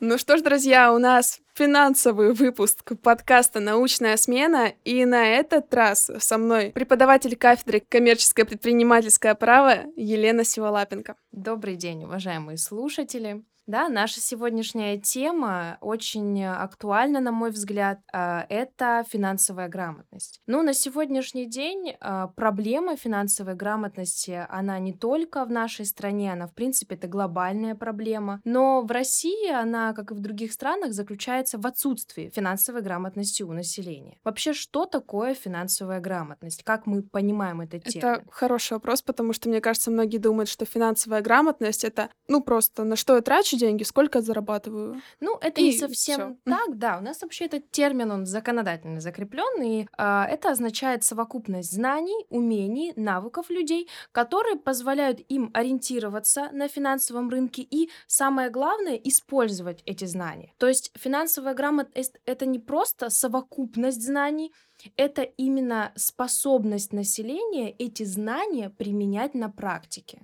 Ну 0.00 0.16
что 0.16 0.36
ж, 0.36 0.42
друзья, 0.42 0.94
у 0.94 0.98
нас 0.98 1.40
финансовый 1.54 2.32
выпуск 2.32 2.92
подкаста 3.02 3.58
«Научная 3.58 4.16
смена», 4.16 4.72
и 4.84 5.04
на 5.04 5.26
этот 5.26 5.74
раз 5.74 6.08
со 6.20 6.38
мной 6.38 6.70
преподаватель 6.70 7.34
кафедры 7.34 7.80
коммерческое 7.80 8.44
предпринимательское 8.44 9.34
право 9.34 9.86
Елена 9.96 10.44
Сиволапенко. 10.44 11.16
Добрый 11.32 11.74
день, 11.74 12.04
уважаемые 12.04 12.58
слушатели. 12.58 13.42
Да, 13.68 13.90
наша 13.90 14.22
сегодняшняя 14.22 14.96
тема 14.96 15.76
очень 15.82 16.42
актуальна, 16.42 17.20
на 17.20 17.32
мой 17.32 17.50
взгляд, 17.50 18.00
а, 18.10 18.46
это 18.48 19.04
финансовая 19.06 19.68
грамотность. 19.68 20.40
Ну, 20.46 20.62
на 20.62 20.72
сегодняшний 20.72 21.44
день 21.44 21.94
а, 22.00 22.28
проблема 22.28 22.96
финансовой 22.96 23.54
грамотности, 23.54 24.46
она 24.48 24.78
не 24.78 24.94
только 24.94 25.44
в 25.44 25.50
нашей 25.50 25.84
стране, 25.84 26.32
она, 26.32 26.46
в 26.46 26.54
принципе, 26.54 26.94
это 26.94 27.08
глобальная 27.08 27.74
проблема, 27.74 28.40
но 28.44 28.80
в 28.80 28.90
России 28.90 29.52
она, 29.52 29.92
как 29.92 30.12
и 30.12 30.14
в 30.14 30.20
других 30.20 30.54
странах, 30.54 30.94
заключается 30.94 31.58
в 31.58 31.66
отсутствии 31.66 32.32
финансовой 32.34 32.80
грамотности 32.80 33.42
у 33.42 33.52
населения. 33.52 34.16
Вообще, 34.24 34.54
что 34.54 34.86
такое 34.86 35.34
финансовая 35.34 36.00
грамотность? 36.00 36.62
Как 36.62 36.86
мы 36.86 37.02
понимаем 37.02 37.60
этот 37.60 37.84
термин? 37.84 38.14
Это 38.14 38.24
хороший 38.30 38.72
вопрос, 38.72 39.02
потому 39.02 39.34
что, 39.34 39.50
мне 39.50 39.60
кажется, 39.60 39.90
многие 39.90 40.16
думают, 40.16 40.48
что 40.48 40.64
финансовая 40.64 41.20
грамотность— 41.20 41.84
это, 41.84 42.08
ну, 42.28 42.40
просто 42.42 42.84
на 42.84 42.96
что 42.96 43.16
я 43.16 43.20
трачу 43.20 43.57
деньги, 43.58 43.84
сколько 43.84 44.20
зарабатываю. 44.20 45.00
Ну, 45.20 45.38
это 45.40 45.60
и 45.60 45.64
не 45.64 45.72
совсем 45.72 46.16
всё. 46.16 46.36
так, 46.44 46.78
да. 46.78 46.98
У 46.98 47.02
нас 47.02 47.22
вообще 47.22 47.44
этот 47.44 47.70
термин, 47.70 48.10
он 48.10 48.26
законодательно 48.26 49.00
закреплен, 49.00 49.62
и 49.62 49.86
э, 49.98 50.24
это 50.34 50.50
означает 50.50 51.04
совокупность 51.04 51.72
знаний, 51.72 52.26
умений, 52.30 52.92
навыков 52.96 53.50
людей, 53.50 53.88
которые 54.12 54.56
позволяют 54.56 55.20
им 55.28 55.50
ориентироваться 55.54 56.48
на 56.52 56.68
финансовом 56.68 57.28
рынке 57.30 57.62
и, 57.62 57.90
самое 58.06 58.50
главное, 58.50 58.94
использовать 58.94 59.82
эти 59.86 60.06
знания. 60.06 60.52
То 60.58 60.68
есть 60.68 60.90
финансовая 60.94 61.54
грамотность— 61.54 62.14
это 62.24 62.46
не 62.46 62.58
просто 62.58 63.10
совокупность 63.10 64.02
знаний, 64.02 64.52
это 64.96 65.22
именно 65.22 65.92
способность 65.96 66.92
населения 66.92 67.70
эти 67.70 68.04
знания 68.04 68.70
применять 68.70 69.34
на 69.34 69.50
практике. 69.50 70.20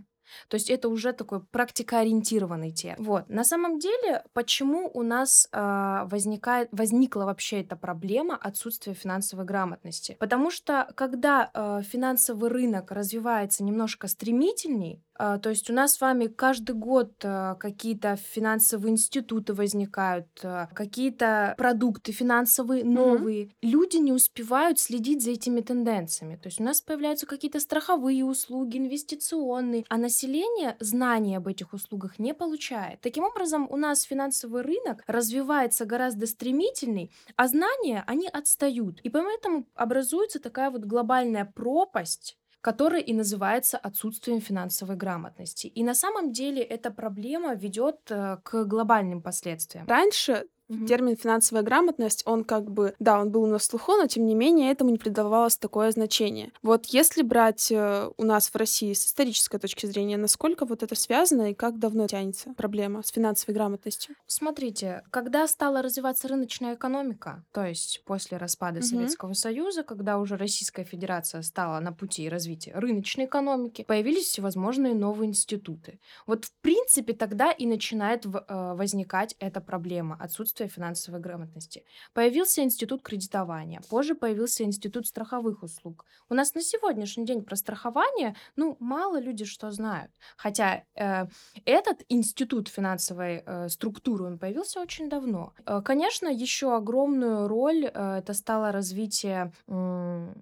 То 0.48 0.56
есть 0.56 0.70
это 0.70 0.88
уже 0.88 1.12
такой 1.12 1.40
практикоориентированный 1.40 2.72
термин. 2.72 3.04
Вот. 3.04 3.28
На 3.28 3.44
самом 3.44 3.78
деле, 3.78 4.24
почему 4.32 4.90
у 4.92 5.02
нас 5.02 5.48
э, 5.52 6.02
возникает, 6.06 6.68
возникла 6.72 7.24
вообще 7.24 7.60
эта 7.60 7.76
проблема 7.76 8.36
отсутствия 8.36 8.94
финансовой 8.94 9.44
грамотности? 9.44 10.16
Потому 10.18 10.50
что 10.50 10.88
когда 10.96 11.50
э, 11.52 11.82
финансовый 11.82 12.50
рынок 12.50 12.90
развивается 12.90 13.62
немножко 13.62 14.08
стремительней, 14.08 15.03
то 15.16 15.50
есть 15.50 15.70
у 15.70 15.72
нас 15.72 15.94
с 15.94 16.00
вами 16.00 16.26
каждый 16.26 16.74
год 16.74 17.12
а, 17.22 17.54
какие-то 17.54 18.16
финансовые 18.16 18.92
институты 18.92 19.54
возникают, 19.54 20.26
а, 20.42 20.68
какие-то 20.74 21.54
продукты 21.56 22.12
финансовые 22.12 22.84
новые. 22.84 23.44
Mm-hmm. 23.44 23.50
Люди 23.62 23.96
не 23.98 24.12
успевают 24.12 24.80
следить 24.80 25.22
за 25.22 25.30
этими 25.30 25.60
тенденциями. 25.60 26.36
То 26.36 26.48
есть 26.48 26.60
у 26.60 26.64
нас 26.64 26.80
появляются 26.80 27.26
какие-то 27.26 27.60
страховые 27.60 28.24
услуги, 28.24 28.78
инвестиционные, 28.78 29.84
а 29.88 29.98
население 29.98 30.76
знания 30.80 31.36
об 31.36 31.46
этих 31.46 31.72
услугах 31.72 32.18
не 32.18 32.34
получает. 32.34 33.00
Таким 33.00 33.24
образом, 33.24 33.68
у 33.70 33.76
нас 33.76 34.02
финансовый 34.02 34.62
рынок 34.62 35.02
развивается 35.06 35.84
гораздо 35.84 36.26
стремительней, 36.26 37.12
а 37.36 37.48
знания, 37.48 38.02
они 38.06 38.28
отстают. 38.28 39.00
И 39.00 39.10
поэтому 39.10 39.66
образуется 39.74 40.40
такая 40.40 40.70
вот 40.70 40.84
глобальная 40.84 41.44
пропасть 41.44 42.36
которое 42.64 43.02
и 43.02 43.12
называется 43.12 43.76
отсутствием 43.76 44.40
финансовой 44.40 44.96
грамотности. 44.96 45.66
И 45.66 45.84
на 45.84 45.94
самом 45.94 46.32
деле 46.32 46.62
эта 46.62 46.90
проблема 46.90 47.54
ведет 47.54 48.10
э, 48.10 48.38
к 48.42 48.64
глобальным 48.64 49.20
последствиям. 49.20 49.86
Раньше 49.86 50.46
Мгм. 50.68 50.86
Термин 50.86 51.16
финансовая 51.16 51.62
грамотность, 51.62 52.22
он 52.26 52.44
как 52.44 52.70
бы, 52.70 52.94
да, 52.98 53.20
он 53.20 53.30
был 53.30 53.46
на 53.46 53.58
слуху, 53.58 53.92
но 53.92 54.06
тем 54.06 54.24
не 54.26 54.34
менее 54.34 54.70
этому 54.72 54.90
не 54.90 54.98
придавалось 54.98 55.56
такое 55.56 55.90
значение. 55.90 56.52
Вот 56.62 56.86
если 56.86 57.22
брать 57.22 57.70
э, 57.70 58.10
у 58.16 58.24
нас 58.24 58.48
в 58.48 58.56
России 58.56 58.92
с 58.92 59.06
исторической 59.06 59.58
точки 59.58 59.86
зрения, 59.86 60.16
насколько 60.16 60.64
вот 60.64 60.82
это 60.82 60.94
связано 60.94 61.50
и 61.50 61.54
как 61.54 61.78
давно 61.78 62.06
тянется 62.06 62.54
проблема 62.56 63.02
с 63.02 63.08
финансовой 63.10 63.54
грамотностью? 63.54 64.14
Смотрите, 64.26 65.02
когда 65.10 65.46
стала 65.48 65.82
развиваться 65.82 66.28
рыночная 66.28 66.74
экономика, 66.74 67.44
то 67.52 67.64
есть 67.66 68.02
после 68.06 68.38
распада 68.38 68.78
Мгм. 68.78 68.82
Советского 68.86 69.32
Союза, 69.34 69.82
когда 69.82 70.18
уже 70.18 70.36
Российская 70.36 70.84
Федерация 70.84 71.42
стала 71.42 71.78
на 71.80 71.92
пути 71.92 72.28
развития 72.28 72.72
рыночной 72.74 73.26
экономики, 73.26 73.84
появились 73.86 74.26
всевозможные 74.26 74.94
новые 74.94 75.28
институты. 75.28 76.00
Вот 76.26 76.46
в 76.46 76.52
принципе 76.62 77.12
тогда 77.12 77.52
и 77.52 77.66
начинает 77.66 78.24
э, 78.26 78.74
возникать 78.74 79.36
эта 79.38 79.60
проблема 79.60 80.16
отсутствия 80.18 80.53
отсутствие 80.54 80.68
финансовой 80.68 81.20
грамотности. 81.20 81.84
Появился 82.12 82.62
институт 82.62 83.02
кредитования, 83.02 83.80
позже 83.90 84.14
появился 84.14 84.64
институт 84.64 85.06
страховых 85.06 85.62
услуг. 85.62 86.04
У 86.30 86.34
нас 86.34 86.54
на 86.54 86.62
сегодняшний 86.62 87.26
день 87.26 87.42
про 87.42 87.56
страхование, 87.56 88.34
ну, 88.56 88.76
мало 88.80 89.20
люди 89.20 89.44
что 89.44 89.70
знают. 89.70 90.10
Хотя 90.36 90.84
э, 90.94 91.26
этот 91.64 92.04
институт 92.08 92.68
финансовой 92.68 93.42
э, 93.46 93.68
структуры, 93.68 94.24
он 94.24 94.38
появился 94.38 94.80
очень 94.80 95.08
давно. 95.08 95.52
Э, 95.66 95.82
конечно, 95.82 96.28
еще 96.28 96.76
огромную 96.76 97.48
роль 97.48 97.84
э, 97.84 98.18
это 98.18 98.34
стало 98.34 98.72
развитие 98.72 99.52
э, 99.68 100.34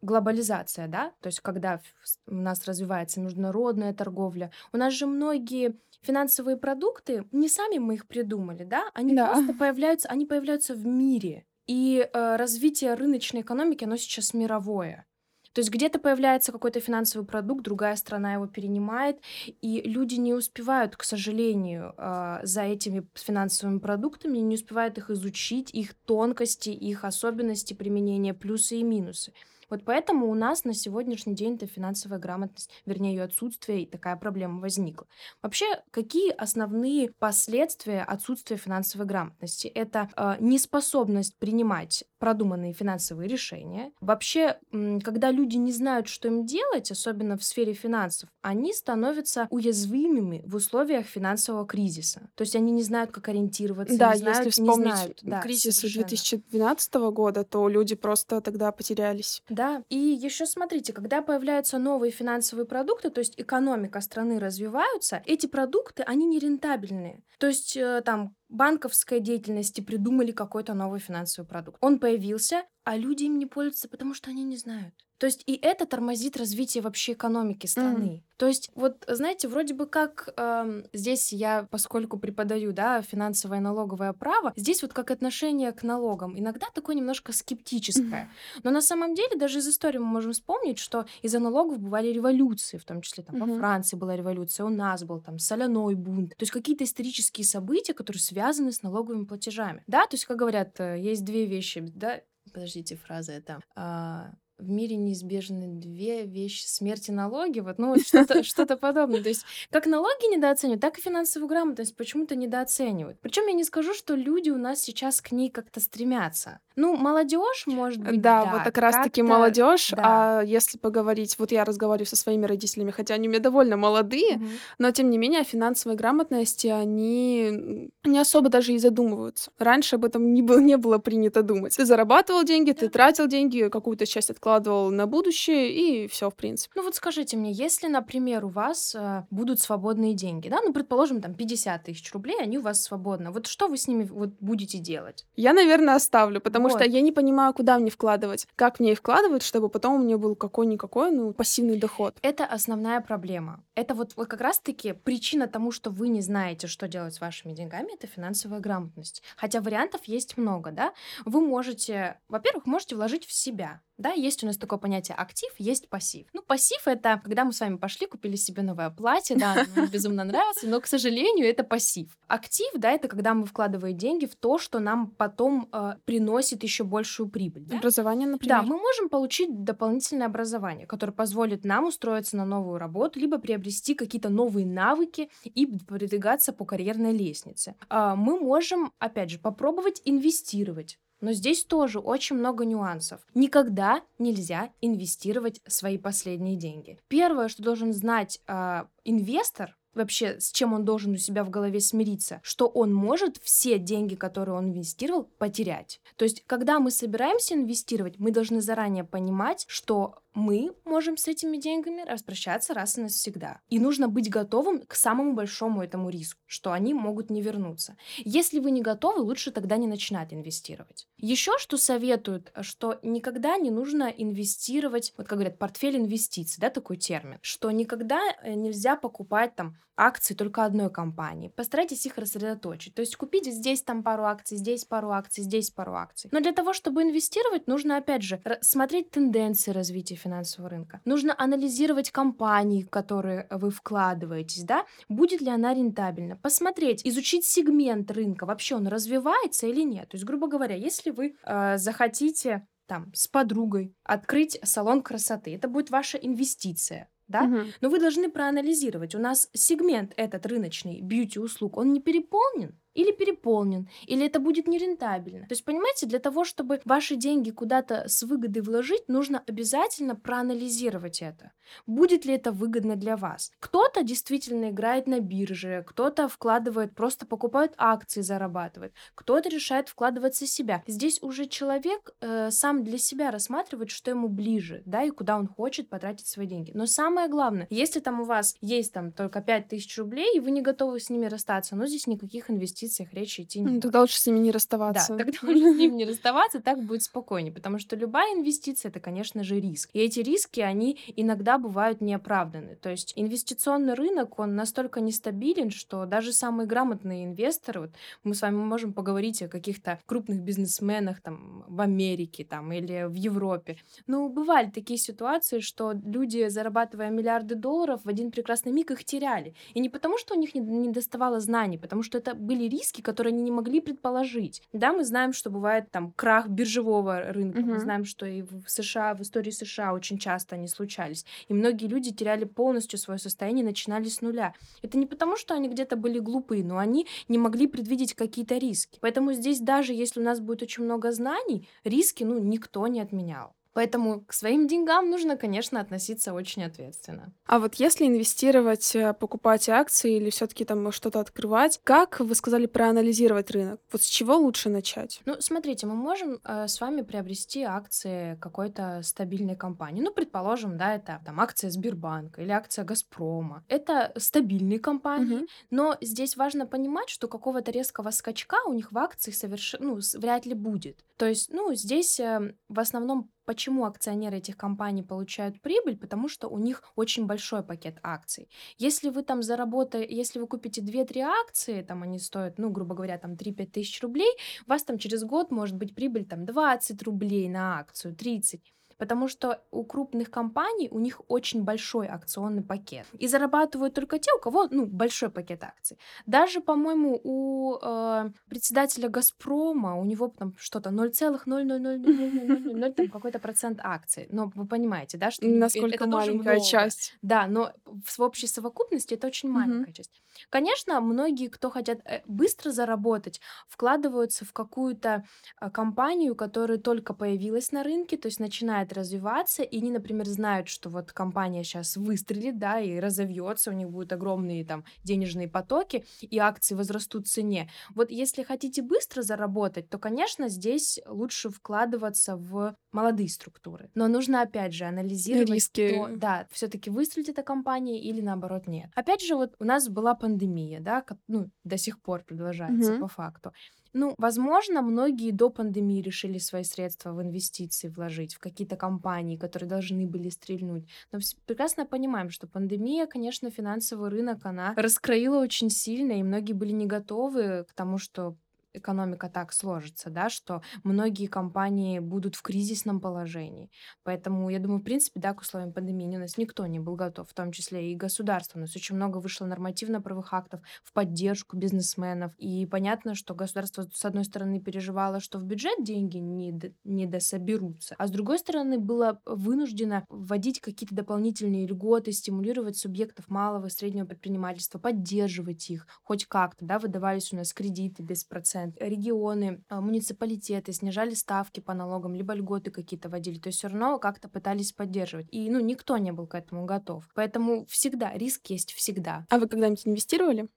глобализация, 0.00 0.88
да, 0.88 1.12
то 1.20 1.28
есть 1.28 1.40
когда 1.40 1.80
у 2.26 2.34
нас 2.34 2.66
развивается 2.66 3.20
международная 3.20 3.92
торговля, 3.94 4.50
у 4.72 4.76
нас 4.76 4.92
же 4.94 5.06
многие 5.06 5.76
финансовые 6.02 6.56
продукты, 6.56 7.24
не 7.32 7.48
сами 7.48 7.78
мы 7.78 7.94
их 7.94 8.06
придумали, 8.06 8.64
да, 8.64 8.90
они 8.94 9.14
Да. 9.14 9.32
просто 9.32 9.54
появляются, 9.54 10.08
они 10.08 10.26
появляются 10.26 10.74
в 10.74 10.86
мире. 10.86 11.44
И 11.66 12.08
э, 12.12 12.36
развитие 12.36 12.94
рыночной 12.94 13.42
экономики, 13.42 13.84
оно 13.84 13.96
сейчас 13.96 14.32
мировое. 14.32 15.04
То 15.52 15.60
есть 15.60 15.70
где-то 15.70 15.98
появляется 15.98 16.52
какой-то 16.52 16.78
финансовый 16.78 17.26
продукт, 17.26 17.64
другая 17.64 17.96
страна 17.96 18.34
его 18.34 18.46
перенимает, 18.46 19.18
и 19.60 19.80
люди 19.82 20.14
не 20.14 20.32
успевают, 20.34 20.96
к 20.96 21.02
сожалению, 21.02 21.94
э, 21.98 22.40
за 22.44 22.62
этими 22.62 23.06
финансовыми 23.14 23.78
продуктами, 23.80 24.38
не 24.38 24.54
успевают 24.54 24.98
их 24.98 25.10
изучить, 25.10 25.70
их 25.74 25.94
тонкости, 25.94 26.70
их 26.70 27.04
особенности 27.04 27.74
применения, 27.74 28.34
плюсы 28.34 28.76
и 28.76 28.82
минусы. 28.84 29.32
Вот 29.70 29.84
поэтому 29.84 30.30
у 30.30 30.34
нас 30.34 30.64
на 30.64 30.74
сегодняшний 30.74 31.34
день 31.34 31.56
это 31.56 31.66
финансовая 31.66 32.18
грамотность, 32.18 32.70
вернее, 32.86 33.14
ее 33.14 33.24
отсутствие, 33.24 33.82
и 33.82 33.86
такая 33.86 34.16
проблема 34.16 34.60
возникла. 34.60 35.06
Вообще, 35.42 35.66
какие 35.90 36.30
основные 36.32 37.10
последствия 37.18 38.02
отсутствия 38.02 38.56
финансовой 38.56 39.06
грамотности? 39.06 39.66
Это 39.68 40.08
э, 40.16 40.36
неспособность 40.40 41.36
принимать 41.38 42.04
продуманные 42.18 42.72
финансовые 42.72 43.28
решения. 43.28 43.92
Вообще, 44.00 44.58
когда 45.04 45.30
люди 45.30 45.56
не 45.56 45.72
знают, 45.72 46.08
что 46.08 46.28
им 46.28 46.44
делать, 46.44 46.90
особенно 46.90 47.36
в 47.36 47.44
сфере 47.44 47.74
финансов, 47.74 48.28
они 48.42 48.72
становятся 48.72 49.46
уязвимыми 49.50 50.42
в 50.46 50.56
условиях 50.56 51.06
финансового 51.06 51.66
кризиса. 51.66 52.30
То 52.34 52.42
есть 52.42 52.56
они 52.56 52.72
не 52.72 52.82
знают, 52.82 53.12
как 53.12 53.28
ориентироваться, 53.28 53.96
Да, 53.96 54.12
не 54.14 54.18
знают, 54.18 54.46
если 54.46 54.50
вспомнить 54.50 54.86
не 54.86 54.92
знают. 54.92 55.18
Да, 55.22 55.40
кризис 55.42 55.76
совершенно. 55.78 56.06
2012 56.06 56.94
года, 57.12 57.44
то 57.44 57.68
люди 57.68 57.94
просто 57.94 58.40
тогда 58.40 58.72
потерялись. 58.72 59.42
Да, 59.48 59.57
и 59.88 59.96
еще 59.96 60.46
смотрите, 60.46 60.92
когда 60.92 61.22
появляются 61.22 61.78
новые 61.78 62.10
финансовые 62.12 62.66
продукты, 62.66 63.10
то 63.10 63.18
есть 63.20 63.34
экономика 63.40 64.00
страны 64.00 64.38
развиваются, 64.38 65.22
эти 65.26 65.46
продукты, 65.46 66.02
они 66.04 66.26
не 66.26 66.38
рентабельные. 66.38 67.22
То 67.38 67.48
есть 67.48 67.76
э, 67.76 68.02
там 68.04 68.34
банковской 68.48 69.20
деятельности 69.20 69.80
придумали 69.80 70.32
какой-то 70.32 70.74
новый 70.74 71.00
финансовый 71.00 71.46
продукт. 71.46 71.78
Он 71.80 71.98
появился, 71.98 72.64
а 72.84 72.96
люди 72.96 73.24
им 73.24 73.38
не 73.38 73.46
пользуются, 73.46 73.88
потому 73.88 74.14
что 74.14 74.30
они 74.30 74.44
не 74.44 74.56
знают. 74.56 74.94
То 75.18 75.26
есть 75.26 75.42
и 75.46 75.58
это 75.60 75.84
тормозит 75.84 76.36
развитие 76.36 76.80
вообще 76.80 77.12
экономики 77.12 77.66
страны. 77.66 78.04
Mm. 78.04 78.22
То 78.36 78.46
есть 78.46 78.70
вот, 78.76 79.04
знаете, 79.08 79.48
вроде 79.48 79.74
бы 79.74 79.86
как 79.86 80.32
эм, 80.36 80.84
здесь 80.92 81.32
я, 81.32 81.66
поскольку 81.72 82.18
преподаю, 82.18 82.72
да, 82.72 83.02
финансовое 83.02 83.58
налоговое 83.58 84.12
право, 84.12 84.52
здесь 84.54 84.80
вот 84.80 84.92
как 84.92 85.10
отношение 85.10 85.72
к 85.72 85.82
налогам 85.82 86.38
иногда 86.38 86.68
такое 86.72 86.94
немножко 86.94 87.32
скептическое. 87.32 88.30
Mm. 88.56 88.60
Но 88.62 88.70
на 88.70 88.80
самом 88.80 89.16
деле 89.16 89.36
даже 89.36 89.58
из 89.58 89.68
истории 89.68 89.98
мы 89.98 90.06
можем 90.06 90.32
вспомнить, 90.32 90.78
что 90.78 91.04
из-за 91.20 91.40
налогов 91.40 91.80
бывали 91.80 92.08
революции, 92.12 92.78
в 92.78 92.84
том 92.84 93.02
числе 93.02 93.24
там 93.24 93.36
mm-hmm. 93.36 93.54
во 93.54 93.58
Франции 93.58 93.96
была 93.96 94.14
революция, 94.14 94.66
у 94.66 94.70
нас 94.70 95.02
был 95.02 95.20
там 95.20 95.40
соляной 95.40 95.96
бунт. 95.96 96.30
То 96.30 96.44
есть 96.44 96.52
какие-то 96.52 96.84
исторические 96.84 97.44
события, 97.44 97.92
которые 97.92 98.20
связаны 98.20 98.37
с 98.72 98.82
налоговыми 98.82 99.24
платежами. 99.24 99.82
Да, 99.86 100.06
то 100.06 100.14
есть, 100.14 100.24
как 100.24 100.36
говорят, 100.36 100.80
э, 100.80 100.98
есть 101.00 101.24
две 101.24 101.46
вещи, 101.46 101.80
да, 101.80 102.20
подождите, 102.52 102.96
фраза 102.96 103.32
это... 103.32 103.60
А, 103.74 104.32
в 104.58 104.68
мире 104.70 104.96
неизбежны 104.96 105.66
две 105.68 106.24
вещи: 106.24 106.64
смерть 106.66 107.08
и 107.08 107.12
налоги. 107.12 107.60
Вот, 107.60 107.78
ну, 107.78 107.98
что-то 108.00 108.42
что 108.42 108.66
подобное. 108.76 109.22
То 109.22 109.28
есть 109.28 109.44
как 109.70 109.86
налоги 109.86 110.34
недооценивают, 110.34 110.80
так 110.82 110.98
и 110.98 111.00
финансовую 111.02 111.48
грамотность 111.48 111.96
почему-то 111.96 112.34
недооценивают. 112.36 113.18
Причем 113.20 113.46
я 113.46 113.52
не 113.52 113.64
скажу, 113.64 113.94
что 113.94 114.14
люди 114.14 114.50
у 114.50 114.56
нас 114.58 114.80
сейчас 114.80 115.20
к 115.20 115.30
ней 115.32 115.50
как-то 115.50 115.80
стремятся. 115.80 116.58
Ну, 116.76 116.96
молодежь, 116.96 117.64
может 117.66 118.00
быть, 118.00 118.20
Да, 118.20 118.44
вот 118.52 118.62
как 118.62 118.78
раз 118.78 118.94
таки 118.94 119.20
как-то, 119.20 119.24
молодежь. 119.24 119.90
да. 119.90 120.38
А 120.40 120.42
если 120.42 120.78
поговорить, 120.78 121.36
вот 121.38 121.50
я 121.50 121.64
разговариваю 121.64 122.06
со 122.06 122.14
своими 122.16 122.46
родителями, 122.46 122.90
хотя 122.92 123.14
они 123.14 123.26
у 123.28 123.30
меня 123.32 123.40
довольно 123.40 123.76
молодые, 123.76 124.36
Мгм. 124.36 124.48
но 124.78 124.90
тем 124.92 125.10
не 125.10 125.18
менее 125.18 125.40
о 125.40 125.44
финансовой 125.44 125.96
грамотности 125.96 126.68
они 126.68 127.90
не 128.04 128.18
особо 128.18 128.48
даже 128.48 128.72
и 128.74 128.78
задумываются. 128.78 129.50
Раньше 129.58 129.96
об 129.96 130.04
этом 130.04 130.32
не 130.32 130.42
было, 130.42 130.58
не 130.60 130.76
было 130.76 130.98
принято 130.98 131.42
думать. 131.42 131.76
Ты 131.76 131.84
зарабатывал 131.84 132.44
деньги, 132.44 132.72
ты 132.72 132.88
тратил 132.88 133.26
деньги, 133.26 133.68
какую-то 133.68 134.06
часть 134.06 134.30
откладывал 134.30 134.47
на 134.48 135.06
будущее, 135.06 135.72
и 135.72 136.08
все, 136.08 136.30
в 136.30 136.34
принципе. 136.34 136.72
Ну 136.76 136.82
вот 136.82 136.94
скажите 136.94 137.36
мне, 137.36 137.52
если, 137.52 137.88
например, 137.88 138.44
у 138.44 138.48
вас 138.48 138.94
э, 138.94 139.24
будут 139.30 139.60
свободные 139.60 140.14
деньги, 140.14 140.48
да, 140.48 140.58
ну 140.64 140.72
предположим, 140.72 141.20
там 141.20 141.34
50 141.34 141.84
тысяч 141.84 142.12
рублей, 142.12 142.36
они 142.40 142.58
у 142.58 142.62
вас 142.62 142.82
свободны, 142.82 143.30
вот 143.30 143.46
что 143.46 143.68
вы 143.68 143.76
с 143.76 143.86
ними 143.88 144.04
вот 144.04 144.30
будете 144.40 144.78
делать? 144.78 145.26
Я, 145.36 145.52
наверное, 145.52 145.94
оставлю, 145.94 146.40
потому 146.40 146.70
что 146.70 146.84
я 146.84 147.00
не 147.00 147.12
понимаю, 147.12 147.54
куда 147.54 147.78
мне 147.78 147.90
вкладывать. 147.90 148.46
Как 148.56 148.80
мне 148.80 148.92
их 148.92 148.98
вкладывать, 148.98 149.42
чтобы 149.42 149.68
потом 149.68 149.94
у 149.94 150.04
меня 150.04 150.18
был 150.18 150.34
какой-никакой, 150.34 151.10
ну, 151.10 151.32
пассивный 151.32 151.78
доход. 151.78 152.16
Это 152.22 152.44
основная 152.44 153.00
проблема. 153.00 153.64
Это 153.74 153.94
вот, 153.94 154.14
вот 154.16 154.28
как 154.28 154.40
раз-таки 154.40 154.92
причина 154.92 155.46
тому, 155.46 155.72
что 155.72 155.90
вы 155.90 156.08
не 156.08 156.20
знаете, 156.20 156.66
что 156.66 156.88
делать 156.88 157.14
с 157.14 157.20
вашими 157.20 157.52
деньгами, 157.52 157.94
это 157.94 158.06
финансовая 158.06 158.60
грамотность. 158.60 159.22
Хотя 159.36 159.60
вариантов 159.60 160.02
есть 160.04 160.36
много, 160.36 160.70
да. 160.70 160.92
Вы 161.24 161.40
можете, 161.40 162.18
во-первых, 162.28 162.66
можете 162.66 162.96
вложить 162.96 163.26
в 163.26 163.32
себя. 163.32 163.80
Да, 163.98 164.12
есть 164.12 164.44
у 164.44 164.46
нас 164.46 164.56
такое 164.56 164.78
понятие 164.78 165.16
актив, 165.16 165.50
есть 165.58 165.88
пассив. 165.88 166.28
Ну, 166.32 166.42
пассив 166.42 166.86
это 166.86 167.20
когда 167.22 167.44
мы 167.44 167.52
с 167.52 167.60
вами 167.60 167.76
пошли, 167.76 168.06
купили 168.06 168.36
себе 168.36 168.62
новое 168.62 168.90
платье, 168.90 169.36
да, 169.36 169.66
безумно 169.92 170.24
нравится, 170.24 170.68
но, 170.68 170.80
к 170.80 170.86
сожалению, 170.86 171.46
это 171.48 171.64
пассив. 171.64 172.16
Актив, 172.28 172.68
да, 172.76 172.92
это 172.92 173.08
когда 173.08 173.34
мы 173.34 173.44
вкладываем 173.44 173.96
деньги 173.96 174.26
в 174.26 174.36
то, 174.36 174.58
что 174.58 174.78
нам 174.78 175.10
потом 175.10 175.68
э, 175.72 175.94
приносит 176.04 176.62
еще 176.62 176.84
большую 176.84 177.28
прибыль. 177.28 177.64
Да? 177.64 177.78
Образование, 177.78 178.28
например. 178.28 178.60
Да, 178.60 178.62
мы 178.62 178.78
можем 178.78 179.08
получить 179.08 179.64
дополнительное 179.64 180.28
образование, 180.28 180.86
которое 180.86 181.12
позволит 181.12 181.64
нам 181.64 181.86
устроиться 181.86 182.36
на 182.36 182.44
новую 182.44 182.78
работу, 182.78 183.18
либо 183.18 183.38
приобрести 183.38 183.94
какие-то 183.94 184.28
новые 184.28 184.64
навыки 184.64 185.28
и 185.42 185.66
продвигаться 185.66 186.52
по 186.52 186.64
карьерной 186.64 187.12
лестнице. 187.12 187.74
Э, 187.90 188.14
мы 188.16 188.38
можем, 188.38 188.92
опять 189.00 189.30
же, 189.30 189.40
попробовать 189.40 190.00
инвестировать 190.04 190.98
но 191.20 191.32
здесь 191.32 191.64
тоже 191.64 191.98
очень 191.98 192.36
много 192.36 192.64
нюансов. 192.64 193.20
Никогда 193.34 194.02
нельзя 194.18 194.70
инвестировать 194.80 195.60
свои 195.66 195.98
последние 195.98 196.56
деньги. 196.56 196.98
Первое, 197.08 197.48
что 197.48 197.62
должен 197.62 197.92
знать 197.92 198.40
э, 198.46 198.84
инвестор, 199.04 199.76
вообще, 199.94 200.40
с 200.40 200.52
чем 200.52 200.72
он 200.72 200.84
должен 200.84 201.12
у 201.12 201.16
себя 201.16 201.44
в 201.44 201.50
голове 201.50 201.80
смириться, 201.80 202.40
что 202.42 202.66
он 202.66 202.92
может 202.92 203.38
все 203.38 203.78
деньги, 203.78 204.14
которые 204.14 204.56
он 204.56 204.68
инвестировал, 204.70 205.24
потерять. 205.38 206.00
То 206.16 206.24
есть, 206.24 206.44
когда 206.46 206.78
мы 206.78 206.90
собираемся 206.90 207.54
инвестировать, 207.54 208.18
мы 208.18 208.30
должны 208.30 208.60
заранее 208.60 209.04
понимать, 209.04 209.64
что 209.68 210.16
мы 210.34 210.72
можем 210.84 211.16
с 211.16 211.26
этими 211.26 211.56
деньгами 211.56 212.08
распрощаться 212.08 212.72
раз 212.72 212.96
и 212.96 213.00
навсегда. 213.00 213.60
И 213.68 213.80
нужно 213.80 214.08
быть 214.08 214.30
готовым 214.30 214.82
к 214.82 214.94
самому 214.94 215.34
большому 215.34 215.82
этому 215.82 216.10
риску, 216.10 216.40
что 216.46 216.72
они 216.72 216.94
могут 216.94 217.30
не 217.30 217.42
вернуться. 217.42 217.96
Если 218.18 218.60
вы 218.60 218.70
не 218.70 218.80
готовы, 218.80 219.20
лучше 219.22 219.50
тогда 219.50 219.76
не 219.76 219.88
начинать 219.88 220.32
инвестировать. 220.32 221.08
Еще 221.16 221.58
что 221.58 221.76
советуют, 221.76 222.52
что 222.60 223.00
никогда 223.02 223.56
не 223.56 223.70
нужно 223.70 224.04
инвестировать, 224.04 225.12
вот 225.16 225.26
как 225.26 225.38
говорят, 225.38 225.58
портфель 225.58 225.96
инвестиций, 225.96 226.60
да, 226.60 226.70
такой 226.70 226.98
термин, 226.98 227.38
что 227.42 227.70
никогда 227.70 228.20
э, 228.42 228.54
нельзя 228.54 228.96
покупать 228.96 229.56
там 229.56 229.76
акции 229.96 230.34
только 230.34 230.64
одной 230.64 230.90
компании. 230.90 231.48
Постарайтесь 231.48 232.06
их 232.06 232.16
рассредоточить. 232.16 232.94
То 232.94 233.00
есть 233.00 233.16
купить 233.16 233.46
здесь 233.52 233.82
там 233.82 234.02
пару 234.02 234.24
акций, 234.24 234.56
здесь 234.56 234.84
пару 234.84 235.10
акций, 235.10 235.42
здесь 235.44 235.70
пару 235.70 235.94
акций. 235.94 236.30
Но 236.32 236.40
для 236.40 236.52
того, 236.52 236.72
чтобы 236.72 237.02
инвестировать, 237.02 237.66
нужно, 237.66 237.96
опять 237.96 238.22
же, 238.22 238.40
смотреть 238.60 239.10
тенденции 239.10 239.72
развития 239.72 240.14
финансового 240.14 240.70
рынка. 240.70 241.00
Нужно 241.04 241.34
анализировать 241.36 242.10
компании, 242.10 242.84
в 242.84 242.90
которые 242.90 243.48
вы 243.50 243.70
вкладываетесь, 243.70 244.62
да, 244.62 244.86
будет 245.08 245.40
ли 245.40 245.50
она 245.50 245.74
рентабельна, 245.74 246.36
посмотреть, 246.36 247.04
изучить 247.04 247.44
сегмент 247.44 248.10
рынка, 248.10 248.46
вообще 248.46 248.76
он 248.76 248.86
развивается 248.86 249.66
или 249.66 249.82
нет. 249.82 250.08
То 250.08 250.16
есть, 250.16 250.24
грубо 250.24 250.46
говоря, 250.46 250.76
если 250.76 251.10
вы 251.10 251.36
э, 251.44 251.78
захотите 251.78 252.66
там 252.86 253.12
с 253.14 253.26
подругой 253.28 253.94
открыть 254.04 254.58
салон 254.62 255.02
красоты, 255.02 255.54
это 255.54 255.68
будет 255.68 255.90
ваша 255.90 256.18
инвестиция 256.18 257.10
да? 257.28 257.44
Угу. 257.44 257.58
Но 257.80 257.90
вы 257.90 258.00
должны 258.00 258.30
проанализировать. 258.30 259.14
У 259.14 259.18
нас 259.18 259.48
сегмент 259.52 260.12
этот 260.16 260.46
рыночный 260.46 261.00
бьюти-услуг, 261.00 261.76
он 261.76 261.92
не 261.92 262.00
переполнен 262.00 262.78
или 262.98 263.12
переполнен, 263.12 263.88
или 264.08 264.26
это 264.26 264.40
будет 264.40 264.66
нерентабельно. 264.66 265.46
То 265.46 265.52
есть, 265.52 265.64
понимаете, 265.64 266.06
для 266.06 266.18
того, 266.18 266.44
чтобы 266.44 266.80
ваши 266.84 267.14
деньги 267.14 267.50
куда-то 267.50 268.08
с 268.08 268.24
выгодой 268.24 268.60
вложить, 268.62 269.08
нужно 269.08 269.40
обязательно 269.46 270.16
проанализировать 270.16 271.22
это. 271.22 271.52
Будет 271.86 272.24
ли 272.24 272.34
это 272.34 272.50
выгодно 272.50 272.96
для 272.96 273.16
вас? 273.16 273.52
Кто-то 273.60 274.02
действительно 274.02 274.70
играет 274.70 275.06
на 275.06 275.20
бирже, 275.20 275.84
кто-то 275.86 276.26
вкладывает, 276.26 276.96
просто 276.96 277.24
покупает 277.24 277.72
акции, 277.76 278.20
зарабатывает, 278.20 278.92
кто-то 279.14 279.48
решает 279.48 279.88
вкладываться 279.88 280.46
себя. 280.48 280.82
Здесь 280.88 281.22
уже 281.22 281.46
человек 281.46 282.10
э, 282.20 282.50
сам 282.50 282.82
для 282.82 282.98
себя 282.98 283.30
рассматривает, 283.30 283.90
что 283.90 284.10
ему 284.10 284.28
ближе, 284.28 284.82
да, 284.86 285.04
и 285.04 285.10
куда 285.10 285.36
он 285.36 285.46
хочет 285.46 285.88
потратить 285.88 286.26
свои 286.26 286.48
деньги. 286.48 286.72
Но 286.74 286.86
самое 286.86 287.28
главное, 287.28 287.68
если 287.70 288.00
там 288.00 288.22
у 288.22 288.24
вас 288.24 288.56
есть 288.60 288.92
там 288.92 289.12
только 289.12 289.40
5000 289.40 289.98
рублей, 289.98 290.36
и 290.36 290.40
вы 290.40 290.50
не 290.50 290.62
готовы 290.62 290.98
с 290.98 291.10
ними 291.10 291.26
расстаться, 291.26 291.76
но 291.76 291.86
здесь 291.86 292.08
никаких 292.08 292.50
инвестициях 292.88 293.12
речи 293.12 293.42
идти 293.42 293.60
не 293.60 293.74
ну, 293.74 293.80
Тогда 293.80 294.00
лучше 294.00 294.18
с 294.18 294.26
ними 294.26 294.38
не 294.38 294.50
расставаться. 294.50 295.14
Да, 295.14 295.24
тогда 295.24 295.38
лучше 295.42 295.74
с 295.74 295.76
ними 295.76 295.94
не 295.94 296.04
расставаться, 296.04 296.60
так 296.60 296.82
будет 296.82 297.02
спокойнее, 297.02 297.52
потому 297.52 297.78
что 297.78 297.96
любая 297.96 298.34
инвестиция— 298.34 298.88
это, 298.90 299.00
конечно 299.00 299.44
же, 299.44 299.60
риск. 299.60 299.90
И 299.92 300.00
эти 300.00 300.20
риски, 300.20 300.60
они 300.60 300.98
иногда 301.16 301.58
бывают 301.58 302.00
неоправданы. 302.00 302.76
То 302.76 302.90
есть 302.90 303.12
инвестиционный 303.16 303.94
рынок, 303.94 304.38
он 304.38 304.56
настолько 304.56 305.00
нестабилен, 305.00 305.70
что 305.70 306.06
даже 306.06 306.32
самые 306.32 306.66
грамотные 306.66 307.24
инвесторы, 307.24 307.80
вот 307.80 307.90
мы 308.24 308.34
с 308.34 308.42
вами 308.42 308.56
можем 308.56 308.92
поговорить 308.92 309.42
о 309.42 309.48
каких-то 309.48 310.00
крупных 310.06 310.40
бизнесменах 310.40 311.20
там 311.20 311.64
в 311.68 311.80
Америке 311.80 312.44
там 312.44 312.72
или 312.72 313.06
в 313.06 313.14
Европе. 313.14 313.76
Ну, 314.06 314.28
бывали 314.28 314.70
такие 314.70 314.98
ситуации, 314.98 315.60
что 315.60 315.92
люди, 315.92 316.48
зарабатывая 316.48 317.10
миллиарды 317.10 317.54
долларов, 317.54 318.00
в 318.04 318.08
один 318.08 318.30
прекрасный 318.30 318.72
миг 318.72 318.90
их 318.90 319.04
теряли. 319.04 319.54
И 319.74 319.80
не 319.80 319.88
потому, 319.88 320.18
что 320.18 320.34
у 320.34 320.38
них 320.38 320.54
не, 320.54 320.60
не 320.60 320.88
доставало 320.88 321.40
знаний, 321.40 321.78
потому 321.78 322.02
что 322.02 322.18
это 322.18 322.34
были 322.34 322.67
риски, 322.68 323.00
которые 323.00 323.32
они 323.32 323.42
не 323.42 323.50
могли 323.50 323.80
предположить. 323.80 324.62
Да, 324.72 324.92
мы 324.92 325.04
знаем, 325.04 325.32
что 325.32 325.50
бывает 325.50 325.90
там 325.90 326.12
крах 326.12 326.48
биржевого 326.48 327.32
рынка, 327.32 327.60
uh-huh. 327.60 327.74
мы 327.74 327.78
знаем, 327.80 328.04
что 328.04 328.26
и 328.26 328.42
в 328.42 328.64
США, 328.66 329.14
в 329.14 329.22
истории 329.22 329.50
США 329.50 329.92
очень 329.92 330.18
часто 330.18 330.56
они 330.56 330.68
случались. 330.68 331.24
И 331.48 331.54
многие 331.54 331.86
люди 331.86 332.12
теряли 332.12 332.44
полностью 332.44 332.98
свое 332.98 333.18
состояние 333.18 333.64
начинали 333.64 334.08
с 334.08 334.20
нуля. 334.20 334.54
Это 334.82 334.98
не 334.98 335.06
потому, 335.06 335.36
что 335.36 335.54
они 335.54 335.68
где-то 335.68 335.96
были 335.96 336.18
глупые, 336.18 336.64
но 336.64 336.78
они 336.78 337.06
не 337.28 337.38
могли 337.38 337.66
предвидеть 337.66 338.14
какие-то 338.14 338.58
риски. 338.58 338.98
Поэтому 339.00 339.32
здесь 339.32 339.60
даже 339.60 339.92
если 339.92 340.20
у 340.20 340.24
нас 340.24 340.40
будет 340.40 340.62
очень 340.62 340.84
много 340.84 341.12
знаний, 341.12 341.68
риски, 341.84 342.24
ну, 342.24 342.38
никто 342.38 342.86
не 342.86 343.00
отменял. 343.00 343.54
Поэтому 343.72 344.22
к 344.22 344.32
своим 344.32 344.66
деньгам 344.66 345.10
нужно, 345.10 345.36
конечно, 345.36 345.80
относиться 345.80 346.32
очень 346.32 346.64
ответственно. 346.64 347.32
А 347.46 347.58
вот 347.58 347.74
если 347.76 348.06
инвестировать, 348.06 348.94
э, 348.96 349.14
покупать 349.14 349.68
акции 349.68 350.16
или 350.16 350.30
все-таки 350.30 350.64
там 350.64 350.90
что-то 350.92 351.20
открывать, 351.20 351.80
как 351.84 352.20
вы 352.20 352.34
сказали 352.34 352.66
проанализировать 352.66 353.50
рынок? 353.50 353.80
Вот 353.92 354.02
с 354.02 354.06
чего 354.06 354.36
лучше 354.36 354.68
начать? 354.68 355.20
Ну, 355.26 355.36
смотрите, 355.40 355.86
мы 355.86 355.94
можем 355.94 356.40
э, 356.44 356.66
с 356.66 356.80
вами 356.80 357.02
приобрести 357.02 357.62
акции 357.62 358.36
какой-то 358.40 359.00
стабильной 359.02 359.56
компании. 359.56 360.02
Ну, 360.02 360.12
предположим, 360.12 360.76
да, 360.76 360.94
это 360.94 361.20
там 361.24 361.40
акция 361.40 361.70
Сбербанка 361.70 362.42
или 362.42 362.50
акция 362.50 362.84
Газпрома. 362.84 363.64
Это 363.68 364.12
стабильные 364.16 364.78
компании, 364.78 365.38
угу. 365.38 365.46
но 365.70 365.96
здесь 366.00 366.36
важно 366.36 366.66
понимать, 366.66 367.08
что 367.08 367.28
какого-то 367.28 367.70
резкого 367.70 368.10
скачка 368.10 368.58
у 368.66 368.72
них 368.72 368.92
в 368.92 368.98
акциях 368.98 369.36
совершенно, 369.36 369.86
ну, 369.86 370.00
вряд 370.14 370.46
ли 370.46 370.54
будет. 370.54 371.04
То 371.16 371.26
есть, 371.26 371.50
ну, 371.52 371.74
здесь 371.74 372.18
э, 372.20 372.54
в 372.68 372.80
основном 372.80 373.30
Почему 373.48 373.86
акционеры 373.86 374.36
этих 374.36 374.58
компаний 374.58 375.02
получают 375.02 375.62
прибыль? 375.62 375.96
Потому 375.96 376.28
что 376.28 376.48
у 376.48 376.58
них 376.58 376.82
очень 376.96 377.24
большой 377.24 377.62
пакет 377.62 377.98
акций. 378.02 378.50
Если 378.76 379.08
вы 379.08 379.22
там 379.22 379.42
заработаете, 379.42 380.14
если 380.14 380.38
вы 380.38 380.46
купите 380.46 380.82
2-3 380.82 381.20
акции, 381.20 381.80
там 381.80 382.02
они 382.02 382.18
стоят, 382.18 382.58
ну, 382.58 382.68
грубо 382.68 382.94
говоря, 382.94 383.16
там 383.16 383.36
3-5 383.36 383.70
тысяч 383.70 384.02
рублей, 384.02 384.30
у 384.66 384.70
вас 384.70 384.84
там 384.84 384.98
через 384.98 385.24
год 385.24 385.50
может 385.50 385.76
быть 385.76 385.94
прибыль 385.94 386.26
там 386.26 386.44
20 386.44 387.02
рублей 387.04 387.48
на 387.48 387.78
акцию, 387.78 388.14
30. 388.14 388.74
Потому 388.98 389.28
что 389.28 389.62
у 389.70 389.84
крупных 389.84 390.30
компаний 390.30 390.88
у 390.90 390.98
них 390.98 391.20
очень 391.28 391.62
большой 391.62 392.08
акционный 392.08 392.62
пакет. 392.62 393.06
И 393.18 393.28
зарабатывают 393.28 393.94
только 393.94 394.18
те, 394.18 394.32
у 394.32 394.40
кого 394.40 394.68
ну, 394.70 394.86
большой 394.86 395.30
пакет 395.30 395.64
акций. 395.64 395.98
Даже, 396.26 396.60
по-моему, 396.60 397.20
у 397.22 397.78
э, 397.80 398.30
председателя 398.48 399.08
Газпрома, 399.08 399.96
у 399.96 400.04
него 400.04 400.28
там 400.28 400.54
что-то 400.58 400.90
0,00000 400.90 402.94
там 402.94 403.08
какой-то 403.12 403.38
процент 403.38 403.80
акций. 403.82 404.26
Но 404.30 404.50
вы 404.54 404.66
понимаете, 404.66 405.18
да, 405.18 405.30
что 405.30 405.46
Насколько 405.46 405.94
это 405.94 406.06
маленькая 406.06 406.60
часть. 406.60 407.14
Да, 407.22 407.46
но 407.46 407.72
в 407.84 408.20
общей 408.20 408.46
совокупности 408.46 409.14
это 409.14 409.28
очень 409.28 409.48
маленькая 409.48 409.92
часть. 409.92 410.22
Конечно, 410.50 411.00
многие, 411.00 411.48
кто 411.48 411.70
хотят 411.70 412.00
э, 412.04 412.22
быстро 412.26 412.70
заработать, 412.70 413.40
вкладываются 413.68 414.44
в 414.44 414.52
какую-то 414.52 415.24
а, 415.56 415.70
компанию, 415.70 416.34
которая 416.34 416.78
только 416.78 417.14
появилась 417.14 417.72
на 417.72 417.82
рынке, 417.82 418.16
то 418.16 418.28
есть 418.28 418.40
начинает 418.40 418.87
развиваться, 418.92 419.62
и 419.62 419.78
они, 419.78 419.90
например, 419.90 420.26
знают, 420.26 420.68
что 420.68 420.90
вот 420.90 421.12
компания 421.12 421.64
сейчас 421.64 421.96
выстрелит, 421.96 422.58
да, 422.58 422.80
и 422.80 422.98
разовьется, 422.98 423.70
у 423.70 423.74
них 423.74 423.90
будут 423.90 424.12
огромные 424.12 424.64
там 424.64 424.84
денежные 425.04 425.48
потоки, 425.48 426.04
и 426.20 426.38
акции 426.38 426.74
возрастут 426.74 427.26
в 427.26 427.30
цене. 427.30 427.70
Вот 427.94 428.10
если 428.10 428.42
хотите 428.42 428.82
быстро 428.82 429.22
заработать, 429.22 429.88
то, 429.88 429.98
конечно, 429.98 430.48
здесь 430.48 431.00
лучше 431.06 431.50
вкладываться 431.50 432.36
в 432.36 432.76
молодые 432.92 433.28
структуры. 433.28 433.90
Но 433.94 434.08
нужно, 434.08 434.42
опять 434.42 434.74
же, 434.74 434.84
анализировать, 434.84 435.50
Риски. 435.50 435.88
Что, 435.88 436.16
да, 436.16 436.46
все-таки 436.50 436.90
выстрелит 436.90 437.28
эта 437.30 437.42
компания 437.42 438.00
или 438.00 438.20
наоборот 438.20 438.66
нет. 438.66 438.90
Опять 438.94 439.22
же, 439.22 439.34
вот 439.34 439.54
у 439.58 439.64
нас 439.64 439.88
была 439.88 440.14
пандемия, 440.14 440.80
да, 440.80 441.04
ну, 441.26 441.50
до 441.64 441.76
сих 441.78 442.00
пор 442.00 442.24
продолжается 442.24 442.92
угу. 442.94 443.02
по 443.02 443.08
факту. 443.08 443.52
Ну, 443.92 444.14
возможно, 444.18 444.82
многие 444.82 445.30
до 445.30 445.50
пандемии 445.50 446.02
решили 446.02 446.38
свои 446.38 446.62
средства 446.64 447.12
в 447.12 447.22
инвестиции 447.22 447.88
вложить, 447.88 448.34
в 448.34 448.38
какие-то 448.38 448.76
компании, 448.76 449.36
которые 449.36 449.68
должны 449.68 450.06
были 450.06 450.28
стрельнуть. 450.28 450.88
Но 451.12 451.18
прекрасно 451.46 451.86
понимаем, 451.86 452.30
что 452.30 452.46
пандемия, 452.46 453.06
конечно, 453.06 453.50
финансовый 453.50 454.10
рынок, 454.10 454.44
она 454.44 454.74
раскроила 454.76 455.40
очень 455.40 455.70
сильно, 455.70 456.12
и 456.12 456.22
многие 456.22 456.52
были 456.52 456.72
не 456.72 456.86
готовы 456.86 457.64
к 457.68 457.72
тому, 457.74 457.98
что 457.98 458.36
экономика 458.78 459.28
так 459.28 459.52
сложится, 459.52 460.10
да, 460.10 460.30
что 460.30 460.62
многие 460.84 461.26
компании 461.26 461.98
будут 461.98 462.34
в 462.34 462.42
кризисном 462.42 463.00
положении. 463.00 463.70
Поэтому, 464.04 464.48
я 464.50 464.58
думаю, 464.58 464.80
в 464.80 464.84
принципе, 464.84 465.20
да, 465.20 465.34
к 465.34 465.40
условиям 465.40 465.72
пандемии 465.72 466.16
у 466.16 466.20
нас 466.20 466.38
никто 466.38 466.66
не 466.66 466.78
был 466.80 466.96
готов, 466.96 467.28
в 467.28 467.34
том 467.34 467.52
числе 467.52 467.92
и 467.92 467.96
государство. 467.96 468.58
У 468.58 468.62
нас 468.62 468.74
очень 468.76 468.96
много 468.96 469.18
вышло 469.18 469.44
нормативно-правых 469.46 470.32
актов 470.32 470.60
в 470.82 470.92
поддержку 470.92 471.56
бизнесменов. 471.56 472.32
И 472.38 472.66
понятно, 472.66 473.14
что 473.14 473.34
государство, 473.34 473.86
с 473.92 474.04
одной 474.04 474.24
стороны, 474.24 474.60
переживало, 474.60 475.20
что 475.20 475.38
в 475.38 475.44
бюджет 475.44 475.82
деньги 475.82 476.18
не, 476.18 476.58
не 476.84 477.06
дособерутся, 477.06 477.94
а 477.98 478.06
с 478.06 478.10
другой 478.10 478.38
стороны, 478.38 478.78
было 478.78 479.20
вынуждено 479.24 480.04
вводить 480.08 480.60
какие-то 480.60 480.94
дополнительные 480.94 481.66
льготы, 481.66 482.12
стимулировать 482.12 482.76
субъектов 482.76 483.28
малого 483.28 483.66
и 483.66 483.70
среднего 483.70 484.06
предпринимательства, 484.06 484.78
поддерживать 484.78 485.70
их 485.70 485.86
хоть 486.02 486.26
как-то, 486.26 486.64
да, 486.64 486.78
выдавались 486.78 487.32
у 487.32 487.36
нас 487.36 487.52
кредиты 487.52 488.02
без 488.02 488.24
процентов 488.24 488.67
регионы, 488.78 489.62
а, 489.68 489.80
муниципалитеты 489.80 490.72
снижали 490.72 491.14
ставки 491.14 491.60
по 491.60 491.74
налогам, 491.74 492.14
либо 492.14 492.34
льготы 492.34 492.70
какие-то 492.70 493.08
вводили. 493.08 493.38
То 493.38 493.48
есть 493.48 493.58
все 493.58 493.68
равно 493.68 493.98
как-то 493.98 494.28
пытались 494.28 494.72
поддерживать. 494.72 495.28
И, 495.30 495.50
ну, 495.50 495.60
никто 495.60 495.98
не 495.98 496.12
был 496.12 496.26
к 496.26 496.34
этому 496.34 496.64
готов. 496.64 497.08
Поэтому 497.14 497.66
всегда, 497.66 498.12
риск 498.14 498.46
есть 498.46 498.72
всегда. 498.72 499.26
А 499.30 499.38
вы 499.38 499.48
когда-нибудь 499.48 499.86
инвестировали? 499.86 500.48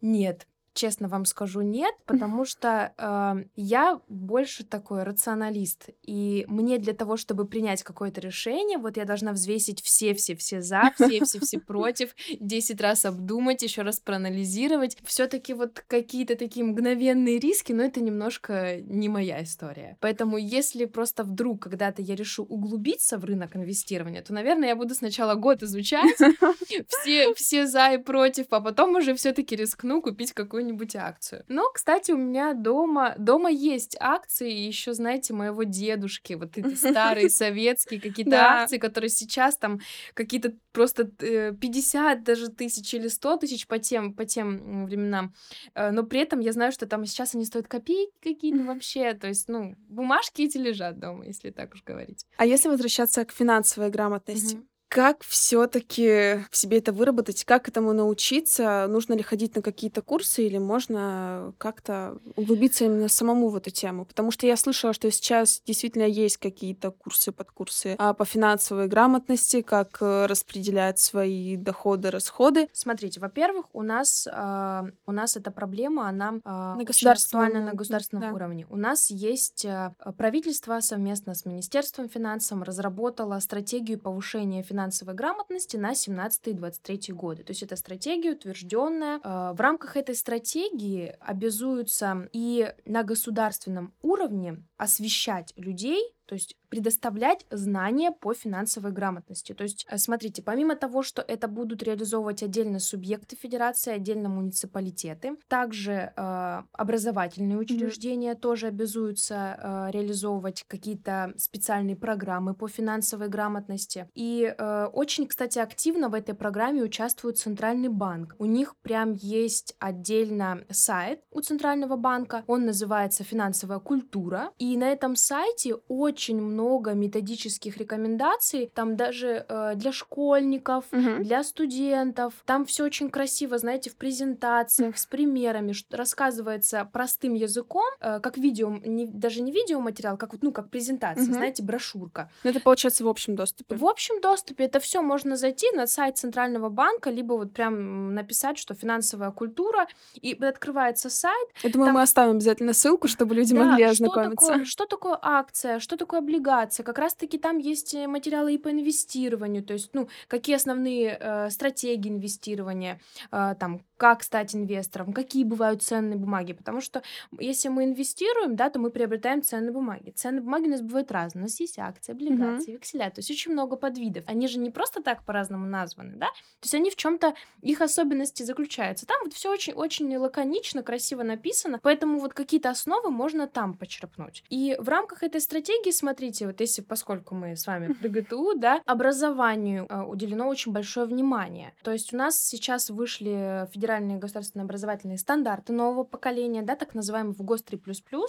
Нет, 0.00 0.46
честно 0.74 1.08
вам 1.08 1.24
скажу, 1.24 1.60
нет, 1.60 1.94
потому 2.06 2.44
что 2.44 2.92
э, 2.96 3.44
я 3.56 4.00
больше 4.08 4.64
такой 4.64 5.02
рационалист. 5.02 5.88
И 6.02 6.44
мне 6.48 6.78
для 6.78 6.94
того, 6.94 7.16
чтобы 7.16 7.46
принять 7.46 7.82
какое-то 7.82 8.20
решение, 8.20 8.78
вот 8.78 8.96
я 8.96 9.04
должна 9.04 9.32
взвесить 9.32 9.82
все-все-все 9.82 10.62
за, 10.62 10.92
все-все-все 10.94 11.58
против, 11.66 12.14
10 12.40 12.80
раз 12.80 13.04
обдумать, 13.04 13.62
еще 13.62 13.82
раз 13.82 13.98
проанализировать. 14.00 14.96
Все-таки 15.04 15.54
вот 15.54 15.84
какие-то 15.86 16.36
такие 16.36 16.64
мгновенные 16.64 17.38
риски, 17.38 17.72
но 17.72 17.82
это 17.82 18.00
немножко 18.00 18.80
не 18.80 19.08
моя 19.08 19.42
история. 19.42 19.96
Поэтому 20.00 20.38
если 20.38 20.84
просто 20.84 21.24
вдруг 21.24 21.62
когда-то 21.64 22.02
я 22.02 22.14
решу 22.14 22.44
углубиться 22.44 23.18
в 23.18 23.24
рынок 23.24 23.56
инвестирования, 23.56 24.22
то, 24.22 24.32
наверное, 24.32 24.68
я 24.68 24.76
буду 24.76 24.94
сначала 24.94 25.34
год 25.34 25.62
изучать 25.62 26.16
все, 26.88 27.34
все 27.34 27.66
за 27.66 27.92
и 27.94 27.98
против, 27.98 28.46
а 28.50 28.60
потом 28.60 28.96
уже 28.96 29.14
все-таки 29.14 29.56
рискну 29.56 30.00
купить 30.02 30.32
какую-нибудь 30.32 30.67
какую-нибудь 30.68 30.96
акцию. 30.96 31.44
Но, 31.48 31.70
кстати, 31.72 32.12
у 32.12 32.16
меня 32.16 32.54
дома, 32.54 33.14
дома 33.18 33.50
есть 33.50 33.96
акции, 34.00 34.50
еще, 34.50 34.92
знаете, 34.92 35.32
моего 35.32 35.62
дедушки, 35.62 36.34
вот 36.34 36.58
эти 36.58 36.74
старые 36.74 37.30
советские 37.30 38.00
какие-то 38.00 38.36
акции, 38.36 38.78
которые 38.78 39.10
сейчас 39.10 39.56
там 39.56 39.80
какие-то 40.14 40.54
просто 40.72 41.04
50 41.04 42.18
э, 42.18 42.22
даже 42.22 42.48
тысяч 42.48 42.92
или 42.94 43.08
100 43.08 43.36
тысяч 43.38 43.66
по 43.66 43.78
тем, 43.78 44.14
по 44.14 44.24
тем 44.24 44.86
временам. 44.86 45.34
Э, 45.74 45.90
но 45.90 46.04
при 46.04 46.20
этом 46.20 46.40
я 46.40 46.52
знаю, 46.52 46.72
что 46.72 46.86
там 46.86 47.04
сейчас 47.06 47.34
они 47.34 47.44
стоят 47.44 47.68
копейки 47.68 48.12
какие-то 48.22 48.64
вообще. 48.64 49.14
То 49.14 49.28
есть, 49.28 49.48
ну, 49.48 49.74
бумажки 49.88 50.42
эти 50.42 50.58
лежат 50.58 50.98
дома, 50.98 51.26
если 51.26 51.50
так 51.50 51.74
уж 51.74 51.82
говорить. 51.82 52.26
А 52.36 52.46
если 52.46 52.68
возвращаться 52.68 53.24
к 53.24 53.32
финансовой 53.32 53.90
грамотности? 53.90 54.56
Угу. 54.56 54.66
Как 54.88 55.22
все-таки 55.22 56.44
в 56.50 56.56
себе 56.56 56.78
это 56.78 56.92
выработать? 56.92 57.44
Как 57.44 57.68
этому 57.68 57.92
научиться? 57.92 58.86
Нужно 58.88 59.12
ли 59.12 59.22
ходить 59.22 59.54
на 59.54 59.60
какие-то 59.60 60.00
курсы 60.00 60.46
или 60.46 60.56
можно 60.56 61.52
как-то 61.58 62.18
углубиться 62.36 62.86
именно 62.86 63.08
самому 63.08 63.48
в 63.48 63.56
эту 63.56 63.70
тему? 63.70 64.06
Потому 64.06 64.30
что 64.30 64.46
я 64.46 64.56
слышала, 64.56 64.94
что 64.94 65.10
сейчас 65.10 65.60
действительно 65.66 66.04
есть 66.04 66.38
какие-то 66.38 66.90
курсы, 66.90 67.32
подкурсы 67.32 67.96
а, 67.98 68.14
по 68.14 68.24
финансовой 68.24 68.88
грамотности, 68.88 69.60
как 69.60 69.98
э, 70.00 70.26
распределять 70.26 70.98
свои 70.98 71.56
доходы, 71.56 72.10
расходы. 72.10 72.68
Смотрите, 72.72 73.20
во-первых, 73.20 73.66
у 73.74 73.82
нас 73.82 74.26
э, 74.26 74.82
у 75.06 75.12
нас 75.12 75.36
эта 75.36 75.50
проблема, 75.50 76.08
она 76.08 76.34
э, 76.36 76.40
на 76.48 76.84
государственном, 76.84 77.66
на 77.66 77.72
государственном 77.74 78.30
да. 78.30 78.34
уровне. 78.34 78.66
У 78.70 78.76
нас 78.76 79.10
есть 79.10 79.66
э, 79.66 79.92
правительство 80.16 80.80
совместно 80.80 81.34
с 81.34 81.44
Министерством 81.44 82.08
финансов 82.08 82.62
разработало 82.62 83.38
стратегию 83.40 83.98
повышения 83.98 84.62
финансовой 84.62 84.77
финансовой 84.78 85.14
грамотности 85.14 85.76
на 85.76 85.92
17-23 85.92 87.12
годы. 87.12 87.42
То 87.42 87.50
есть 87.50 87.64
это 87.64 87.74
стратегия 87.74 88.32
утвержденная. 88.32 89.20
Э, 89.22 89.52
в 89.52 89.60
рамках 89.60 89.96
этой 89.96 90.14
стратегии 90.14 91.16
обязуются 91.20 92.28
и 92.32 92.72
на 92.84 93.02
государственном 93.02 93.92
уровне 94.02 94.62
освещать 94.76 95.52
людей, 95.56 96.00
то 96.28 96.34
есть 96.34 96.56
предоставлять 96.68 97.46
знания 97.50 98.12
по 98.12 98.34
финансовой 98.34 98.92
грамотности. 98.92 99.54
То 99.54 99.64
есть, 99.64 99.86
э, 99.88 99.96
смотрите, 99.96 100.42
помимо 100.42 100.76
того, 100.76 101.02
что 101.02 101.22
это 101.22 101.48
будут 101.48 101.82
реализовывать 101.82 102.42
отдельно 102.42 102.78
субъекты 102.78 103.34
федерации, 103.34 103.92
отдельно 103.92 104.28
муниципалитеты, 104.28 105.38
также 105.48 106.12
э, 106.14 106.62
образовательные 106.72 107.56
учреждения 107.56 108.32
mm-hmm. 108.32 108.40
тоже 108.40 108.66
обязуются 108.66 109.34
э, 109.34 109.90
реализовывать 109.92 110.64
какие-то 110.68 111.32
специальные 111.38 111.96
программы 111.96 112.54
по 112.54 112.68
финансовой 112.68 113.28
грамотности. 113.28 114.10
И 114.14 114.54
э, 114.56 114.84
очень, 114.92 115.26
кстати, 115.26 115.58
активно 115.58 116.10
в 116.10 116.14
этой 116.14 116.34
программе 116.34 116.82
участвует 116.82 117.38
Центральный 117.38 117.88
банк. 117.88 118.34
У 118.38 118.44
них 118.44 118.76
прям 118.82 119.14
есть 119.14 119.74
отдельно 119.78 120.64
сайт 120.68 121.22
у 121.30 121.40
Центрального 121.40 121.96
банка, 121.96 122.44
он 122.46 122.66
называется 122.66 123.24
«Финансовая 123.24 123.78
культура», 123.78 124.52
и 124.58 124.76
на 124.76 124.90
этом 124.90 125.16
сайте 125.16 125.76
очень 125.88 126.17
много 126.18 126.88
много 126.88 126.92
методических 126.94 127.76
рекомендаций, 127.76 128.70
там 128.74 128.96
даже 128.96 129.44
э, 129.48 129.72
для 129.74 129.92
школьников, 129.92 130.84
угу. 130.92 131.22
для 131.22 131.42
студентов. 131.42 132.34
Там 132.44 132.64
все 132.64 132.84
очень 132.84 133.10
красиво, 133.10 133.58
знаете, 133.58 133.90
в 133.90 133.96
презентациях, 133.96 134.98
с 134.98 135.06
примерами, 135.06 135.72
рассказывается 135.90 136.88
простым 136.92 137.34
языком, 137.34 137.86
э, 138.00 138.20
как 138.20 138.38
видео, 138.38 138.70
не, 138.70 139.06
даже 139.06 139.42
не 139.42 139.52
видеоматериал, 139.52 140.16
как 140.16 140.32
вот, 140.32 140.42
ну, 140.42 140.52
как 140.52 140.70
презентация, 140.70 141.24
угу. 141.24 141.32
знаете, 141.32 141.62
брошюрка. 141.62 142.30
Но 142.44 142.50
это 142.50 142.60
получается 142.60 143.04
в 143.04 143.08
общем 143.08 143.34
доступе. 143.34 143.76
В 143.76 143.84
общем 143.84 144.20
доступе 144.20 144.64
это 144.64 144.78
все 144.80 145.02
можно 145.02 145.36
зайти 145.36 145.66
на 145.72 145.86
сайт 145.86 146.18
Центрального 146.18 146.68
банка, 146.68 147.10
либо 147.10 147.34
вот 147.34 147.52
прям 147.52 148.14
написать, 148.14 148.58
что 148.58 148.74
финансовая 148.74 149.30
культура, 149.30 149.86
и 150.14 150.32
открывается 150.44 151.10
сайт. 151.10 151.48
Я 151.62 151.70
думаю, 151.70 151.88
там... 151.88 151.94
мы 151.94 152.02
оставим 152.02 152.32
обязательно 152.32 152.72
ссылку, 152.72 153.08
чтобы 153.08 153.34
люди 153.34 153.54
да, 153.54 153.64
могли 153.64 153.84
ознакомиться. 153.84 154.46
Что 154.46 154.52
такое, 154.52 154.64
что 154.64 154.86
такое 154.86 155.18
акция, 155.20 155.78
что 155.78 155.96
такое 155.96 156.07
облигация, 156.16 156.48
облигации. 156.48 156.82
Как 156.82 156.98
раз-таки 156.98 157.38
там 157.38 157.58
есть 157.58 157.94
э, 157.94 158.06
материалы 158.06 158.54
и 158.54 158.58
по 158.58 158.70
инвестированию, 158.70 159.62
то 159.62 159.74
есть, 159.74 159.90
ну, 159.94 160.08
какие 160.28 160.56
основные 160.56 161.18
э, 161.20 161.50
стратегии 161.50 162.10
инвестирования, 162.10 163.00
э, 163.32 163.54
там, 163.58 163.80
как 163.98 164.22
стать 164.22 164.54
инвестором, 164.54 165.12
какие 165.12 165.44
бывают 165.44 165.82
ценные 165.82 166.16
бумаги. 166.16 166.52
Потому 166.52 166.80
что 166.80 167.02
если 167.38 167.68
мы 167.68 167.84
инвестируем, 167.84 168.56
да, 168.56 168.70
то 168.70 168.78
мы 168.78 168.90
приобретаем 168.90 169.42
ценные 169.42 169.72
бумаги. 169.72 170.10
Ценные 170.10 170.40
бумаги 170.40 170.66
у 170.66 170.70
нас 170.70 170.80
бывают 170.80 171.10
разные. 171.12 171.42
У 171.42 171.44
нас 171.44 171.60
есть 171.60 171.78
акции, 171.78 172.12
облигации, 172.12 172.72
векселя. 172.72 173.10
То 173.10 173.18
есть 173.18 173.30
очень 173.30 173.52
много 173.52 173.76
подвидов. 173.76 174.24
Они 174.26 174.46
же 174.48 174.58
не 174.58 174.70
просто 174.70 175.02
так 175.02 175.24
по-разному 175.24 175.66
названы, 175.66 176.14
да? 176.16 176.26
То 176.26 176.64
есть 176.64 176.74
они 176.74 176.90
в 176.90 176.96
чем-то, 176.96 177.34
их 177.60 177.80
особенности 177.80 178.44
заключаются. 178.44 179.04
Там 179.04 179.18
вот 179.24 179.34
все 179.34 179.50
очень-очень 179.50 180.16
лаконично, 180.16 180.82
красиво 180.82 181.24
написано. 181.24 181.80
Поэтому 181.82 182.20
вот 182.20 182.34
какие-то 182.34 182.70
основы 182.70 183.10
можно 183.10 183.48
там 183.48 183.76
почерпнуть. 183.76 184.44
И 184.48 184.76
в 184.78 184.88
рамках 184.88 185.24
этой 185.24 185.40
стратегии, 185.40 185.90
смотрите, 185.90 186.46
вот 186.46 186.60
если, 186.60 186.82
поскольку 186.82 187.34
мы 187.34 187.56
с 187.56 187.66
вами 187.66 187.92
при 188.00 188.08
ГТУ, 188.08 188.54
да, 188.54 188.80
образованию 188.86 189.86
э, 189.88 190.02
уделено 190.02 190.46
очень 190.48 190.72
большое 190.72 191.06
внимание. 191.06 191.74
То 191.82 191.90
есть 191.92 192.14
у 192.14 192.16
нас 192.16 192.40
сейчас 192.40 192.90
вышли 192.90 193.68
федеральные 193.72 193.87
федеральные 193.88 194.18
государственные 194.18 194.64
образовательные 194.64 195.16
стандарты 195.16 195.72
нового 195.72 196.04
поколения, 196.04 196.60
да, 196.62 196.76
так 196.76 196.94
называемый 196.94 197.32
в 197.32 197.42
ГОС 197.42 197.64
3++, 197.64 197.80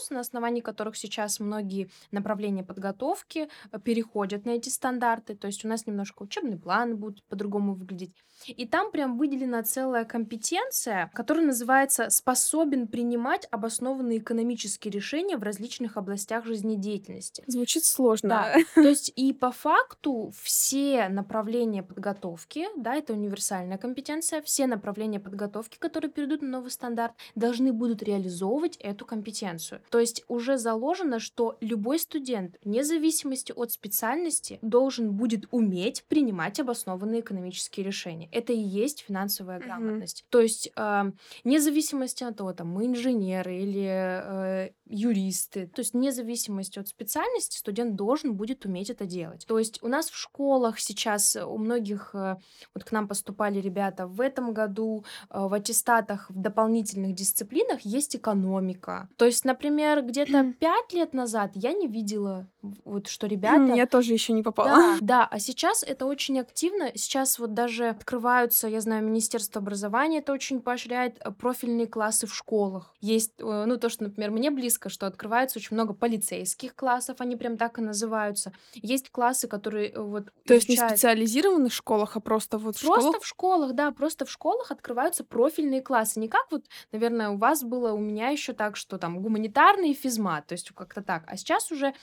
на 0.10 0.22
основании 0.22 0.62
которых 0.62 0.96
сейчас 0.96 1.42
многие 1.42 1.90
направления 2.12 2.64
подготовки 2.64 3.50
э, 3.72 3.80
переходят 3.80 4.46
на 4.46 4.52
эти 4.52 4.70
стандарты. 4.70 5.36
То 5.36 5.48
есть 5.48 5.66
у 5.66 5.68
нас 5.68 5.86
немножко 5.86 6.24
учебный 6.24 6.58
план 6.58 6.96
будет 6.96 7.26
по-другому 7.26 7.74
выглядеть. 7.74 8.14
И 8.48 8.66
там 8.66 8.92
прям 8.92 9.18
выделена 9.18 9.64
целая 9.64 10.06
компетенция, 10.06 11.12
которая 11.14 11.46
называется 11.46 12.10
«способен 12.10 12.88
принимать 12.88 13.48
обоснованные 13.52 14.20
экономические 14.20 14.92
решения 14.92 15.38
в 15.38 15.44
различных 15.44 15.98
областях 15.98 16.46
жизнедеятельности». 16.46 17.44
Звучит 17.48 17.84
сложно. 17.84 18.30
Да. 18.30 18.56
То 18.76 18.88
есть 18.88 19.12
и 19.16 19.34
по 19.34 19.52
факту 19.52 20.32
все 20.42 21.10
направления 21.10 21.84
подготовки, 21.84 22.68
да, 22.78 22.96
это 22.96 23.14
универсальная 23.14 23.78
компетенция, 23.78 24.42
все 24.42 24.68
направления 24.68 25.20
подготовки, 25.20 25.49
которые 25.78 26.12
перейдут 26.12 26.42
на 26.42 26.50
новый 26.50 26.72
стандарт, 26.72 27.14
должны 27.36 27.72
будут 27.72 28.02
реализовывать 28.04 28.78
эту 28.78 29.06
компетенцию. 29.06 29.82
То 29.90 30.00
есть 30.00 30.24
уже 30.28 30.58
заложено, 30.58 31.20
что 31.20 31.58
любой 31.62 32.00
студент, 32.00 32.58
вне 32.64 32.84
зависимости 32.84 33.52
от 33.52 33.72
специальности, 33.72 34.60
должен 34.62 35.12
будет 35.12 35.48
уметь 35.52 36.04
принимать 36.08 36.60
обоснованные 36.60 37.22
экономические 37.22 37.86
решения 37.86 38.30
это 38.32 38.54
и 38.54 38.60
есть 38.60 39.02
финансовая 39.08 39.60
грамотность. 39.60 40.26
То 40.30 40.40
есть, 40.40 40.72
э, 40.76 41.12
вне 41.44 41.60
зависимости 41.60 42.24
от 42.24 42.38
того, 42.38 42.54
там, 42.54 42.68
мы 42.68 42.86
инженеры 42.86 43.58
или 43.58 43.86
э, 43.86 44.70
юристы, 44.86 45.68
то 45.68 45.82
есть 45.82 45.94
вне 45.94 46.12
зависимости 46.12 46.80
от 46.80 46.88
специальности 46.88 47.58
студент 47.58 47.96
должен 47.96 48.36
будет 48.36 48.66
уметь 48.66 48.90
это 48.90 49.06
делать. 49.06 49.46
То 49.48 49.60
есть 49.60 49.84
у 49.84 49.88
нас 49.88 50.10
в 50.10 50.16
школах 50.16 50.80
сейчас 50.80 51.36
у 51.36 51.58
многих, 51.58 52.12
э, 52.14 52.38
вот 52.74 52.84
к 52.84 52.92
нам 52.92 53.08
поступали 53.08 53.60
ребята 53.60 54.08
в 54.08 54.22
этом 54.22 54.54
году, 54.54 55.06
э, 55.30 55.39
в 55.48 55.54
аттестатах 55.54 56.30
в 56.30 56.40
дополнительных 56.40 57.16
дисциплинах 57.16 57.82
есть 57.82 58.16
экономика. 58.16 59.10
То 59.18 59.26
есть, 59.26 59.46
например, 59.46 60.02
где-то 60.04 60.54
пять 60.60 60.94
лет 60.94 61.14
назад 61.14 61.52
я 61.56 61.74
не 61.74 61.88
видела 61.88 62.48
вот 62.62 63.08
что 63.08 63.28
ребята... 63.28 63.74
Я 63.74 63.86
тоже 63.86 64.14
еще 64.14 64.34
не 64.34 64.44
попала. 64.44 64.70
Да, 64.70 64.98
да, 65.02 65.28
а 65.30 65.40
сейчас 65.40 65.84
это 65.84 66.06
очень 66.06 66.40
активно. 66.40 66.92
Сейчас 66.96 67.40
вот 67.40 67.54
даже 67.54 67.90
открываются, 67.90 68.68
я 68.68 68.82
знаю, 68.82 69.04
Министерство 69.04 69.62
образования 69.62 70.20
это 70.20 70.34
очень 70.34 70.60
поощряет 70.60 71.18
э, 71.20 71.32
профильные 71.32 71.88
классы 71.88 72.28
в 72.28 72.36
школах. 72.36 72.94
Есть, 73.00 73.34
э, 73.40 73.64
ну, 73.66 73.78
то, 73.78 73.90
что, 73.90 74.04
например, 74.04 74.32
мне 74.32 74.52
близко, 74.52 74.90
что 74.90 75.08
открывается 75.08 75.60
очень 75.60 75.76
много 75.76 75.94
полицейских 75.94 76.76
классов, 76.76 77.18
они 77.20 77.38
прям 77.38 77.58
так 77.58 77.80
и 77.80 77.82
называются. 77.82 78.52
Есть 78.74 79.10
классы, 79.10 79.48
которые 79.48 79.92
э, 79.92 80.02
вот 80.02 80.26
То 80.46 80.54
есть 80.54 80.68
не 80.68 80.76
в 80.76 80.80
специализированных 80.80 81.72
школах, 81.72 82.18
а 82.18 82.20
просто 82.20 82.58
вот 82.58 82.76
в 82.76 82.82
Просто 82.82 83.02
школах? 83.02 83.22
в 83.22 83.26
школах, 83.26 83.74
да, 83.74 83.92
просто 83.92 84.26
в 84.26 84.32
школах 84.32 84.72
открываются 84.72 85.24
профильные 85.24 85.82
классы. 85.82 86.20
Не 86.20 86.28
как 86.28 86.52
вот, 86.52 86.66
наверное, 86.92 87.30
у 87.30 87.38
вас 87.38 87.64
было, 87.64 87.94
у 87.94 88.00
меня 88.00 88.30
еще 88.30 88.52
так, 88.52 88.76
что 88.76 88.98
там 88.98 89.22
гуманитарный 89.22 89.94
физмат, 89.94 90.48
то 90.48 90.54
есть 90.54 90.70
как-то 90.72 91.02
так. 91.02 91.24
А 91.28 91.38
сейчас 91.38 91.72
уже 91.72 91.94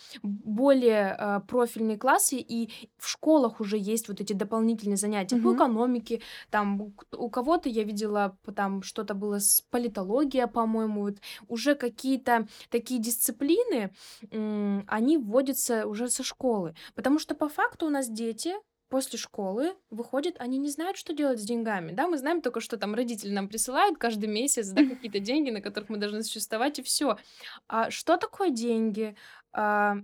более 0.47 1.17
э, 1.19 1.41
профильные 1.47 1.99
классы, 1.99 2.37
и 2.37 2.71
в 2.97 3.09
школах 3.09 3.61
уже 3.61 3.77
есть 3.77 4.09
вот 4.09 4.21
эти 4.21 4.33
дополнительные 4.33 4.97
занятия 4.97 5.37
по 5.37 5.55
экономике. 5.55 6.23
Там 6.51 6.95
у 7.13 7.31
кого-то 7.31 7.69
я 7.69 7.83
видела, 7.83 8.39
там 8.55 8.83
что-то 8.83 9.15
было 9.15 9.41
с 9.41 9.63
политология, 9.71 10.47
по-моему, 10.47 11.03
вот 11.03 11.17
уже 11.49 11.75
какие-то 11.75 12.47
такие 12.71 13.01
дисциплины, 13.01 13.93
они 14.31 15.19
вводятся 15.19 15.87
уже 15.87 16.09
со 16.09 16.23
школы. 16.23 16.75
Потому 16.95 17.19
что 17.19 17.35
по 17.35 17.49
факту 17.49 17.87
у 17.87 17.91
нас 17.91 18.09
дети 18.09 18.55
после 18.89 19.19
школы 19.19 19.75
выходят, 19.91 20.37
они 20.39 20.59
не 20.59 20.71
знают, 20.71 20.97
что 20.97 21.13
делать 21.13 21.41
с 21.41 21.45
деньгами, 21.45 21.93
да, 21.93 22.07
мы 22.07 22.19
знаем 22.19 22.41
только, 22.41 22.61
что 22.61 22.77
там 22.77 22.95
родители 22.95 23.33
нам 23.33 23.49
присылают 23.49 23.99
каждый 23.99 24.29
месяц, 24.29 24.69
да, 24.69 24.85
какие-то 24.85 25.19
деньги, 25.19 25.51
на 25.51 25.61
которых 25.61 25.89
мы 25.89 25.97
должны 25.97 26.23
существовать, 26.23 26.79
и 26.79 26.83
все. 26.83 27.19
А 27.67 27.91
что 27.91 28.17
такое 28.17 28.51
деньги? 28.51 29.17
А, 29.53 29.97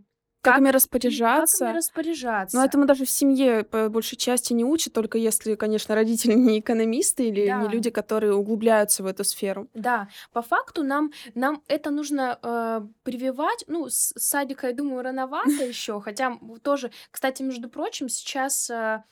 как 0.42 0.58
ими 0.58 0.64
как 0.66 0.68
ими 0.68 0.74
распоряжаться? 0.74 1.72
распоряжаться? 1.72 2.56
Но 2.56 2.64
этому 2.64 2.84
даже 2.84 3.04
в 3.04 3.10
семье 3.10 3.64
по 3.64 3.88
большей 3.88 4.16
части 4.18 4.52
не 4.52 4.64
учат, 4.64 4.92
только 4.92 5.18
если, 5.18 5.54
конечно, 5.54 5.94
родители 5.94 6.34
не 6.34 6.60
экономисты 6.60 7.28
или 7.28 7.42
не 7.42 7.46
Да. 7.46 7.68
люди, 7.68 7.90
которые 7.90 8.34
углубляются 8.34 9.02
в 9.02 9.06
эту 9.06 9.24
сферу. 9.24 9.68
Да, 9.74 10.08
по 10.32 10.42
факту 10.42 10.82
нам, 10.82 11.12
нам 11.34 11.62
это 11.68 11.90
нужно 11.90 12.38
э, 12.42 12.82
прививать. 13.04 13.64
Ну, 13.68 13.88
с 13.88 14.12
садика, 14.16 14.66
я 14.66 14.72
думаю, 14.74 15.02
рановато 15.02 15.50
еще, 15.64 16.00
хотя 16.00 16.38
тоже, 16.62 16.90
кстати, 17.10 17.42
между 17.42 17.68
прочим, 17.68 18.08
сейчас 18.08 18.68
э, 18.70 19.02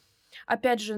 Опять 0.46 0.80
же, 0.80 0.94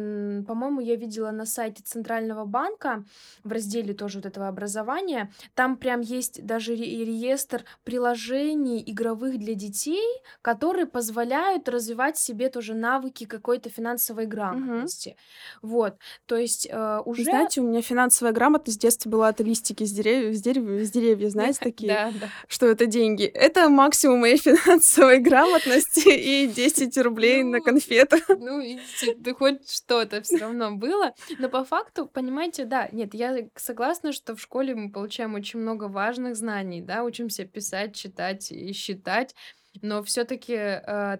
по-моему, 0.46 0.80
я 0.80 0.96
видела 0.96 1.30
на 1.30 1.46
сайте 1.46 1.82
Центрального 1.82 2.44
банка 2.44 3.04
в 3.44 3.52
разделе 3.52 3.94
тоже 3.94 4.18
вот 4.18 4.26
этого 4.26 4.48
образования, 4.48 5.30
там 5.54 5.76
прям 5.76 6.00
есть 6.00 6.44
даже 6.44 6.74
ре- 6.74 7.04
реестр 7.04 7.64
приложений 7.84 8.82
игровых 8.86 9.38
для 9.38 9.54
детей, 9.54 10.02
которые 10.42 10.86
позволяют 10.86 11.68
развивать 11.68 12.18
себе 12.18 12.48
тоже 12.50 12.74
навыки 12.74 13.24
какой-то 13.24 13.70
финансовой 13.70 14.26
грамотности. 14.26 15.16
Вот, 15.62 15.96
то 16.26 16.36
есть 16.36 16.68
э, 16.70 16.98
уже... 17.04 17.24
знаете, 17.24 17.60
у 17.60 17.68
меня 17.68 17.82
финансовая 17.82 18.32
грамотность 18.32 18.78
в 18.78 18.82
детстве 18.82 19.10
была 19.10 19.30
это 19.30 19.42
листики 19.42 19.84
с 19.84 19.92
деревьев, 19.92 20.36
с 20.36 20.42
деревьев, 20.42 20.86
с 20.86 20.90
деревьев, 20.90 21.30
знаете, 21.30 21.58
такие, 21.62 22.12
что 22.48 22.66
это 22.66 22.86
деньги. 22.86 23.24
Это 23.24 23.68
максимум 23.68 24.20
моей 24.20 24.36
финансовой 24.38 25.18
грамотности 25.20 26.08
и 26.08 26.46
10 26.48 26.96
рублей 26.98 27.42
на 27.42 27.58
Ну, 27.58 27.64
конфету. 27.64 28.16
Ну, 28.28 28.60
видите, 28.60 29.14
хоть 29.42 29.68
что-то 29.68 30.22
все 30.22 30.38
равно 30.38 30.76
было. 30.76 31.14
Но 31.38 31.48
по 31.48 31.64
факту, 31.64 32.06
понимаете, 32.06 32.64
да, 32.64 32.88
нет, 32.92 33.12
я 33.12 33.36
согласна, 33.56 34.12
что 34.12 34.36
в 34.36 34.40
школе 34.40 34.76
мы 34.76 34.92
получаем 34.92 35.34
очень 35.34 35.58
много 35.58 35.84
важных 35.88 36.36
знаний, 36.36 36.80
да, 36.80 37.02
учимся 37.02 37.44
писать, 37.44 37.96
читать 37.96 38.52
и 38.52 38.72
считать. 38.72 39.34
Но 39.80 40.02
все-таки 40.04 40.54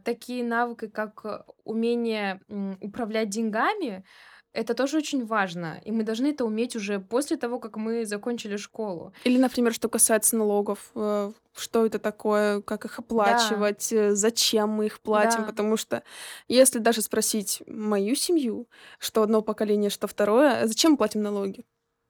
такие 0.04 0.44
навыки, 0.44 0.86
как 0.86 1.24
э, 1.24 1.42
умение 1.64 2.40
м, 2.48 2.76
управлять 2.80 3.30
деньгами, 3.30 4.04
это 4.52 4.74
тоже 4.74 4.98
очень 4.98 5.24
важно. 5.24 5.80
И 5.84 5.90
мы 5.92 6.02
должны 6.02 6.28
это 6.28 6.44
уметь 6.44 6.76
уже 6.76 7.00
после 7.00 7.36
того, 7.36 7.58
как 7.58 7.76
мы 7.76 8.04
закончили 8.04 8.56
школу. 8.56 9.12
Или, 9.24 9.38
например, 9.38 9.72
что 9.72 9.88
касается 9.88 10.36
налогов, 10.36 10.90
э, 10.94 11.32
что 11.56 11.86
это 11.86 11.98
такое, 11.98 12.60
как 12.60 12.84
их 12.84 12.96
Да, 12.96 13.02
оплачивать, 13.02 13.92
э, 13.92 14.14
зачем 14.14 14.68
мы 14.70 14.86
их 14.86 15.00
платим, 15.00 15.40
да. 15.40 15.46
потому 15.46 15.76
что 15.76 16.02
если 16.48 16.78
даже 16.78 17.00
спросить 17.02 17.62
мою 17.66 18.14
семью, 18.14 18.68
что 18.98 19.22
одно 19.22 19.40
поколение, 19.42 19.90
что 19.90 20.06
второе, 20.06 20.60
«А 20.62 20.66
зачем 20.66 20.92
мы 20.92 20.96
платим 20.98 21.22
налоги? 21.22 21.64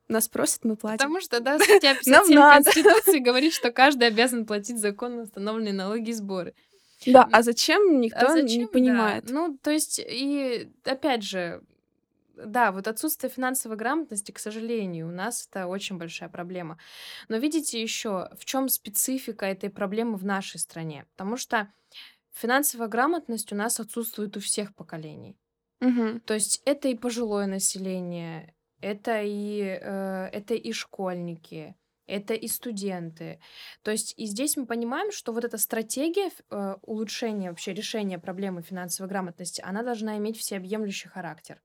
Нас 0.08 0.28
просят, 0.28 0.64
мы 0.64 0.76
платим. 0.76 0.98
Потому 0.98 1.20
что, 1.20 1.40
да, 1.40 1.58
статья 1.60 1.94
Нам 2.06 2.26
57 2.26 2.34
надо. 2.38 2.64
Конституции 2.64 3.18
говорит, 3.24 3.52
что 3.54 3.70
каждый 3.70 4.08
обязан 4.08 4.46
платить 4.46 4.78
законно 4.80 5.22
установленные 5.22 5.72
налоги 5.72 6.10
и 6.10 6.12
сборы. 6.12 6.54
Да, 7.06 7.28
а 7.32 7.42
зачем, 7.42 7.82
А 7.82 7.94
никто 7.94 8.34
не 8.36 8.42
зачем? 8.42 8.64
Да. 8.66 8.68
понимает. 8.72 9.24
Ну, 9.30 9.58
то 9.62 9.70
есть, 9.70 10.00
и 10.04 10.70
опять 10.84 11.22
же, 11.24 11.62
да, 12.36 12.72
вот 12.72 12.88
отсутствие 12.88 13.30
финансовой 13.30 13.76
грамотности, 13.76 14.32
к 14.32 14.38
сожалению, 14.38 15.08
у 15.08 15.10
нас 15.10 15.46
это 15.48 15.66
очень 15.66 15.98
большая 15.98 16.28
проблема. 16.28 16.78
Но 17.28 17.36
видите 17.36 17.80
еще, 17.80 18.30
в 18.38 18.44
чем 18.44 18.68
специфика 18.68 19.46
этой 19.46 19.70
проблемы 19.70 20.16
в 20.16 20.24
нашей 20.24 20.58
стране? 20.60 21.06
Потому 21.12 21.36
что 21.36 21.72
финансовая 22.32 22.88
грамотность 22.88 23.52
у 23.52 23.56
нас 23.56 23.80
отсутствует 23.80 24.36
у 24.36 24.40
всех 24.40 24.74
поколений. 24.74 25.38
Мгм. 25.80 26.20
То 26.20 26.34
есть 26.34 26.62
это 26.64 26.88
и 26.88 26.94
пожилое 26.94 27.46
население, 27.46 28.54
это 28.80 29.22
и, 29.22 29.60
э, 29.60 30.28
это 30.32 30.54
и 30.54 30.72
школьники, 30.72 31.76
это 32.06 32.34
и 32.34 32.48
студенты. 32.48 33.40
То 33.82 33.90
есть 33.90 34.14
и 34.16 34.26
здесь 34.26 34.56
мы 34.56 34.66
понимаем, 34.66 35.12
что 35.12 35.32
вот 35.32 35.44
эта 35.44 35.58
стратегия 35.58 36.30
э, 36.50 36.76
улучшения 36.82 37.50
вообще 37.50 37.72
решения 37.74 38.18
проблемы 38.18 38.62
финансовой 38.62 39.08
грамотности, 39.08 39.60
она 39.64 39.82
должна 39.82 40.18
иметь 40.18 40.38
всеобъемлющий 40.38 41.08
характер. 41.08 41.60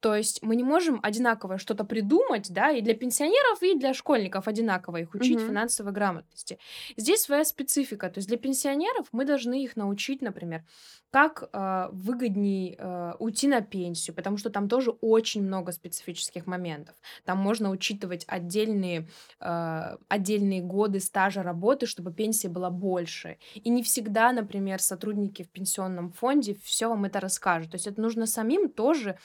То 0.00 0.14
есть 0.14 0.42
мы 0.42 0.56
не 0.56 0.64
можем 0.64 1.00
одинаково 1.02 1.58
что-то 1.58 1.84
придумать, 1.84 2.50
да, 2.50 2.70
и 2.70 2.80
для 2.80 2.94
пенсионеров, 2.94 3.62
и 3.62 3.74
для 3.78 3.94
школьников 3.94 4.48
одинаково 4.48 4.98
их 4.98 5.14
учить 5.14 5.38
Мгм. 5.38 5.48
финансовой 5.48 5.92
грамотности. 5.92 6.58
Здесь 6.96 7.22
своя 7.22 7.44
специфика. 7.44 8.08
То 8.10 8.18
есть 8.18 8.28
для 8.28 8.38
пенсионеров 8.38 9.08
мы 9.12 9.24
должны 9.24 9.62
их 9.62 9.76
научить, 9.76 10.22
например, 10.22 10.64
как 11.10 11.48
э, 11.52 11.88
выгодней 11.92 12.76
э, 12.78 13.12
уйти 13.18 13.48
на 13.48 13.60
пенсию, 13.62 14.14
потому 14.14 14.36
что 14.36 14.50
там 14.50 14.68
тоже 14.68 14.90
очень 15.00 15.42
много 15.42 15.72
специфических 15.72 16.46
моментов. 16.46 16.96
Там 17.24 17.38
можно 17.38 17.70
учитывать 17.70 18.24
отдельные, 18.28 19.08
э, 19.40 19.96
отдельные 20.08 20.60
годы 20.60 21.00
стажа 21.00 21.42
работы, 21.42 21.86
чтобы 21.86 22.12
пенсия 22.12 22.48
была 22.48 22.70
больше. 22.70 23.38
И 23.54 23.70
не 23.70 23.82
всегда, 23.82 24.32
например, 24.32 24.80
сотрудники 24.82 25.42
в 25.42 25.48
пенсионном 25.50 26.10
фонде 26.12 26.56
все 26.62 26.88
вам 26.88 27.04
это 27.04 27.20
расскажут. 27.20 27.70
То 27.70 27.76
есть 27.76 27.86
это 27.86 28.00
нужно 28.00 28.26
самим 28.26 28.68
тоже 28.68 29.18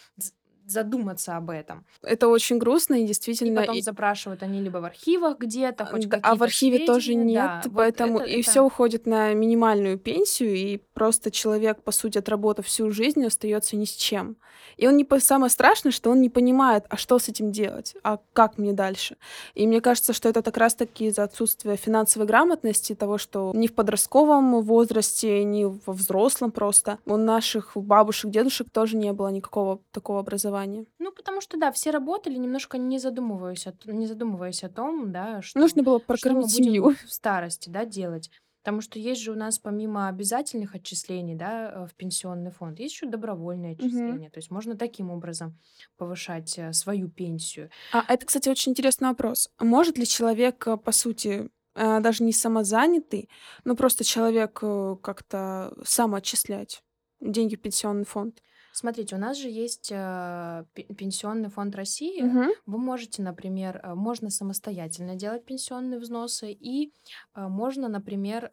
задуматься 0.71 1.37
об 1.37 1.49
этом. 1.49 1.85
Это 2.01 2.27
очень 2.27 2.57
грустно, 2.57 2.95
и 2.95 3.03
И 3.03 3.07
действительно, 3.07 3.61
потом 3.61 3.75
и 3.75 3.81
запрашивают 3.81 4.43
они 4.43 4.61
либо 4.61 4.77
в 4.77 4.85
архивах 4.85 5.39
где-то, 5.39 5.85
хоть 5.85 6.07
Да, 6.07 6.19
а 6.23 6.35
в 6.35 6.43
архиве 6.43 6.85
тоже 6.85 7.07
сведения, 7.07 7.23
нет, 7.25 7.41
да, 7.43 7.61
вот 7.65 7.73
поэтому 7.75 8.19
это, 8.19 8.29
и 8.29 8.39
это 8.41 8.49
все 8.49 8.61
уходит 8.61 9.05
на 9.05 9.33
минимальную 9.33 9.97
пенсию, 9.97 10.55
и 10.55 10.77
просто 10.93 11.31
человек, 11.31 11.81
по 11.83 11.91
сути, 11.91 12.17
отработав 12.17 12.65
всю 12.65 12.91
жизнь, 12.91 13.25
остается 13.25 13.75
ни 13.75 13.85
с 13.85 13.91
чем. 13.95 14.37
И 14.77 14.87
он 14.87 14.97
не 14.97 15.05
самое 15.19 15.49
страшное, 15.49 15.91
что 15.91 16.09
он 16.09 16.21
не 16.21 16.29
понимает, 16.29 16.85
а 16.89 16.97
что 16.97 17.19
с 17.19 17.27
этим 17.27 17.51
делать, 17.51 17.95
а 18.03 18.19
как 18.33 18.57
мне 18.57 18.73
дальше. 18.73 19.17
И 19.53 19.67
мне 19.67 19.81
кажется, 19.81 20.13
что 20.13 20.29
это 20.29 20.41
как 20.41 20.57
раз-таки 20.57 21.05
из-за 21.05 21.23
отсутствия 21.23 21.75
финансовой 21.75 22.27
грамотности, 22.27 22.95
того, 22.95 23.17
что 23.17 23.51
ни 23.53 23.67
в 23.67 23.73
подростковом 23.73 24.61
возрасте, 24.61 25.43
ни 25.43 25.65
во 25.65 25.93
взрослом 25.93 26.51
просто 26.51 26.99
у 27.05 27.17
наших 27.17 27.71
бабушек, 27.75 28.31
дедушек 28.31 28.69
тоже 28.71 28.97
не 28.97 29.11
было 29.13 29.27
никакого 29.27 29.79
такого 29.91 30.19
образования. 30.19 30.60
Ну, 30.99 31.11
потому 31.11 31.41
что, 31.41 31.57
да, 31.57 31.71
все 31.71 31.91
работали, 31.91 32.37
немножко 32.37 32.77
не 32.77 32.99
задумываясь 32.99 33.67
о, 33.67 33.73
не 33.85 34.07
задумываясь 34.07 34.63
о 34.63 34.69
том, 34.69 35.11
да, 35.11 35.41
что, 35.41 35.59
Нужно 35.59 35.83
было 35.83 35.99
что 35.99 36.03
мы 36.03 36.17
прокормить 36.17 36.51
будем 36.51 36.65
семью. 36.65 36.95
в 37.07 37.13
старости, 37.13 37.69
да, 37.69 37.85
делать. 37.85 38.29
Потому 38.63 38.81
что 38.81 38.99
есть 38.99 39.21
же 39.21 39.31
у 39.31 39.35
нас 39.35 39.57
помимо 39.57 40.07
обязательных 40.07 40.75
отчислений, 40.75 41.33
да, 41.33 41.71
э, 41.71 41.87
в 41.87 41.95
пенсионный 41.95 42.51
фонд, 42.51 42.79
есть 42.79 42.93
еще 42.93 43.07
добровольные 43.07 43.73
отчисления. 43.73 44.29
То 44.29 44.37
есть 44.37 44.51
можно 44.51 44.77
таким 44.77 45.09
образом 45.09 45.57
повышать 45.97 46.59
э, 46.59 46.71
свою 46.71 47.09
пенсию. 47.09 47.71
А 47.91 48.05
это, 48.07 48.25
кстати, 48.25 48.49
очень 48.49 48.73
интересный 48.73 49.09
вопрос. 49.09 49.49
Может 49.59 49.97
ли 49.97 50.05
человек, 50.05 50.67
э, 50.67 50.77
по 50.77 50.91
сути, 50.91 51.49
даже 51.73 52.25
не 52.25 52.33
самозанятый, 52.33 53.29
но 53.63 53.77
просто 53.77 54.03
человек 54.03 54.53
как-то 54.55 55.73
сам 55.85 56.13
отчислять 56.15 56.83
деньги 57.21 57.55
в 57.55 57.61
пенсионный 57.61 58.03
фонд? 58.03 58.43
Смотрите, 58.73 59.15
у 59.15 59.19
нас 59.19 59.37
же 59.37 59.49
есть 59.49 59.89
э, 59.91 60.65
пе- 60.73 60.83
пенсионный 60.83 61.49
фонд 61.49 61.75
России. 61.75 62.21
Мгм. 62.21 62.51
Вы 62.65 62.77
можете, 62.77 63.21
например, 63.21 63.79
э, 63.83 63.93
можно 63.95 64.29
самостоятельно 64.29 65.15
делать 65.15 65.45
пенсионные 65.45 65.99
взносы, 65.99 66.51
и 66.51 66.93
э, 67.35 67.47
можно, 67.47 67.87
например, 67.89 68.51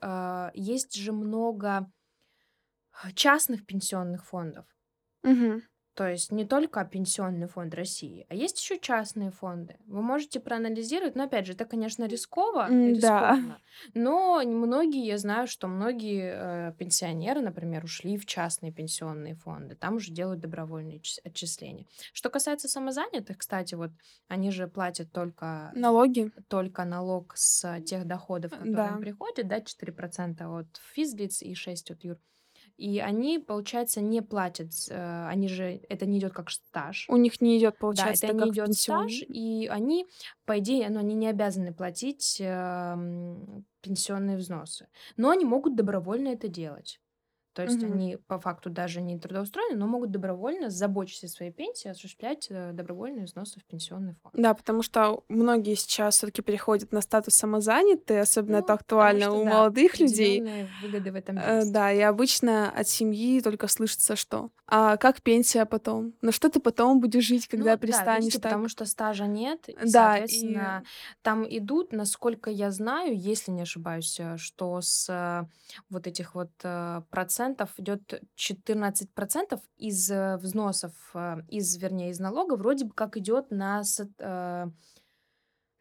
есть 0.55 0.95
же 0.95 1.13
много 1.13 1.91
частных 3.15 3.65
пенсионных 3.67 4.25
фондов. 4.27 4.67
Мгм. 5.23 5.63
То 5.99 6.09
есть 6.09 6.31
не 6.31 6.45
только 6.45 6.85
Пенсионный 6.85 7.49
фонд 7.49 7.75
России, 7.75 8.25
а 8.29 8.35
есть 8.37 8.61
еще 8.61 8.79
частные 8.79 9.33
фонды. 9.33 9.77
Вы 9.87 10.01
можете 10.01 10.39
проанализировать, 10.39 11.17
но 11.17 11.25
опять 11.25 11.45
же, 11.47 11.55
это, 11.55 11.65
конечно, 11.65 12.07
рисково, 12.07 12.69
Да. 12.71 12.77
рискованно, 13.35 13.59
но 13.95 14.41
многие, 14.47 15.05
я 15.05 15.19
знаю, 15.19 15.49
что 15.49 15.67
многие 15.67 16.69
э, 16.71 16.73
пенсионеры, 16.79 17.41
например, 17.41 17.83
ушли 17.85 18.17
в 18.17 18.27
частные 18.27 18.71
пенсионные 18.73 19.35
фонды, 19.35 19.75
там 19.75 19.97
уже 19.97 20.13
делают 20.13 20.39
добровольные 20.41 20.99
чис- 21.01 21.19
отчисления. 21.25 21.85
Что 22.13 22.31
касается 22.31 22.69
самозанятых, 22.69 23.37
кстати, 23.39 23.75
вот 23.75 23.91
они 24.29 24.53
же 24.53 24.69
платят 24.69 25.11
только 25.11 25.73
Налоги? 25.75 26.31
только 26.49 26.85
налог 26.85 27.33
с 27.37 27.81
тех 27.81 28.07
доходов, 28.07 28.53
которые 28.53 28.73
Да. 28.75 28.89
им 28.95 29.01
приходят, 29.01 29.49
да, 29.49 29.61
4% 29.61 30.49
от 30.61 30.69
физлиц 30.95 31.43
и 31.43 31.55
6% 31.55 31.91
от 31.97 32.05
юр. 32.05 32.19
И 32.79 33.01
они, 33.01 33.41
получается, 33.41 34.01
не 34.01 34.23
платят, 34.23 34.71
э, 34.89 35.27
они 35.27 35.49
же, 35.49 35.81
это 35.89 36.07
не 36.07 36.19
идет 36.19 36.33
как 36.33 36.51
стаж. 36.51 37.07
У 37.09 37.17
них 37.17 37.41
не 37.41 37.59
идет, 37.59 37.75
Да, 37.75 37.79
получается, 37.81 38.27
это 38.29 38.37
так 38.37 38.47
не 38.47 38.51
идет 38.51 38.73
стаж, 38.73 39.23
и 39.27 39.67
они, 39.71 40.07
по 40.45 40.61
идее, 40.61 40.89
ну, 40.91 41.01
они 41.01 41.15
не 41.15 41.27
обязаны 41.29 41.75
платить 41.75 42.37
эм, 42.41 43.67
пенсионные 43.81 44.37
взносы. 44.37 44.89
Но 45.17 45.31
они 45.31 45.45
могут 45.45 45.75
добровольно 45.75 46.29
это 46.29 46.47
делать. 46.49 47.01
То 47.59 47.65
есть 47.65 47.83
Мгм. 47.83 47.93
они 47.93 48.17
по 48.29 48.39
факту 48.39 48.71
даже 48.71 49.01
не 49.01 49.19
трудоустроены, 49.19 49.77
но 49.77 49.89
могут 49.89 50.13
добровольно, 50.13 50.71
заботясь 50.71 51.25
о 51.25 51.29
своей 51.29 51.51
пенсии, 51.51 51.89
осуществлять 51.89 52.47
э, 52.51 52.71
добровольные 52.73 53.25
взносы 53.25 53.59
в 53.59 53.65
пенсионный 53.65 54.15
фонд. 54.23 54.33
Да, 54.37 54.55
потому 54.55 54.85
что 54.85 55.25
многие 55.29 55.75
сейчас 55.75 56.19
все-таки 56.19 56.41
переходят 56.41 56.93
на 56.93 57.01
статус 57.01 57.35
самозанятые, 57.35 58.21
особенно 58.21 58.59
Ну, 58.59 58.65
это 58.65 58.75
актуально 58.75 59.23
что, 59.23 59.41
у 59.41 59.45
да, 59.45 59.51
молодых 59.51 59.99
людей. 59.99 60.41
выгоды 60.81 61.11
в 61.11 61.17
этом 61.17 61.37
Э, 61.37 61.59
есть. 61.59 61.73
Да, 61.73 61.93
и 61.93 61.99
обычно 61.99 62.71
от 62.71 62.87
семьи 62.89 63.41
только 63.41 63.67
слышится, 63.67 64.15
что 64.15 64.51
«А 64.69 64.97
как 64.99 65.21
пенсия 65.23 65.65
потом? 65.65 66.13
На 66.21 66.31
что 66.31 66.49
ты 66.51 66.61
потом 66.61 67.01
будешь 67.01 67.25
жить, 67.25 67.49
когда 67.49 67.71
Ну 67.73 67.77
да, 67.77 67.77
перестанешь 67.79 68.21
видите, 68.25 68.39
так?» 68.39 68.53
потому 68.53 68.69
что 68.69 68.85
стажа 68.85 69.27
нет, 69.27 69.69
и, 69.69 69.73
Да, 69.73 69.81
и 69.81 69.89
соответственно, 69.89 70.85
там 71.23 71.45
идут, 71.49 71.91
насколько 71.93 72.51
я 72.51 72.71
знаю, 72.71 73.19
если 73.19 73.51
не 73.51 73.63
ошибаюсь, 73.63 74.21
э, 74.21 74.37
что 74.37 74.81
с 74.81 75.09
вот 75.91 76.07
этих 76.07 76.35
вот 76.35 76.51
э, 76.63 77.03
процентов 77.55 77.71
идет 77.79 78.23
14% 78.37 79.61
из 79.77 80.11
э, 80.11 80.37
взносов, 80.39 80.93
э, 81.15 81.43
из, 81.49 81.77
вернее, 81.77 82.11
из 82.11 82.21
налога, 82.21 82.57
вроде 82.57 82.85
бы 82.85 82.93
как 82.93 83.17
идет 83.17 83.51
на, 83.51 83.83
э, 84.19 84.67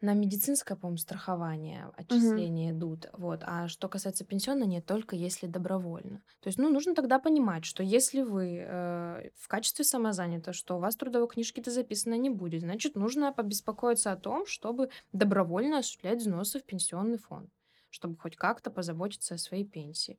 на 0.00 0.14
медицинское, 0.14 0.76
по-моему, 0.76 0.98
страхование, 0.98 1.90
отчисления 1.96 2.72
идут. 2.72 3.10
Вот. 3.12 3.42
А 3.44 3.68
что 3.68 3.88
касается 3.88 4.24
пенсионного, 4.24 4.68
нет, 4.68 4.86
только 4.86 5.16
если 5.16 5.46
добровольно. 5.46 6.22
То 6.40 6.48
есть, 6.48 6.58
ну, 6.58 6.70
нужно 6.70 6.94
тогда 6.94 7.18
понимать, 7.18 7.64
что 7.64 7.82
если 7.82 8.22
вы 8.22 8.64
э, 8.66 9.30
в 9.36 9.48
качестве 9.48 9.84
самозанятого, 9.84 10.54
что 10.54 10.76
у 10.76 10.80
вас 10.80 10.96
трудовой 10.96 11.28
книжке-то 11.28 11.70
записано 11.70 12.14
не 12.14 12.30
будет, 12.30 12.62
значит, 12.62 12.94
нужно 12.94 13.32
побеспокоиться 13.32 14.12
о 14.12 14.16
том, 14.16 14.46
чтобы 14.46 14.88
добровольно 15.12 15.78
осуществлять 15.78 16.20
взносы 16.20 16.60
в 16.60 16.64
пенсионный 16.64 17.18
фонд, 17.18 17.50
чтобы 17.90 18.16
хоть 18.16 18.36
как-то 18.36 18.70
позаботиться 18.70 19.34
о 19.34 19.38
своей 19.38 19.64
пенсии. 19.64 20.18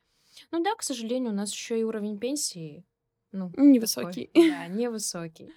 Ну 0.52 0.64
да, 0.64 0.76
к 0.76 0.84
сожалению, 0.84 1.32
у 1.32 1.36
нас 1.36 1.52
еще 1.52 1.80
и 1.80 1.84
уровень 1.84 2.20
пенсии, 2.20 2.86
ну, 3.32 3.52
такой, 3.52 3.72
невысокий. 3.72 4.32
да, 4.34 4.68
невысокий. 4.68 5.54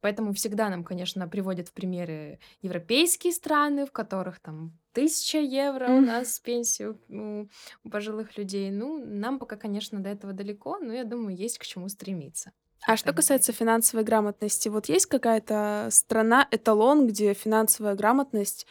Поэтому 0.00 0.32
всегда 0.32 0.68
нам, 0.68 0.84
конечно, 0.84 1.26
приводят 1.28 1.68
в 1.68 1.72
примеры 1.72 2.38
европейские 2.62 3.32
страны, 3.32 3.84
в 3.84 3.90
которых 3.92 4.38
там 4.38 4.78
тысяча 4.92 5.38
евро 5.38 5.90
у 5.90 6.00
нас 6.00 6.38
пенсию 6.38 7.00
у 7.08 7.48
у 7.84 7.90
пожилых 7.90 8.38
людей. 8.38 8.70
Ну, 8.70 9.04
нам 9.04 9.38
пока, 9.40 9.56
конечно, 9.56 10.00
до 10.00 10.08
этого 10.10 10.32
далеко, 10.32 10.78
но 10.78 10.92
я 10.92 11.04
думаю, 11.04 11.36
есть 11.36 11.58
к 11.58 11.64
чему 11.66 11.88
стремиться. 11.88 12.52
А 12.86 12.96
что 12.96 13.12
касается 13.12 13.52
финансовой 13.52 14.04
грамотности, 14.04 14.68
вот 14.68 14.88
есть 14.88 15.06
какая-то 15.06 15.88
страна, 15.90 16.46
эталон, 16.50 17.06
где 17.06 17.34
финансовая 17.34 17.94
грамотность 17.94 18.66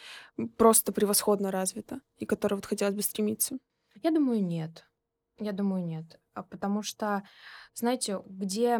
просто 0.57 0.93
превосходно 0.93 1.51
развита, 1.51 1.99
и 2.17 2.25
к 2.25 2.29
которой 2.29 2.55
вот 2.55 2.65
хотелось 2.65 2.95
бы 2.95 3.01
стремиться? 3.01 3.57
Я 4.01 4.11
думаю, 4.11 4.43
нет. 4.43 4.87
Я 5.39 5.51
думаю, 5.51 5.85
нет. 5.85 6.19
А 6.33 6.43
потому 6.43 6.81
что, 6.81 7.23
знаете, 7.73 8.19
где 8.25 8.77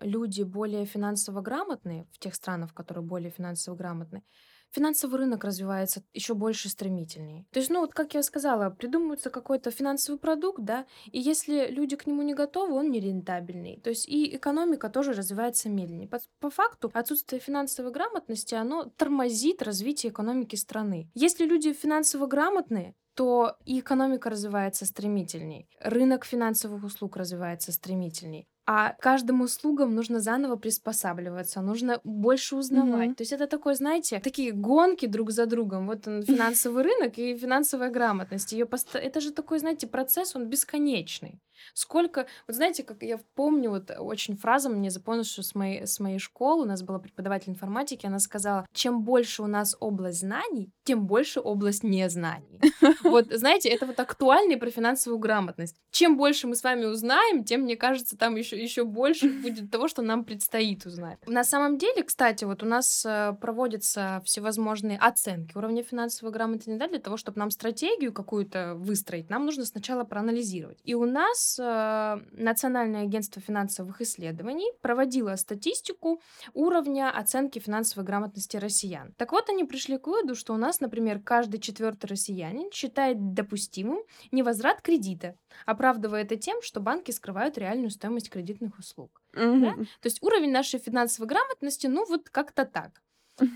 люди 0.00 0.42
более 0.42 0.84
финансово 0.84 1.40
грамотные, 1.40 2.06
в 2.12 2.18
тех 2.18 2.34
странах, 2.34 2.74
которые 2.74 3.04
более 3.04 3.30
финансово 3.30 3.74
грамотны, 3.74 4.22
финансовый 4.70 5.16
рынок 5.16 5.44
развивается 5.44 6.02
еще 6.12 6.34
больше 6.34 6.68
стремительнее. 6.68 7.46
То 7.52 7.60
есть, 7.60 7.70
ну, 7.70 7.80
вот 7.80 7.94
как 7.94 8.14
я 8.14 8.22
сказала, 8.22 8.68
придумывается 8.70 9.30
какой-то 9.30 9.70
финансовый 9.70 10.18
продукт, 10.18 10.62
да, 10.62 10.86
и 11.06 11.18
если 11.18 11.68
люди 11.70 11.96
к 11.96 12.06
нему 12.06 12.22
не 12.22 12.34
готовы, 12.34 12.74
он 12.74 12.90
нерентабельный. 12.90 13.80
То 13.80 13.90
есть 13.90 14.08
и 14.08 14.36
экономика 14.36 14.90
тоже 14.90 15.12
развивается 15.12 15.68
медленнее. 15.70 16.08
По, 16.08 16.18
по 16.40 16.50
факту 16.50 16.90
отсутствие 16.92 17.40
финансовой 17.40 17.92
грамотности, 17.92 18.54
оно 18.54 18.84
тормозит 18.84 19.62
развитие 19.62 20.12
экономики 20.12 20.56
страны. 20.56 21.10
Если 21.14 21.46
люди 21.46 21.72
финансово 21.72 22.26
грамотные, 22.26 22.94
то 23.16 23.56
и 23.64 23.80
экономика 23.80 24.30
развивается 24.30 24.84
стремительней, 24.86 25.66
рынок 25.80 26.24
финансовых 26.26 26.84
услуг 26.84 27.16
развивается 27.16 27.72
стремительней. 27.72 28.46
А 28.68 28.94
каждым 29.00 29.40
услугам 29.42 29.94
нужно 29.94 30.18
заново 30.20 30.56
приспосабливаться, 30.56 31.60
нужно 31.62 32.00
больше 32.04 32.56
узнавать. 32.56 33.06
Мгм. 33.06 33.14
То 33.14 33.22
есть 33.22 33.32
это 33.32 33.46
такой, 33.46 33.74
знаете, 33.76 34.20
такие 34.20 34.52
гонки 34.52 35.06
друг 35.06 35.30
за 35.30 35.46
другом. 35.46 35.86
Вот 35.86 36.08
он, 36.08 36.22
финансовый 36.26 36.82
рынок 36.82 37.18
и 37.18 37.36
финансовая 37.36 37.90
грамотность. 37.90 38.52
Ее 38.52 38.64
поста- 38.66 38.98
Это 38.98 39.20
же 39.20 39.30
такой, 39.32 39.58
знаете, 39.60 39.86
процесс, 39.86 40.36
он 40.36 40.46
бесконечный. 40.48 41.38
Сколько, 41.74 42.26
вот 42.46 42.56
знаете, 42.56 42.82
как 42.82 43.02
я 43.02 43.18
помню, 43.34 43.70
вот 43.70 43.90
очень 43.98 44.36
фраза 44.36 44.68
мне 44.68 44.90
запомнилась, 44.90 45.30
что 45.30 45.42
с 45.42 45.54
моей, 45.54 45.86
с 45.86 46.00
моей 46.00 46.18
школы, 46.18 46.62
у 46.62 46.66
нас 46.66 46.82
была 46.82 46.98
преподаватель 46.98 47.50
информатики, 47.50 48.06
она 48.06 48.18
сказала, 48.18 48.66
чем 48.72 49.02
больше 49.02 49.42
у 49.42 49.46
нас 49.46 49.76
область 49.80 50.20
знаний, 50.20 50.70
тем 50.84 51.06
больше 51.06 51.40
область 51.40 51.82
незнаний. 51.82 52.60
Вот, 53.02 53.26
знаете, 53.32 53.68
это 53.68 53.86
вот 53.86 53.98
актуально 54.00 54.52
и 54.52 54.56
про 54.56 54.70
финансовую 54.70 55.18
грамотность. 55.18 55.76
Чем 55.90 56.16
больше 56.16 56.46
мы 56.46 56.56
с 56.56 56.62
вами 56.62 56.84
узнаем, 56.84 57.44
тем, 57.44 57.62
мне 57.62 57.76
кажется, 57.76 58.16
там 58.16 58.36
еще, 58.36 58.60
еще 58.60 58.84
больше 58.84 59.28
будет 59.28 59.70
того, 59.70 59.88
что 59.88 60.02
нам 60.02 60.24
предстоит 60.24 60.86
узнать. 60.86 61.18
На 61.26 61.44
самом 61.44 61.78
деле, 61.78 62.02
кстати, 62.02 62.44
вот 62.44 62.62
у 62.62 62.66
нас 62.66 63.04
э, 63.06 63.34
проводятся 63.40 64.22
всевозможные 64.24 64.98
оценки 64.98 65.56
уровня 65.56 65.82
финансовой 65.82 66.32
грамотности, 66.32 66.78
да, 66.78 66.88
для 66.88 66.98
того, 66.98 67.16
чтобы 67.16 67.38
нам 67.38 67.50
стратегию 67.50 68.12
какую-то 68.12 68.74
выстроить, 68.74 69.30
нам 69.30 69.46
нужно 69.46 69.64
сначала 69.64 70.04
проанализировать. 70.04 70.78
И 70.84 70.94
у 70.94 71.04
нас 71.04 71.45
э, 71.58 72.20
Национальное 72.32 73.02
агентство 73.02 73.40
финансовых 73.40 74.00
исследований 74.00 74.72
проводило 74.80 75.36
статистику 75.36 76.20
уровня 76.54 77.10
оценки 77.10 77.58
финансовой 77.58 78.04
грамотности 78.04 78.56
россиян. 78.56 79.12
Так 79.16 79.32
вот, 79.32 79.48
они 79.48 79.64
пришли 79.64 79.98
к 79.98 80.06
выводу, 80.06 80.34
что 80.34 80.54
у 80.54 80.56
нас, 80.56 80.80
например, 80.80 81.20
каждый 81.20 81.60
четвертый 81.60 82.06
россиянин 82.06 82.70
считает 82.72 83.34
допустимым 83.34 84.00
невозврат 84.32 84.82
кредита, 84.82 85.36
оправдывая 85.64 86.22
это 86.22 86.36
тем, 86.36 86.62
что 86.62 86.80
банки 86.80 87.10
скрывают 87.10 87.58
реальную 87.58 87.90
стоимость 87.90 88.30
кредитных 88.30 88.78
услуг. 88.78 89.22
Mm-hmm. 89.34 89.60
Да? 89.60 89.74
То 89.74 90.06
есть 90.06 90.22
уровень 90.22 90.50
нашей 90.50 90.80
финансовой 90.80 91.28
грамотности, 91.28 91.86
ну 91.86 92.04
вот 92.06 92.28
как-то 92.30 92.64
так. 92.64 93.02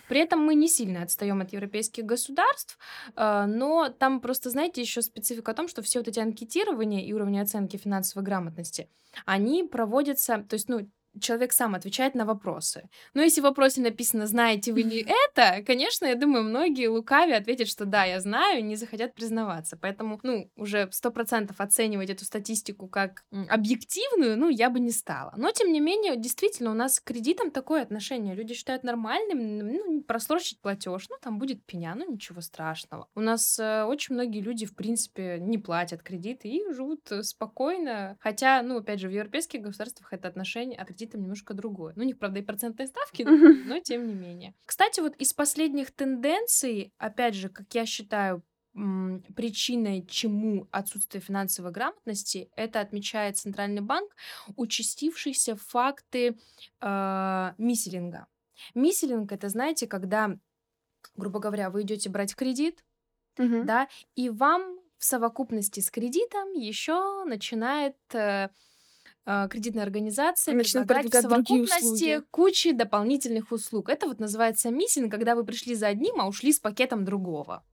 При 0.08 0.20
этом 0.20 0.40
мы 0.40 0.54
не 0.54 0.68
сильно 0.68 1.02
отстаем 1.02 1.40
от 1.40 1.52
европейских 1.52 2.04
государств, 2.04 2.78
э, 3.16 3.44
но 3.46 3.88
там 3.88 4.20
просто, 4.20 4.50
знаете, 4.50 4.80
еще 4.80 5.02
специфика 5.02 5.52
о 5.52 5.54
том, 5.54 5.68
что 5.68 5.82
все 5.82 6.00
вот 6.00 6.08
эти 6.08 6.20
анкетирования 6.20 7.04
и 7.04 7.12
уровни 7.12 7.38
оценки 7.38 7.76
финансовой 7.76 8.24
грамотности, 8.24 8.88
они 9.24 9.64
проводятся, 9.64 10.44
то 10.48 10.54
есть, 10.54 10.68
ну, 10.68 10.90
человек 11.20 11.52
сам 11.52 11.74
отвечает 11.74 12.14
на 12.14 12.24
вопросы. 12.24 12.88
Но 13.14 13.22
если 13.22 13.40
в 13.40 13.44
вопросе 13.44 13.80
написано 13.80 14.26
«знаете 14.26 14.72
вы 14.72 14.82
ли 14.82 15.06
это?», 15.06 15.62
конечно, 15.66 16.06
я 16.06 16.14
думаю, 16.14 16.44
многие 16.44 16.86
лукави 16.86 17.32
ответят, 17.32 17.68
что 17.68 17.84
да, 17.84 18.04
я 18.04 18.20
знаю, 18.20 18.64
не 18.64 18.76
захотят 18.76 19.14
признаваться. 19.14 19.76
Поэтому, 19.76 20.20
ну, 20.22 20.50
уже 20.56 20.88
сто 20.92 21.10
процентов 21.10 21.60
оценивать 21.60 22.10
эту 22.10 22.24
статистику 22.24 22.88
как 22.88 23.24
объективную, 23.48 24.38
ну, 24.38 24.48
я 24.48 24.70
бы 24.70 24.80
не 24.80 24.90
стала. 24.90 25.32
Но, 25.36 25.50
тем 25.50 25.72
не 25.72 25.80
менее, 25.80 26.16
действительно, 26.16 26.70
у 26.70 26.74
нас 26.74 27.00
к 27.00 27.04
кредитам 27.04 27.50
такое 27.50 27.82
отношение. 27.82 28.34
Люди 28.34 28.54
считают 28.54 28.84
нормальным, 28.84 29.58
ну, 29.58 30.02
просрочить 30.02 30.60
платеж, 30.60 31.06
ну, 31.08 31.16
там 31.20 31.38
будет 31.38 31.64
пеня, 31.64 31.94
ну, 31.96 32.12
ничего 32.12 32.40
страшного. 32.40 33.08
У 33.14 33.20
нас 33.20 33.58
э, 33.58 33.84
очень 33.84 34.14
многие 34.14 34.40
люди, 34.40 34.66
в 34.66 34.74
принципе, 34.74 35.38
не 35.40 35.58
платят 35.58 36.02
кредиты 36.02 36.48
и 36.48 36.72
живут 36.72 37.10
э, 37.10 37.22
спокойно. 37.22 38.16
Хотя, 38.20 38.62
ну, 38.62 38.78
опять 38.78 39.00
же, 39.00 39.08
в 39.08 39.12
европейских 39.12 39.62
государствах 39.62 40.12
это 40.12 40.28
отношение 40.28 40.78
от 40.78 40.90
кредитам 41.00 41.22
немножко 41.22 41.54
другое. 41.54 41.92
Ну, 41.96 42.02
у 42.02 42.06
них, 42.06 42.18
правда, 42.18 42.40
и 42.40 42.42
процентные 42.42 42.86
ставки, 42.86 43.22
но 43.22 43.78
тем 43.80 44.06
не 44.06 44.14
менее. 44.14 44.54
Кстати, 44.66 45.00
вот 45.00 45.16
из 45.16 45.32
последних 45.32 45.90
тенденций, 45.90 46.92
опять 46.98 47.34
же, 47.34 47.48
как 47.48 47.74
я 47.74 47.86
считаю, 47.86 48.42
причиной 49.34 50.06
чему 50.06 50.68
отсутствие 50.70 51.20
финансовой 51.20 51.72
грамотности, 51.72 52.50
это 52.54 52.80
отмечает 52.80 53.36
Центральный 53.36 53.80
банк, 53.80 54.14
участившиеся 54.56 55.56
факты 55.56 56.38
э, 56.80 57.52
миселинга. 57.58 58.28
Миселинг 58.76 59.32
это, 59.32 59.48
знаете, 59.48 59.88
когда, 59.88 60.38
грубо 61.16 61.40
говоря, 61.40 61.70
вы 61.70 61.82
идете 61.82 62.10
брать 62.10 62.36
кредит, 62.36 62.84
угу. 63.38 63.64
да, 63.64 63.88
и 64.14 64.30
вам 64.30 64.78
в 64.98 65.04
совокупности 65.04 65.80
с 65.80 65.90
кредитом 65.90 66.52
еще 66.52 67.24
начинает 67.24 67.96
э, 68.12 68.18
а, 68.18 68.50
кредитная 69.24 69.84
организация 69.84 70.54
Начнут 70.54 70.86
предлагать 70.86 71.12
в 71.12 71.20
совокупности 71.20 72.22
кучи 72.30 72.72
дополнительных 72.72 73.52
услуг. 73.52 73.88
Это 73.88 74.06
вот 74.06 74.18
называется 74.20 74.70
миссинг, 74.70 75.10
когда 75.10 75.34
вы 75.34 75.44
пришли 75.44 75.74
за 75.74 75.88
одним, 75.88 76.20
а 76.20 76.26
ушли 76.26 76.52
с 76.52 76.58
пакетом 76.58 77.04
другого. 77.04 77.64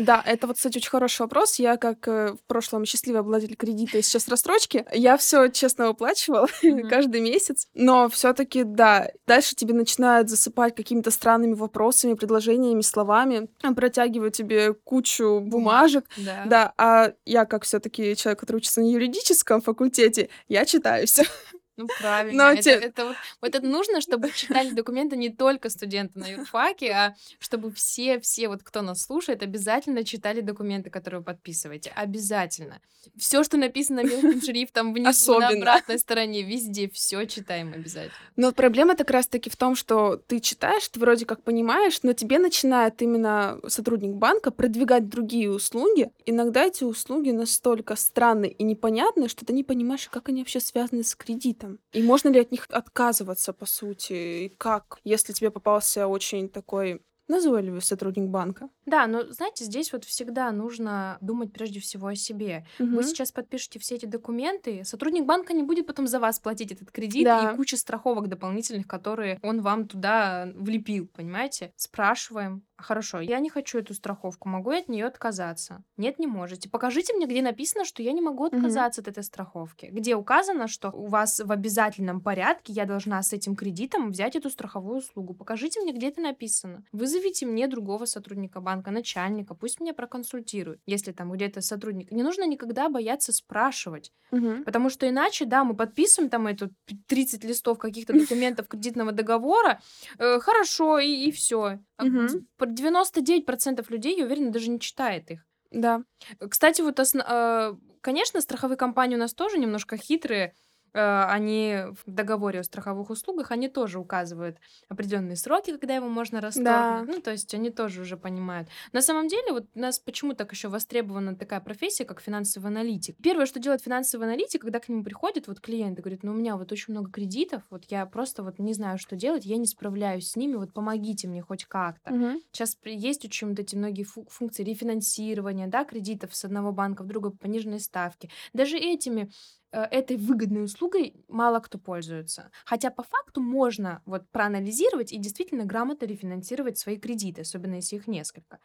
Да, 0.00 0.22
это 0.24 0.46
вот, 0.46 0.56
кстати, 0.56 0.78
очень 0.78 0.90
хороший 0.90 1.22
вопрос. 1.22 1.58
Я, 1.58 1.76
как 1.76 2.06
э, 2.08 2.32
в 2.32 2.46
прошлом 2.46 2.84
счастливый 2.84 3.20
обладатель 3.20 3.56
кредита 3.56 3.98
и 3.98 4.02
сейчас 4.02 4.28
рассрочки, 4.28 4.84
я 4.92 5.16
все 5.16 5.48
честно 5.48 5.88
выплачивала 5.88 6.46
mm-hmm. 6.62 6.88
каждый 6.88 7.20
месяц. 7.20 7.68
Но 7.74 8.08
все-таки, 8.08 8.64
да, 8.64 9.10
дальше 9.26 9.54
тебе 9.54 9.74
начинают 9.74 10.28
засыпать 10.28 10.74
какими-то 10.74 11.10
странными 11.10 11.54
вопросами, 11.54 12.14
предложениями, 12.14 12.80
словами, 12.80 13.48
протягивают 13.74 14.34
тебе 14.34 14.74
кучу 14.74 15.40
бумажек. 15.40 16.04
Да. 16.16 16.44
да 16.46 16.74
а 16.76 17.12
я, 17.24 17.44
как 17.44 17.64
все-таки 17.64 18.16
человек, 18.16 18.40
который 18.40 18.56
учится 18.56 18.80
на 18.80 18.90
юридическом 18.90 19.60
факультете, 19.60 20.28
я 20.48 20.64
читаю 20.64 21.06
все. 21.06 21.24
Ну, 21.76 21.86
правильно. 21.98 22.44
Но 22.44 22.50
это, 22.52 22.62
те... 22.62 22.70
это, 22.70 23.04
вот, 23.06 23.16
вот 23.42 23.54
это 23.54 23.66
нужно, 23.66 24.00
чтобы 24.00 24.30
читали 24.30 24.70
документы 24.70 25.16
не 25.16 25.28
только 25.28 25.68
студенты 25.68 26.18
на 26.18 26.26
юрфаке, 26.26 26.90
а 26.90 27.16
чтобы 27.38 27.70
все, 27.70 28.18
все, 28.20 28.48
вот 28.48 28.62
кто 28.62 28.80
нас 28.80 29.02
слушает, 29.02 29.42
обязательно 29.42 30.02
читали 30.04 30.40
документы, 30.40 30.88
которые 30.88 31.20
вы 31.20 31.24
подписываете. 31.26 31.92
Обязательно. 31.94 32.80
Все, 33.16 33.44
что 33.44 33.56
написано 33.56 34.02
мелким 34.02 34.40
шрифтом 34.42 34.94
внизу, 34.94 35.08
Особенно. 35.08 35.50
на 35.50 35.56
обратной 35.58 35.98
стороне, 35.98 36.42
везде, 36.42 36.88
все 36.88 37.24
читаем 37.26 37.72
обязательно. 37.74 38.12
Но 38.36 38.52
проблема 38.52 38.96
как 38.96 39.10
раз-таки 39.10 39.50
в 39.50 39.56
том, 39.56 39.76
что 39.76 40.16
ты 40.16 40.40
читаешь, 40.40 40.88
ты 40.88 40.98
вроде 40.98 41.26
как 41.26 41.42
понимаешь, 41.42 42.00
но 42.02 42.14
тебе 42.14 42.38
начинает 42.38 43.00
именно 43.02 43.60
сотрудник 43.68 44.14
банка 44.14 44.50
продвигать 44.50 45.08
другие 45.08 45.50
услуги. 45.50 46.10
Иногда 46.24 46.64
эти 46.64 46.84
услуги 46.84 47.30
настолько 47.30 47.96
странные 47.96 48.52
и 48.52 48.64
непонятные, 48.64 49.28
что 49.28 49.44
ты 49.44 49.52
не 49.52 49.62
понимаешь, 49.62 50.08
как 50.08 50.28
они 50.28 50.40
вообще 50.40 50.60
связаны 50.60 51.04
с 51.04 51.14
кредитом 51.14 51.65
этом? 51.66 51.80
И 51.92 52.02
можно 52.02 52.28
ли 52.28 52.40
от 52.40 52.50
них 52.50 52.66
отказываться, 52.70 53.52
по 53.52 53.66
сути? 53.66 54.12
И 54.12 54.48
как, 54.48 54.98
если 55.04 55.32
тебе 55.32 55.50
попался 55.50 56.06
очень 56.06 56.48
такой 56.48 57.02
назойливый 57.28 57.82
сотрудник 57.82 58.28
банка? 58.28 58.68
Да, 58.84 59.06
но 59.06 59.24
знаете, 59.32 59.64
здесь 59.64 59.92
вот 59.92 60.04
всегда 60.04 60.50
нужно 60.52 61.18
думать 61.20 61.52
прежде 61.52 61.80
всего 61.80 62.08
о 62.08 62.14
себе. 62.14 62.66
Угу. 62.78 62.88
Вы 62.88 63.02
сейчас 63.02 63.32
подпишете 63.32 63.78
все 63.78 63.96
эти 63.96 64.06
документы, 64.06 64.84
сотрудник 64.84 65.24
банка 65.24 65.52
не 65.52 65.62
будет 65.62 65.86
потом 65.86 66.06
за 66.06 66.20
вас 66.20 66.38
платить 66.38 66.72
этот 66.72 66.90
кредит 66.92 67.24
да. 67.24 67.52
и 67.52 67.56
куча 67.56 67.76
страховок 67.76 68.28
дополнительных, 68.28 68.86
которые 68.86 69.40
он 69.42 69.60
вам 69.60 69.88
туда 69.88 70.48
влепил, 70.54 71.08
понимаете? 71.08 71.72
Спрашиваем, 71.76 72.62
Хорошо, 72.78 73.20
я 73.20 73.40
не 73.40 73.48
хочу 73.48 73.78
эту 73.78 73.94
страховку, 73.94 74.48
могу 74.48 74.72
я 74.72 74.80
от 74.80 74.88
нее 74.88 75.06
отказаться? 75.06 75.82
Нет, 75.96 76.18
не 76.18 76.26
можете. 76.26 76.68
Покажите 76.68 77.14
мне, 77.14 77.26
где 77.26 77.40
написано, 77.40 77.84
что 77.86 78.02
я 78.02 78.12
не 78.12 78.20
могу 78.20 78.44
отказаться 78.44 79.00
угу. 79.00 79.08
от 79.08 79.16
этой 79.16 79.24
страховки. 79.24 79.86
Где 79.86 80.14
указано, 80.14 80.68
что 80.68 80.90
у 80.90 81.06
вас 81.06 81.40
в 81.40 81.50
обязательном 81.50 82.20
порядке 82.20 82.74
я 82.74 82.84
должна 82.84 83.22
с 83.22 83.32
этим 83.32 83.56
кредитом 83.56 84.10
взять 84.10 84.36
эту 84.36 84.50
страховую 84.50 84.98
услугу. 84.98 85.34
Покажите 85.34 85.80
мне, 85.80 85.92
где 85.92 86.08
это 86.08 86.20
написано. 86.20 86.84
Вызовите 86.92 87.46
мне 87.46 87.66
другого 87.66 88.04
сотрудника 88.04 88.60
банка, 88.60 88.90
начальника, 88.90 89.54
пусть 89.54 89.80
меня 89.80 89.94
проконсультирует. 89.94 90.80
Если 90.86 91.12
там 91.12 91.32
где-то 91.32 91.62
сотрудник. 91.62 92.10
Не 92.12 92.22
нужно 92.22 92.46
никогда 92.46 92.90
бояться 92.90 93.32
спрашивать. 93.32 94.12
Угу. 94.32 94.64
Потому 94.64 94.90
что 94.90 95.08
иначе, 95.08 95.46
да, 95.46 95.64
мы 95.64 95.74
подписываем 95.74 96.28
там 96.30 96.46
эту 96.46 96.70
30 97.06 97.44
листов 97.44 97.78
каких-то 97.78 98.12
документов 98.12 98.68
кредитного 98.68 99.12
договора. 99.12 99.80
Э, 100.18 100.40
хорошо, 100.40 100.98
и, 100.98 101.28
и 101.28 101.30
все. 101.30 101.78
Угу. 101.98 102.44
99% 102.72 103.90
людей, 103.90 104.16
я 104.18 104.24
уверена, 104.24 104.50
даже 104.50 104.70
не 104.70 104.80
читает 104.80 105.30
их. 105.30 105.46
Да. 105.70 106.02
Кстати, 106.50 106.80
вот. 106.82 106.98
Э, 106.98 107.74
конечно, 108.00 108.40
страховые 108.40 108.76
компании 108.76 109.16
у 109.16 109.18
нас 109.18 109.34
тоже 109.34 109.58
немножко 109.58 109.96
хитрые. 109.96 110.54
Э, 110.96 111.26
они 111.28 111.82
в 112.06 112.10
договоре 112.10 112.60
о 112.60 112.64
страховых 112.64 113.10
услугах, 113.10 113.50
они 113.50 113.68
тоже 113.68 113.98
указывают 113.98 114.56
определенные 114.88 115.36
сроки, 115.36 115.72
когда 115.72 115.94
его 115.94 116.08
можно 116.08 116.40
расторгнуть. 116.40 117.06
Да. 117.06 117.12
Ну, 117.16 117.20
то 117.20 117.32
есть 117.32 117.52
они 117.52 117.68
тоже 117.68 118.00
уже 118.00 118.16
понимают. 118.16 118.70
На 118.92 119.02
самом 119.02 119.28
деле, 119.28 119.52
вот 119.52 119.66
у 119.74 119.78
нас 119.78 119.98
почему 119.98 120.32
так 120.32 120.52
еще 120.52 120.68
востребована 120.68 121.36
такая 121.36 121.60
профессия, 121.60 122.06
как 122.06 122.22
финансовый 122.22 122.68
аналитик. 122.68 123.14
Первое, 123.22 123.44
что 123.44 123.60
делает 123.60 123.82
финансовый 123.82 124.24
аналитик, 124.24 124.62
когда 124.62 124.80
к 124.80 124.88
нему 124.88 125.04
приходит 125.04 125.48
вот 125.48 125.60
клиент 125.60 125.98
и 125.98 126.02
говорит, 126.02 126.22
ну, 126.22 126.32
у 126.32 126.34
меня 126.34 126.56
вот 126.56 126.72
очень 126.72 126.94
много 126.94 127.10
кредитов, 127.10 127.62
вот 127.68 127.84
я 127.90 128.06
просто 128.06 128.42
вот 128.42 128.58
не 128.58 128.72
знаю, 128.72 128.96
что 128.96 129.16
делать, 129.16 129.44
я 129.44 129.58
не 129.58 129.66
справляюсь 129.66 130.30
с 130.30 130.36
ними, 130.36 130.54
вот 130.54 130.72
помогите 130.72 131.28
мне 131.28 131.42
хоть 131.42 131.66
как-то. 131.66 132.10
Угу. 132.14 132.40
Сейчас 132.52 132.78
есть 132.84 133.22
очень 133.26 133.50
вот 133.50 133.58
эти 133.58 133.76
многие 133.76 134.04
функции 134.04 134.64
рефинансирования, 134.64 135.66
да, 135.66 135.84
кредитов 135.84 136.34
с 136.34 136.42
одного 136.46 136.72
банка 136.72 137.02
в 137.02 137.06
другой 137.06 137.32
по 137.32 137.36
пониженной 137.36 137.80
ставке. 137.80 138.30
Даже 138.54 138.78
этими 138.78 139.30
этой 139.72 140.16
выгодной 140.16 140.64
услугой 140.64 141.24
мало 141.28 141.60
кто 141.60 141.78
пользуется. 141.78 142.50
Хотя 142.64 142.90
по 142.90 143.02
факту 143.02 143.40
можно 143.42 144.02
вот 144.06 144.28
проанализировать 144.30 145.12
и 145.12 145.18
действительно 145.18 145.64
грамотно 145.64 146.06
рефинансировать 146.06 146.78
свои 146.78 146.98
кредиты, 146.98 147.42
особенно 147.42 147.74
если 147.76 147.96
их 147.96 148.06
несколько. 148.06 148.58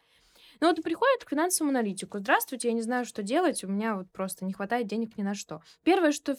Ну 0.62 0.68
вот 0.68 0.80
приходит 0.80 1.24
к 1.24 1.30
финансовому 1.30 1.70
аналитику. 1.70 2.20
Здравствуйте, 2.20 2.68
я 2.68 2.74
не 2.74 2.82
знаю, 2.82 3.04
что 3.04 3.24
делать, 3.24 3.64
у 3.64 3.66
меня 3.66 3.96
вот 3.96 4.08
просто 4.12 4.44
не 4.44 4.52
хватает 4.52 4.86
денег 4.86 5.18
ни 5.18 5.22
на 5.24 5.34
что. 5.34 5.60
Первое, 5.82 6.12
что 6.12 6.36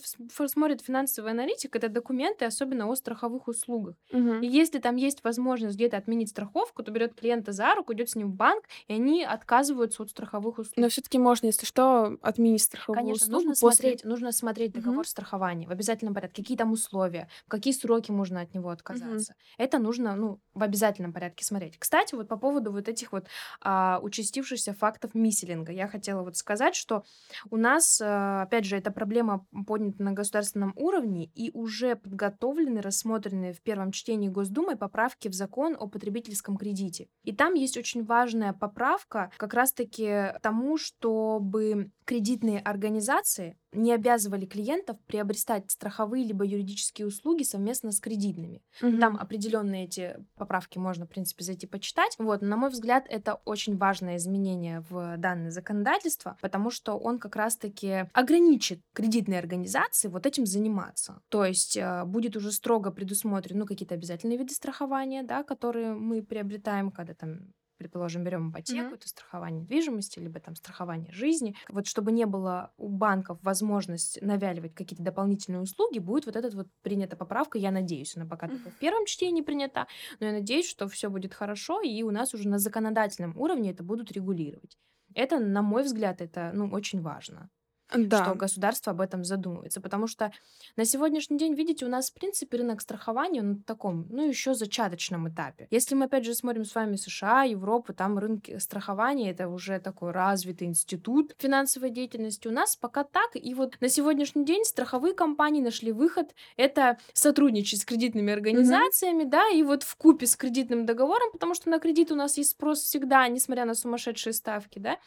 смотрит 0.47 0.81
финансовый 0.81 1.31
аналитик, 1.31 1.75
это 1.75 1.89
документы, 1.89 2.45
особенно 2.45 2.87
о 2.87 2.95
страховых 2.95 3.49
услугах. 3.49 3.97
Угу. 4.13 4.35
И 4.35 4.47
если 4.47 4.79
там 4.79 4.95
есть 4.95 5.25
возможность 5.25 5.75
где-то 5.75 5.97
отменить 5.97 6.29
страховку, 6.29 6.83
то 6.83 6.91
берет 6.93 7.15
клиента 7.15 7.51
за 7.51 7.75
руку, 7.75 7.91
идет 7.91 8.11
с 8.11 8.15
ним 8.15 8.31
в 8.31 8.35
банк, 8.35 8.63
и 8.87 8.93
они 8.93 9.25
отказываются 9.25 10.03
от 10.03 10.11
страховых 10.11 10.57
услуг. 10.57 10.77
Но 10.77 10.87
все-таки 10.87 11.19
можно, 11.19 11.47
если 11.47 11.65
что, 11.65 12.17
отменить 12.21 12.63
страховую 12.63 13.03
Конечно, 13.03 13.25
услугу. 13.25 13.49
нужно 13.49 13.55
после... 13.59 13.75
смотреть, 13.75 14.05
нужно 14.05 14.31
смотреть 14.31 14.71
договор 14.71 14.99
угу. 14.99 15.09
страхования 15.09 15.67
в 15.67 15.71
обязательном 15.71 16.13
порядке, 16.13 16.43
какие 16.43 16.55
там 16.55 16.71
условия, 16.71 17.27
в 17.45 17.49
какие 17.49 17.73
сроки 17.73 18.11
можно 18.11 18.39
от 18.39 18.53
него 18.53 18.69
отказаться. 18.69 19.33
Угу. 19.33 19.63
Это 19.65 19.79
нужно, 19.79 20.15
ну, 20.15 20.39
в 20.53 20.63
обязательном 20.63 21.11
порядке 21.11 21.43
смотреть. 21.43 21.77
Кстати, 21.77 22.15
вот 22.15 22.29
по 22.29 22.37
поводу 22.37 22.71
вот 22.71 22.87
этих 22.87 23.11
вот 23.11 23.27
а, 23.59 23.99
участившихся 24.13 24.73
фактов 24.73 25.15
миселинга, 25.15 25.71
я 25.71 25.87
хотела 25.87 26.21
вот 26.21 26.37
сказать, 26.37 26.75
что 26.75 27.03
у 27.49 27.57
нас, 27.57 27.99
а, 28.01 28.43
опять 28.43 28.65
же, 28.65 28.77
эта 28.77 28.91
проблема 28.91 29.47
поднята 29.65 30.03
на 30.03 30.11
государственном 30.11 30.73
уровне 30.75 31.31
и 31.33 31.49
уже 31.53 31.95
подготовлены, 31.95 32.81
рассмотрены 32.81 33.53
в 33.53 33.61
первом 33.61 33.91
чтении 33.91 34.29
Госдумой 34.29 34.75
поправки 34.75 35.27
в 35.27 35.33
закон 35.33 35.75
о 35.79 35.87
потребительском 35.87 36.57
кредите. 36.57 37.07
И 37.23 37.33
там 37.33 37.55
есть 37.55 37.77
очень 37.77 38.03
важная 38.03 38.53
поправка 38.53 39.31
как 39.37 39.53
раз-таки 39.53 40.33
тому, 40.41 40.77
чтобы 40.77 41.91
кредитные 42.05 42.59
организации 42.59 43.57
не 43.73 43.93
обязывали 43.93 44.45
клиентов 44.45 44.97
приобретать 45.07 45.71
страховые 45.71 46.23
либо 46.23 46.45
юридические 46.45 47.07
услуги 47.07 47.43
совместно 47.43 47.91
с 47.91 47.99
кредитными. 47.99 48.61
Угу. 48.81 48.97
Там 48.99 49.17
определенные 49.17 49.85
эти 49.85 50.17
поправки 50.35 50.77
можно, 50.77 51.05
в 51.05 51.09
принципе, 51.09 51.43
зайти 51.43 51.67
почитать. 51.67 52.15
Вот, 52.17 52.41
на 52.41 52.57
мой 52.57 52.69
взгляд, 52.69 53.05
это 53.09 53.35
очень 53.45 53.77
важное 53.77 54.17
изменение 54.17 54.81
в 54.89 55.17
данное 55.17 55.51
законодательство, 55.51 56.37
потому 56.41 56.69
что 56.71 56.97
он 56.97 57.19
как 57.19 57.35
раз-таки 57.35 58.09
ограничит 58.13 58.81
кредитные 58.93 59.39
организации 59.39 60.07
вот 60.07 60.25
этим 60.25 60.45
заниматься. 60.45 61.21
То 61.29 61.45
есть 61.45 61.77
э, 61.77 62.03
будет 62.05 62.35
уже 62.35 62.51
строго 62.51 62.91
предусмотрены 62.91 63.61
ну, 63.61 63.65
какие-то 63.65 63.95
обязательные 63.95 64.37
виды 64.37 64.53
страхования, 64.53 65.23
да, 65.23 65.43
которые 65.43 65.93
мы 65.93 66.21
приобретаем, 66.21 66.91
когда 66.91 67.13
там 67.13 67.53
предположим, 67.77 68.23
берем 68.23 68.51
ипотеку, 68.51 68.91
mm-hmm. 68.91 68.95
это 68.95 69.07
страхование 69.07 69.61
недвижимости, 69.61 70.19
либо 70.19 70.39
там 70.39 70.55
страхование 70.55 71.11
жизни. 71.11 71.55
Вот 71.69 71.87
чтобы 71.87 72.11
не 72.11 72.25
было 72.25 72.71
у 72.77 72.89
банков 72.89 73.39
возможность 73.41 74.21
навяливать 74.21 74.73
какие-то 74.73 75.03
дополнительные 75.03 75.61
услуги, 75.61 75.99
будет 75.99 76.25
вот 76.25 76.35
этот 76.35 76.53
вот 76.53 76.67
принята 76.81 77.15
поправка. 77.15 77.57
Я 77.57 77.71
надеюсь, 77.71 78.15
она 78.15 78.25
пока 78.25 78.47
mm-hmm. 78.47 78.71
в 78.71 78.79
первом 78.79 79.05
чтении 79.05 79.41
принята, 79.41 79.87
но 80.19 80.27
я 80.27 80.31
надеюсь, 80.33 80.67
что 80.67 80.87
все 80.87 81.09
будет 81.09 81.33
хорошо, 81.33 81.81
и 81.81 82.03
у 82.03 82.11
нас 82.11 82.33
уже 82.33 82.47
на 82.47 82.59
законодательном 82.59 83.37
уровне 83.37 83.71
это 83.71 83.83
будут 83.83 84.11
регулировать. 84.11 84.77
Это, 85.15 85.39
на 85.39 85.61
мой 85.61 85.83
взгляд, 85.83 86.21
это 86.21 86.51
ну, 86.53 86.69
очень 86.71 87.01
важно 87.01 87.49
да. 87.95 88.23
что 88.23 88.35
государство 88.35 88.91
об 88.91 89.01
этом 89.01 89.23
задумывается. 89.23 89.81
Потому 89.81 90.07
что 90.07 90.31
на 90.75 90.85
сегодняшний 90.85 91.37
день, 91.37 91.53
видите, 91.53 91.85
у 91.85 91.89
нас, 91.89 92.09
в 92.09 92.13
принципе, 92.13 92.57
рынок 92.57 92.81
страхования 92.81 93.41
на 93.41 93.57
таком, 93.57 94.07
ну, 94.09 94.27
еще 94.27 94.53
зачаточном 94.53 95.29
этапе. 95.29 95.67
Если 95.71 95.95
мы, 95.95 96.05
опять 96.05 96.25
же, 96.25 96.33
смотрим 96.33 96.65
с 96.65 96.75
вами 96.75 96.95
США, 96.95 97.43
Европу, 97.43 97.93
там 97.93 98.17
рынки 98.17 98.57
страхования, 98.57 99.31
это 99.31 99.47
уже 99.47 99.79
такой 99.79 100.11
развитый 100.11 100.67
институт 100.67 101.35
финансовой 101.37 101.89
деятельности. 101.89 102.47
У 102.47 102.51
нас 102.51 102.75
пока 102.75 103.03
так. 103.03 103.31
И 103.35 103.53
вот 103.53 103.77
на 103.81 103.89
сегодняшний 103.89 104.45
день 104.45 104.63
страховые 104.65 105.13
компании 105.13 105.61
нашли 105.61 105.91
выход. 105.91 106.33
Это 106.57 106.97
сотрудничать 107.13 107.81
с 107.81 107.85
кредитными 107.85 108.31
организациями, 108.33 109.23
mm-hmm. 109.23 109.29
да, 109.29 109.49
и 109.49 109.63
вот 109.63 109.83
в 109.83 109.95
купе 109.95 110.27
с 110.27 110.35
кредитным 110.35 110.85
договором, 110.85 111.31
потому 111.31 111.53
что 111.53 111.69
на 111.69 111.79
кредит 111.79 112.11
у 112.11 112.15
нас 112.15 112.37
есть 112.37 112.51
спрос 112.51 112.81
всегда, 112.81 113.27
несмотря 113.27 113.65
на 113.65 113.75
сумасшедшие 113.75 114.33
ставки, 114.33 114.79
да, 114.79 114.97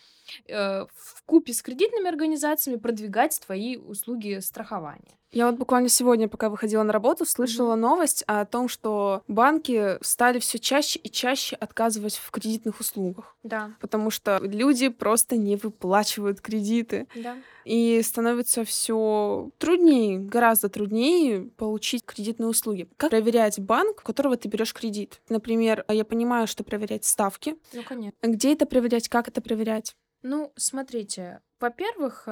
э, 0.48 0.86
в 0.94 1.22
купе 1.24 1.52
с 1.52 1.62
кредитными 1.62 2.08
организациями 2.08 2.75
продвигать 2.78 3.40
твои 3.44 3.76
услуги 3.76 4.38
страхования. 4.40 5.16
Я 5.32 5.50
вот 5.50 5.58
буквально 5.58 5.88
сегодня, 5.88 6.28
пока 6.28 6.48
выходила 6.48 6.82
на 6.82 6.92
работу, 6.92 7.26
слышала 7.26 7.74
mm-hmm. 7.74 7.80
новость 7.80 8.24
о 8.26 8.44
том, 8.46 8.68
что 8.68 9.22
банки 9.28 10.02
стали 10.02 10.38
все 10.38 10.58
чаще 10.58 10.98
и 10.98 11.10
чаще 11.10 11.56
отказывать 11.56 12.16
в 12.16 12.30
кредитных 12.30 12.80
услугах. 12.80 13.36
Да. 13.42 13.72
Потому 13.80 14.10
что 14.10 14.38
люди 14.40 14.88
просто 14.88 15.36
не 15.36 15.56
выплачивают 15.56 16.40
кредиты. 16.40 17.06
Да. 17.14 17.36
И 17.64 18.00
становится 18.02 18.64
все 18.64 19.50
труднее, 19.58 20.20
гораздо 20.20 20.68
труднее 20.68 21.50
получить 21.56 22.04
кредитные 22.04 22.48
услуги. 22.48 22.88
Как 22.96 23.10
проверять 23.10 23.58
банк, 23.58 24.00
у 24.00 24.06
которого 24.06 24.36
ты 24.36 24.48
берешь 24.48 24.72
кредит? 24.72 25.20
Например, 25.28 25.84
я 25.88 26.04
понимаю, 26.04 26.46
что 26.46 26.62
проверять 26.62 27.04
ставки. 27.04 27.56
Ну, 27.72 27.82
конечно. 27.82 28.16
Где 28.22 28.52
это 28.52 28.64
проверять, 28.66 29.08
как 29.08 29.28
это 29.28 29.40
проверять? 29.40 29.96
Ну, 30.22 30.52
смотрите, 30.56 31.40
во-первых, 31.60 32.26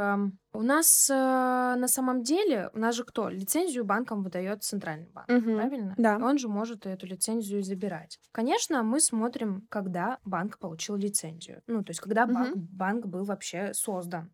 у 0.53 0.63
нас 0.63 1.09
э, 1.11 1.15
на 1.15 1.89
самом 1.89 2.23
деле, 2.23 2.71
у 2.75 2.79
нас 2.79 2.95
же 2.95 3.05
кто? 3.05 3.29
Лицензию 3.29 3.85
банкам 3.85 4.23
выдает 4.23 4.63
центральный 4.63 5.09
банк, 5.11 5.29
Мгм. 5.29 5.57
правильно? 5.57 5.95
Да. 5.97 6.17
Он 6.19 6.39
же 6.39 6.49
может 6.49 6.87
эту 6.87 7.07
лицензию 7.07 7.63
забирать. 7.63 8.19
Конечно, 8.33 8.83
мы 8.83 9.01
смотрим, 9.01 9.67
когда 9.71 10.19
банк 10.25 10.59
получил 10.59 10.97
лицензию. 10.97 11.63
Ну, 11.67 11.83
то 11.83 11.91
есть, 11.91 12.01
когда 12.01 12.27
банк, 12.27 12.57
банк 12.57 13.07
был 13.07 13.25
вообще 13.25 13.73
создан. 13.75 14.33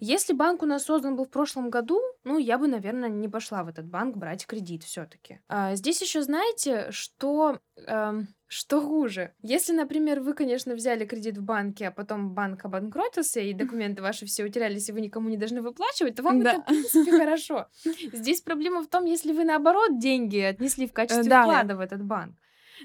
Если 0.00 0.32
банк 0.32 0.62
у 0.62 0.66
нас 0.66 0.84
создан 0.84 1.16
был 1.16 1.24
в 1.24 1.30
прошлом 1.30 1.70
году, 1.70 2.00
ну, 2.24 2.38
я 2.38 2.58
бы, 2.58 2.68
наверное, 2.68 3.08
не 3.08 3.28
пошла 3.28 3.64
в 3.64 3.68
этот 3.68 3.86
банк 3.86 4.16
брать 4.16 4.46
кредит 4.46 4.82
все-таки. 4.84 5.40
А, 5.48 5.74
здесь 5.74 6.00
еще 6.02 6.22
знаете, 6.22 6.90
что 6.90 7.58
эм, 7.86 8.28
что 8.46 8.82
хуже? 8.82 9.32
Если, 9.40 9.72
например, 9.72 10.20
вы, 10.20 10.34
конечно, 10.34 10.74
взяли 10.74 11.06
кредит 11.06 11.38
в 11.38 11.42
банке, 11.42 11.88
а 11.88 11.90
потом 11.90 12.34
банк 12.34 12.62
обанкротился, 12.66 13.40
и 13.40 13.54
документы 13.54 14.02
ваши 14.02 14.26
все 14.26 14.44
утерялись, 14.44 14.90
и 14.90 14.92
вы 14.92 15.00
никому 15.00 15.30
не 15.30 15.38
должны 15.38 15.62
выплачивать, 15.62 16.16
то 16.16 16.22
вам 16.22 16.42
да. 16.42 16.52
это, 16.52 16.60
в 16.60 16.64
принципе, 16.66 17.10
хорошо. 17.18 17.68
Здесь 18.12 18.42
проблема 18.42 18.82
в 18.82 18.88
том, 18.88 19.06
если 19.06 19.32
вы, 19.32 19.44
наоборот, 19.44 19.98
деньги 19.98 20.38
отнесли 20.38 20.86
в 20.86 20.92
качестве 20.92 21.30
да, 21.30 21.44
вклада 21.44 21.76
в 21.76 21.80
этот 21.80 22.04
банк. 22.04 22.36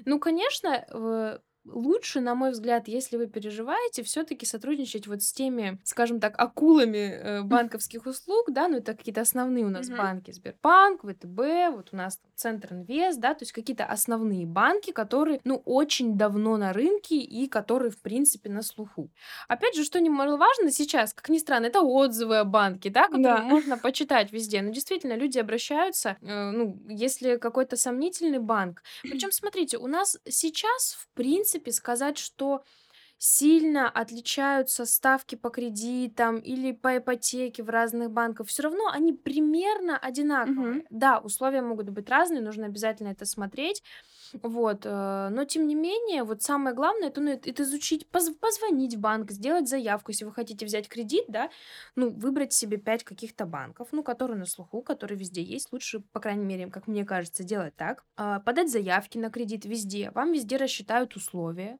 Ну, 0.06 0.18
конечно, 0.18 1.38
лучше, 1.72 2.20
на 2.20 2.34
мой 2.34 2.50
взгляд, 2.50 2.88
если 2.88 3.16
вы 3.16 3.26
переживаете, 3.26 4.02
все-таки 4.02 4.46
сотрудничать 4.46 5.06
вот 5.06 5.22
с 5.22 5.32
теми, 5.32 5.78
скажем 5.84 6.20
так, 6.20 6.38
акулами 6.38 6.96
э, 6.96 7.42
банковских 7.42 8.06
услуг, 8.06 8.46
да, 8.50 8.68
ну 8.68 8.78
это 8.78 8.94
какие-то 8.94 9.20
основные 9.20 9.64
у 9.64 9.70
нас 9.70 9.88
mm-hmm. 9.88 9.96
банки, 9.96 10.30
Сбербанк, 10.30 11.02
ВТБ, 11.02 11.74
вот 11.74 11.88
у 11.92 11.96
нас 11.96 12.20
Центр 12.34 12.72
Инвест, 12.72 13.18
да, 13.18 13.34
то 13.34 13.42
есть 13.42 13.52
какие-то 13.52 13.84
основные 13.84 14.46
банки, 14.46 14.92
которые, 14.92 15.40
ну, 15.44 15.62
очень 15.64 16.16
давно 16.16 16.56
на 16.56 16.72
рынке 16.72 17.16
и 17.16 17.48
которые, 17.48 17.90
в 17.90 18.00
принципе, 18.00 18.48
на 18.48 18.62
слуху. 18.62 19.10
Опять 19.48 19.74
же, 19.74 19.84
что 19.84 20.00
немаловажно 20.00 20.70
сейчас, 20.70 21.12
как 21.12 21.28
ни 21.28 21.38
странно, 21.38 21.66
это 21.66 21.80
отзывы 21.80 22.38
о 22.38 22.44
банке, 22.44 22.90
да, 22.90 23.06
которые 23.06 23.22
да. 23.22 23.42
можно 23.42 23.76
почитать 23.76 24.32
везде. 24.32 24.62
Но 24.62 24.70
действительно, 24.70 25.14
люди 25.14 25.38
обращаются, 25.38 26.16
э, 26.20 26.50
ну, 26.50 26.78
если 26.88 27.36
какой-то 27.36 27.76
сомнительный 27.76 28.38
банк. 28.38 28.82
Причем, 29.02 29.32
смотрите, 29.32 29.78
у 29.78 29.86
нас 29.86 30.18
сейчас, 30.28 30.92
в 30.92 31.08
принципе, 31.14 31.57
сказать, 31.70 32.18
что 32.18 32.64
сильно 33.18 33.88
отличаются 33.90 34.86
ставки 34.86 35.34
по 35.36 35.50
кредитам 35.50 36.38
или 36.38 36.72
по 36.72 36.98
ипотеке 36.98 37.62
в 37.62 37.70
разных 37.70 38.10
банках, 38.12 38.46
все 38.48 38.64
равно 38.64 38.88
они 38.92 39.12
примерно 39.12 39.98
одинаковые. 39.98 40.68
Мгм. 40.70 40.82
Да, 40.90 41.18
условия 41.20 41.62
могут 41.62 41.90
быть 41.90 42.08
разные, 42.10 42.40
нужно 42.42 42.66
обязательно 42.66 43.08
это 43.08 43.26
смотреть. 43.26 43.82
Вот, 44.42 44.84
э, 44.84 45.28
но 45.30 45.44
тем 45.46 45.66
не 45.66 45.74
менее, 45.74 46.22
вот 46.22 46.42
самое 46.42 46.74
главное, 46.76 47.08
это, 47.08 47.20
ну, 47.22 47.30
это 47.30 47.62
изучить, 47.62 48.10
поз- 48.10 48.34
позвонить 48.38 48.94
в 48.94 49.00
банк, 49.00 49.30
сделать 49.30 49.68
заявку, 49.68 50.10
если 50.10 50.26
вы 50.26 50.32
хотите 50.32 50.66
взять 50.66 50.86
кредит, 50.88 51.24
да, 51.28 51.50
ну, 51.96 52.10
выбрать 52.10 52.52
себе 52.52 52.76
пять 52.76 53.04
каких-то 53.04 53.46
банков, 53.46 53.88
ну, 53.92 54.02
которые 54.02 54.36
на 54.38 54.44
слуху, 54.44 54.82
которые 54.82 55.18
везде 55.18 55.42
есть. 55.42 55.72
Лучше, 55.72 56.00
по 56.00 56.20
крайней 56.20 56.44
мере, 56.44 56.66
как 56.70 56.86
мне 56.88 57.06
кажется, 57.06 57.42
делать 57.42 57.74
так. 57.76 58.04
А, 58.16 58.40
Подать 58.40 58.70
заявки 58.70 59.16
на 59.16 59.30
кредит 59.30 59.64
везде. 59.64 60.10
Вам 60.10 60.32
везде 60.32 60.56
рассчитают 60.56 61.16
условия. 61.16 61.78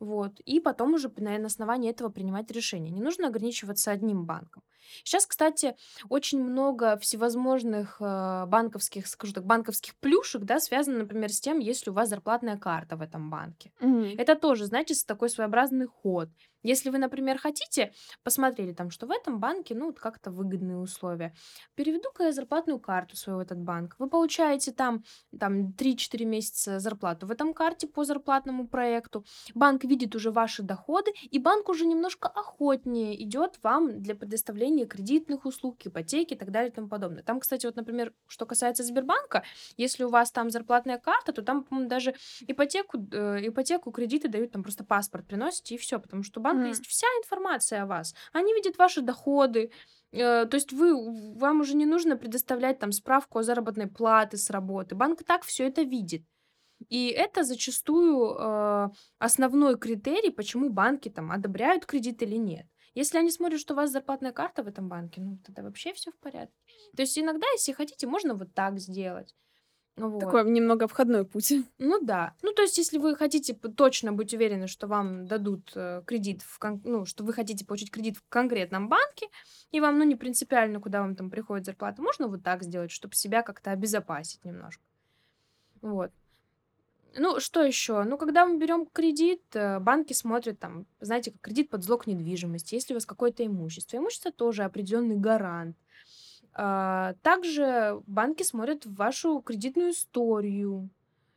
Вот. 0.00 0.40
И 0.40 0.60
потом 0.60 0.94
уже 0.94 1.10
на 1.18 1.46
основании 1.46 1.90
этого 1.90 2.08
принимать 2.10 2.50
решение. 2.50 2.90
Не 2.90 3.00
нужно 3.02 3.28
ограничиваться 3.28 3.90
одним 3.92 4.24
банком. 4.24 4.62
Сейчас, 5.04 5.26
кстати, 5.26 5.76
очень 6.08 6.42
много 6.42 6.96
всевозможных 6.98 7.96
э, 8.00 8.46
банковских, 8.46 9.06
скажу 9.06 9.32
так, 9.32 9.44
банковских 9.44 9.94
плюшек, 9.96 10.42
да, 10.42 10.60
связано, 10.60 10.98
например, 10.98 11.32
с 11.32 11.40
тем, 11.40 11.58
если 11.58 11.90
у 11.90 11.94
вас 11.94 12.08
зарплатная 12.08 12.56
карта 12.56 12.96
в 12.96 13.02
этом 13.02 13.30
банке. 13.30 13.72
Мгм. 13.80 14.14
Это 14.18 14.34
тоже, 14.34 14.66
знаете, 14.66 14.94
такой 15.06 15.28
своеобразный 15.30 15.86
ход. 15.86 16.28
Если 16.64 16.88
вы, 16.88 16.98
например, 16.98 17.38
хотите, 17.38 17.92
посмотрели 18.24 18.72
там, 18.72 18.90
что 18.90 19.06
в 19.06 19.10
этом 19.10 19.38
банке, 19.38 19.74
ну, 19.74 19.86
вот 19.86 20.00
как-то 20.00 20.30
выгодные 20.30 20.78
условия, 20.78 21.34
переведу-ка 21.74 22.24
я 22.24 22.32
зарплатную 22.32 22.80
карту 22.80 23.16
свою 23.16 23.38
в 23.38 23.42
этот 23.42 23.58
банк. 23.58 23.96
Вы 23.98 24.08
получаете 24.08 24.72
там, 24.72 25.04
там 25.38 25.74
3-4 25.78 26.24
месяца 26.24 26.78
зарплату 26.80 27.26
в 27.26 27.30
этом 27.30 27.52
карте 27.52 27.86
по 27.86 28.04
зарплатному 28.04 28.66
проекту. 28.66 29.26
Банк 29.54 29.84
видит 29.84 30.14
уже 30.16 30.30
ваши 30.30 30.62
доходы, 30.62 31.12
и 31.30 31.38
банк 31.38 31.68
уже 31.68 31.84
немножко 31.84 32.28
охотнее 32.28 33.22
идет 33.22 33.58
вам 33.62 34.02
для 34.02 34.14
предоставления 34.14 34.73
оформления 34.74 34.86
кредитных 34.86 35.46
услуг, 35.46 35.76
ипотеки 35.84 36.34
и 36.34 36.36
так 36.36 36.50
далее 36.50 36.70
и 36.70 36.72
тому 36.72 36.88
подобное. 36.88 37.22
Там, 37.22 37.40
кстати, 37.40 37.66
вот, 37.66 37.76
например, 37.76 38.12
что 38.26 38.46
касается 38.46 38.82
Сбербанка, 38.82 39.42
если 39.76 40.04
у 40.04 40.08
вас 40.08 40.30
там 40.30 40.50
зарплатная 40.50 40.98
карта, 40.98 41.32
то 41.32 41.42
там, 41.42 41.64
по-моему, 41.64 41.88
даже 41.88 42.14
ипотеку, 42.48 42.98
э, 43.12 43.48
ипотеку, 43.48 43.90
кредиты 43.90 44.28
дают, 44.28 44.52
там 44.52 44.62
просто 44.62 44.84
паспорт 44.84 45.26
приносите 45.26 45.74
и 45.74 45.78
все, 45.78 45.98
потому 45.98 46.22
что 46.22 46.40
у 46.40 46.42
банка 46.42 46.64
mm. 46.64 46.68
есть 46.68 46.86
вся 46.86 47.06
информация 47.22 47.82
о 47.82 47.86
вас. 47.86 48.14
Они 48.32 48.52
видят 48.54 48.78
ваши 48.78 49.02
доходы, 49.02 49.70
э, 50.12 50.46
то 50.46 50.56
есть 50.56 50.72
вы, 50.72 50.94
вам 51.38 51.60
уже 51.60 51.76
не 51.76 51.86
нужно 51.86 52.16
предоставлять 52.16 52.78
там 52.78 52.92
справку 52.92 53.38
о 53.38 53.42
заработной 53.42 53.86
плате 53.86 54.36
с 54.36 54.50
работы. 54.50 54.94
Банк 54.94 55.24
так 55.24 55.42
все 55.42 55.66
это 55.66 55.82
видит. 55.82 56.22
И 56.90 57.08
это 57.08 57.44
зачастую 57.44 58.36
э, 58.38 58.90
основной 59.18 59.78
критерий, 59.78 60.30
почему 60.30 60.68
банки 60.70 61.08
там 61.08 61.30
одобряют 61.30 61.86
кредит 61.86 62.22
или 62.22 62.36
нет. 62.36 62.66
Если 62.94 63.18
они 63.18 63.30
смотрят, 63.30 63.60
что 63.60 63.74
у 63.74 63.76
вас 63.76 63.90
зарплатная 63.90 64.32
карта 64.32 64.62
в 64.62 64.68
этом 64.68 64.88
банке, 64.88 65.20
ну 65.20 65.38
тогда 65.44 65.62
вообще 65.62 65.92
все 65.92 66.12
в 66.12 66.18
порядке. 66.18 66.54
То 66.96 67.02
есть 67.02 67.18
иногда, 67.18 67.46
если 67.52 67.72
хотите, 67.72 68.06
можно 68.06 68.34
вот 68.34 68.54
так 68.54 68.78
сделать. 68.78 69.34
Вот. 69.96 70.20
Такой 70.20 70.50
немного 70.50 70.88
входной 70.88 71.24
путь. 71.24 71.52
Ну 71.78 72.00
да. 72.00 72.34
Ну 72.42 72.52
то 72.52 72.62
есть, 72.62 72.78
если 72.78 72.98
вы 72.98 73.14
хотите 73.14 73.54
точно 73.54 74.12
быть 74.12 74.34
уверены, 74.34 74.66
что 74.66 74.86
вам 74.86 75.26
дадут 75.26 75.72
э, 75.76 76.02
кредит, 76.06 76.42
в 76.42 76.58
кон- 76.58 76.82
ну 76.84 77.04
что 77.04 77.22
вы 77.24 77.32
хотите 77.32 77.64
получить 77.64 77.90
кредит 77.90 78.16
в 78.16 78.28
конкретном 78.28 78.88
банке, 78.88 79.28
и 79.70 79.80
вам 79.80 79.98
ну 79.98 80.04
не 80.04 80.16
принципиально, 80.16 80.80
куда 80.80 81.00
вам 81.00 81.14
там 81.14 81.30
приходит 81.30 81.66
зарплата, 81.66 82.02
можно 82.02 82.26
вот 82.26 82.42
так 82.42 82.64
сделать, 82.64 82.90
чтобы 82.90 83.14
себя 83.14 83.42
как-то 83.42 83.70
обезопасить 83.70 84.44
немножко. 84.44 84.82
Вот. 85.80 86.10
Ну, 87.16 87.40
что 87.40 87.62
еще? 87.62 88.02
Ну, 88.04 88.18
когда 88.18 88.46
мы 88.46 88.58
берем 88.58 88.86
кредит, 88.86 89.42
э, 89.54 89.78
банки 89.78 90.12
смотрят 90.12 90.58
там, 90.58 90.86
знаете, 91.00 91.30
как 91.30 91.40
кредит 91.42 91.70
под 91.70 91.84
залог 91.84 92.06
недвижимости, 92.06 92.74
если 92.74 92.92
у 92.92 92.96
вас 92.96 93.06
какое-то 93.06 93.46
имущество. 93.46 93.96
Имущество 93.96 94.32
тоже 94.32 94.64
определенный 94.64 95.16
гарант. 95.16 95.76
А, 96.54 97.14
также 97.22 98.00
банки 98.06 98.42
смотрят 98.42 98.86
вашу 98.86 99.40
кредитную 99.40 99.90
историю. 99.90 100.88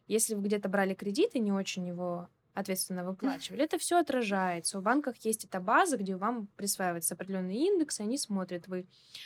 Если 0.08 0.36
вы 0.36 0.44
где-то 0.44 0.70
брали 0.70 0.94
кредит 0.94 1.32
и 1.34 1.40
не 1.40 1.52
очень 1.52 1.88
его 1.88 2.30
ответственно 2.58 3.04
выплачивали. 3.10 3.63
Это 3.63 3.78
все 3.78 3.98
отражается. 3.98 4.78
У 4.78 4.82
банках 4.82 5.15
есть 5.24 5.46
эта 5.46 5.60
база, 5.60 5.98
где 5.98 6.15
вам 6.15 6.48
присваивается 6.56 7.13
определенный 7.13 7.56
индекс, 7.56 8.00
и 8.00 8.04
они 8.04 8.17
смотрят, 8.17 8.67
вы 8.67 8.86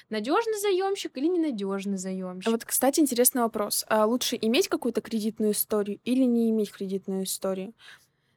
надежный 0.09 0.59
заемщик 0.59 1.17
или 1.17 1.27
ненадежный 1.27 1.97
заемщик. 1.97 2.51
Вот, 2.51 2.65
кстати, 2.65 2.99
интересный 2.99 3.41
вопрос. 3.41 3.85
А 3.87 4.05
лучше 4.05 4.37
иметь 4.41 4.67
какую-то 4.67 5.01
кредитную 5.01 5.53
историю 5.53 5.99
или 6.03 6.23
не 6.23 6.49
иметь 6.49 6.71
кредитную 6.71 7.23
историю? 7.23 7.73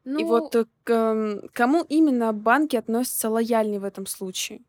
Ну... 0.05 0.19
И 0.21 0.25
вот 0.25 0.55
э, 0.55 0.66
к 0.85 1.49
кому 1.53 1.83
именно 1.89 2.33
банки 2.33 2.77
относятся 2.77 3.31
лояльнее 3.31 3.81
в 3.81 3.85
этом 3.85 4.07
случае? 4.07 4.62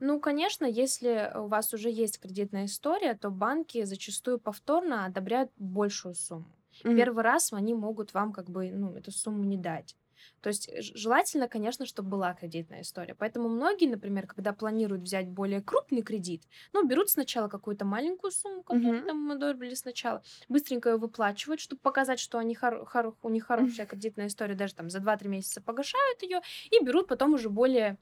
Ну, 0.00 0.20
конечно, 0.20 0.64
если 0.64 1.32
у 1.34 1.46
вас 1.46 1.72
уже 1.74 1.90
есть 1.90 2.20
кредитная 2.20 2.66
история, 2.66 3.14
то 3.14 3.30
банки 3.30 3.84
зачастую 3.84 4.38
повторно 4.38 5.06
одобряют 5.06 5.50
большую 5.56 6.14
сумму. 6.14 6.46
Мгм. 6.84 6.96
Первый 6.96 7.22
раз 7.24 7.52
они 7.52 7.74
могут 7.74 8.14
вам 8.14 8.32
как 8.32 8.50
бы, 8.50 8.70
ну, 8.72 8.94
эту 8.94 9.10
сумму 9.12 9.44
не 9.44 9.56
дать. 9.56 9.96
То 10.40 10.48
есть 10.48 10.70
желательно, 10.96 11.48
конечно, 11.48 11.84
чтобы 11.84 12.10
была 12.10 12.32
кредитная 12.34 12.82
история. 12.82 13.14
Поэтому 13.14 13.48
многие, 13.48 13.88
например, 13.88 14.26
когда 14.28 14.52
планируют 14.52 15.02
взять 15.02 15.28
более 15.28 15.60
крупный 15.62 16.02
кредит, 16.02 16.44
ну, 16.72 16.86
берут 16.86 17.10
сначала 17.10 17.48
какую-то 17.48 17.84
маленькую 17.84 18.30
сумму, 18.30 18.62
которую 18.62 18.98
Мгм. 18.98 19.06
там 19.06 19.30
одобрили 19.32 19.74
сначала, 19.74 20.22
быстренько 20.48 20.90
ее 20.90 20.96
выплачивают, 20.96 21.60
чтобы 21.60 21.80
показать, 21.82 22.20
что 22.20 22.38
они 22.38 22.54
хоро- 22.54 22.84
хоро- 22.86 23.16
у 23.22 23.28
них 23.30 23.46
хорошая 23.46 23.86
кредитная 23.86 24.28
история, 24.28 24.54
даже 24.54 24.74
там 24.74 24.90
за 24.90 25.00
2-3 25.00 25.28
месяца 25.28 25.60
погашают 25.60 26.22
ее 26.22 26.40
и 26.70 26.84
берут 26.84 27.08
потом 27.08 27.34
уже 27.34 27.48
более 27.50 27.98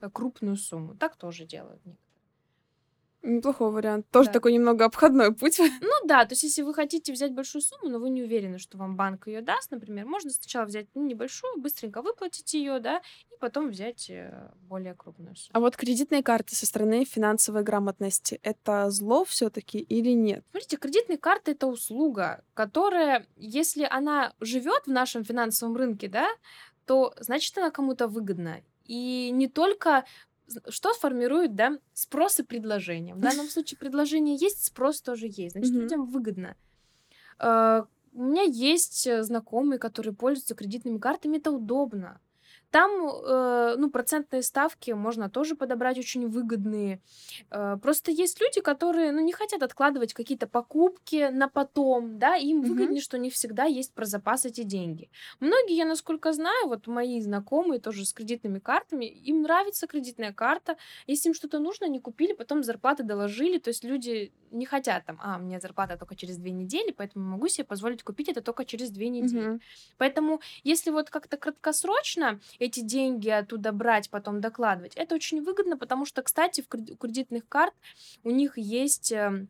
э, 0.00 0.10
крупную 0.10 0.56
сумму. 0.56 0.94
Так 0.96 1.16
тоже 1.16 1.46
делают 1.46 1.84
некоторые. 1.86 2.03
Неплохой 3.24 3.70
вариант. 3.70 4.06
Тоже 4.10 4.28
Да. 4.28 4.34
такой 4.34 4.52
немного 4.52 4.84
обходной 4.84 5.34
путь. 5.34 5.58
Ну 5.80 6.06
да, 6.06 6.24
то 6.26 6.32
есть 6.32 6.42
если 6.42 6.62
вы 6.62 6.74
хотите 6.74 7.12
взять 7.12 7.32
большую 7.32 7.62
сумму, 7.62 7.88
но 7.88 7.98
вы 7.98 8.10
не 8.10 8.22
уверены, 8.22 8.58
что 8.58 8.76
вам 8.76 8.96
банк 8.96 9.26
ее 9.26 9.40
даст, 9.40 9.70
например, 9.70 10.04
можно 10.06 10.30
сначала 10.30 10.66
взять 10.66 10.86
ну, 10.94 11.06
небольшую, 11.06 11.58
быстренько 11.60 12.02
выплатить 12.02 12.52
ее, 12.52 12.78
да, 12.80 12.98
и 13.32 13.36
потом 13.40 13.70
взять 13.70 14.10
э, 14.10 14.50
более 14.68 14.94
крупную 14.94 15.34
сумму. 15.36 15.50
А 15.54 15.60
вот 15.60 15.76
кредитные 15.76 16.22
карты 16.22 16.54
со 16.54 16.66
стороны 16.66 17.04
финансовой 17.06 17.62
грамотности 17.62 18.38
это 18.42 18.90
зло 18.90 19.24
все-таки 19.24 19.78
или 19.78 20.10
нет? 20.10 20.44
Смотрите, 20.50 20.76
кредитные 20.76 21.18
карты 21.18 21.52
это 21.52 21.66
услуга, 21.66 22.44
которая, 22.52 23.26
если 23.36 23.86
она 23.90 24.34
живет 24.40 24.82
в 24.84 24.90
нашем 24.90 25.24
финансовом 25.24 25.76
рынке, 25.76 26.08
да, 26.08 26.28
то 26.84 27.14
значит 27.18 27.56
она 27.56 27.70
кому-то 27.70 28.06
выгодна. 28.06 28.60
И 28.84 29.30
не 29.32 29.48
только 29.48 30.04
что 30.68 30.92
формирует, 30.94 31.54
да, 31.54 31.78
спрос 31.92 32.40
и 32.40 32.42
предложение. 32.42 33.14
В 33.14 33.20
данном 33.20 33.48
случае 33.48 33.78
предложение 33.78 34.36
есть, 34.36 34.64
спрос 34.64 35.00
тоже 35.00 35.26
есть. 35.28 35.52
Значит, 35.52 35.72
людям 35.72 36.06
выгодно. 36.06 36.56
Э, 37.38 37.82
у 38.12 38.22
меня 38.22 38.42
есть 38.42 39.06
э, 39.06 39.22
знакомые, 39.22 39.78
которые 39.78 40.14
пользуются 40.14 40.54
кредитными 40.54 40.98
картами, 40.98 41.38
это 41.38 41.50
удобно. 41.50 42.20
Там, 42.74 42.90
э, 43.08 43.76
ну, 43.78 43.88
процентные 43.88 44.42
ставки 44.42 44.90
можно 44.90 45.30
тоже 45.30 45.54
подобрать 45.54 45.96
очень 45.96 46.26
выгодные. 46.28 47.00
Э, 47.52 47.76
просто 47.80 48.10
есть 48.10 48.40
люди, 48.40 48.60
которые, 48.60 49.12
ну, 49.12 49.20
не 49.20 49.32
хотят 49.32 49.62
откладывать 49.62 50.12
какие-то 50.12 50.48
покупки 50.48 51.30
на 51.30 51.48
потом, 51.48 52.18
да, 52.18 52.34
им 52.34 52.62
Мгм. 52.62 52.64
выгоднее, 52.64 53.00
что 53.00 53.16
не 53.16 53.30
всегда 53.30 53.62
есть 53.64 53.94
про 53.94 54.06
запас 54.06 54.44
эти 54.44 54.64
деньги. 54.64 55.08
Многие, 55.38 55.76
я 55.76 55.84
насколько 55.84 56.32
знаю, 56.32 56.66
вот 56.66 56.88
мои 56.88 57.20
знакомые 57.20 57.78
тоже 57.80 58.04
с 58.04 58.12
кредитными 58.12 58.58
картами, 58.58 59.04
им 59.04 59.42
нравится 59.42 59.86
кредитная 59.86 60.32
карта. 60.32 60.76
Если 61.06 61.28
им 61.28 61.34
что-то 61.34 61.60
нужно, 61.60 61.86
они 61.86 62.00
купили, 62.00 62.32
потом 62.32 62.64
зарплаты 62.64 63.04
доложили. 63.04 63.58
То 63.58 63.68
есть 63.68 63.84
люди 63.84 64.32
не 64.50 64.66
хотят 64.66 65.04
там, 65.06 65.18
а, 65.22 65.36
у 65.38 65.42
меня 65.42 65.60
зарплата 65.60 65.96
только 65.96 66.16
через 66.16 66.38
две 66.38 66.50
недели, 66.50 66.90
поэтому 66.90 67.24
могу 67.24 67.46
себе 67.48 67.64
позволить 67.64 68.02
купить 68.02 68.28
это 68.28 68.42
только 68.42 68.64
через 68.64 68.90
две 68.90 69.08
недели. 69.10 69.46
Мгм. 69.46 69.60
Поэтому, 69.98 70.40
если 70.64 70.90
вот 70.90 71.10
как-то 71.10 71.36
краткосрочно 71.36 72.40
эти 72.64 72.80
деньги 72.80 73.28
оттуда 73.28 73.72
брать, 73.72 74.10
потом 74.10 74.40
докладывать. 74.40 74.94
Это 74.96 75.14
очень 75.14 75.42
выгодно, 75.42 75.76
потому 75.76 76.06
что, 76.06 76.22
кстати, 76.22 76.62
в 76.62 76.68
кредитных 76.68 77.48
карт 77.48 77.74
у 78.22 78.30
них 78.30 78.56
есть 78.56 79.12
эм, 79.12 79.48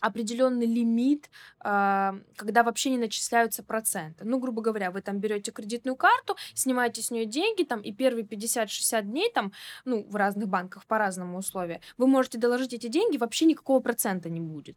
определенный 0.00 0.66
лимит, 0.66 1.30
а, 1.60 2.16
когда 2.36 2.62
вообще 2.62 2.90
не 2.90 2.98
начисляются 2.98 3.62
проценты. 3.62 4.24
Ну, 4.24 4.38
грубо 4.38 4.62
говоря, 4.62 4.90
вы 4.90 5.02
там 5.02 5.18
берете 5.18 5.52
кредитную 5.52 5.96
карту, 5.96 6.36
снимаете 6.54 7.02
с 7.02 7.10
нее 7.10 7.26
деньги, 7.26 7.62
там, 7.62 7.80
и 7.80 7.92
первые 7.92 8.24
50-60 8.24 9.02
дней, 9.02 9.30
там, 9.32 9.52
ну, 9.84 10.04
в 10.08 10.16
разных 10.16 10.48
банках 10.48 10.86
по-разному 10.86 11.38
условия, 11.38 11.80
вы 11.98 12.06
можете 12.06 12.38
доложить 12.38 12.72
эти 12.72 12.88
деньги, 12.88 13.18
вообще 13.18 13.44
никакого 13.44 13.80
процента 13.80 14.30
не 14.30 14.40
будет. 14.40 14.76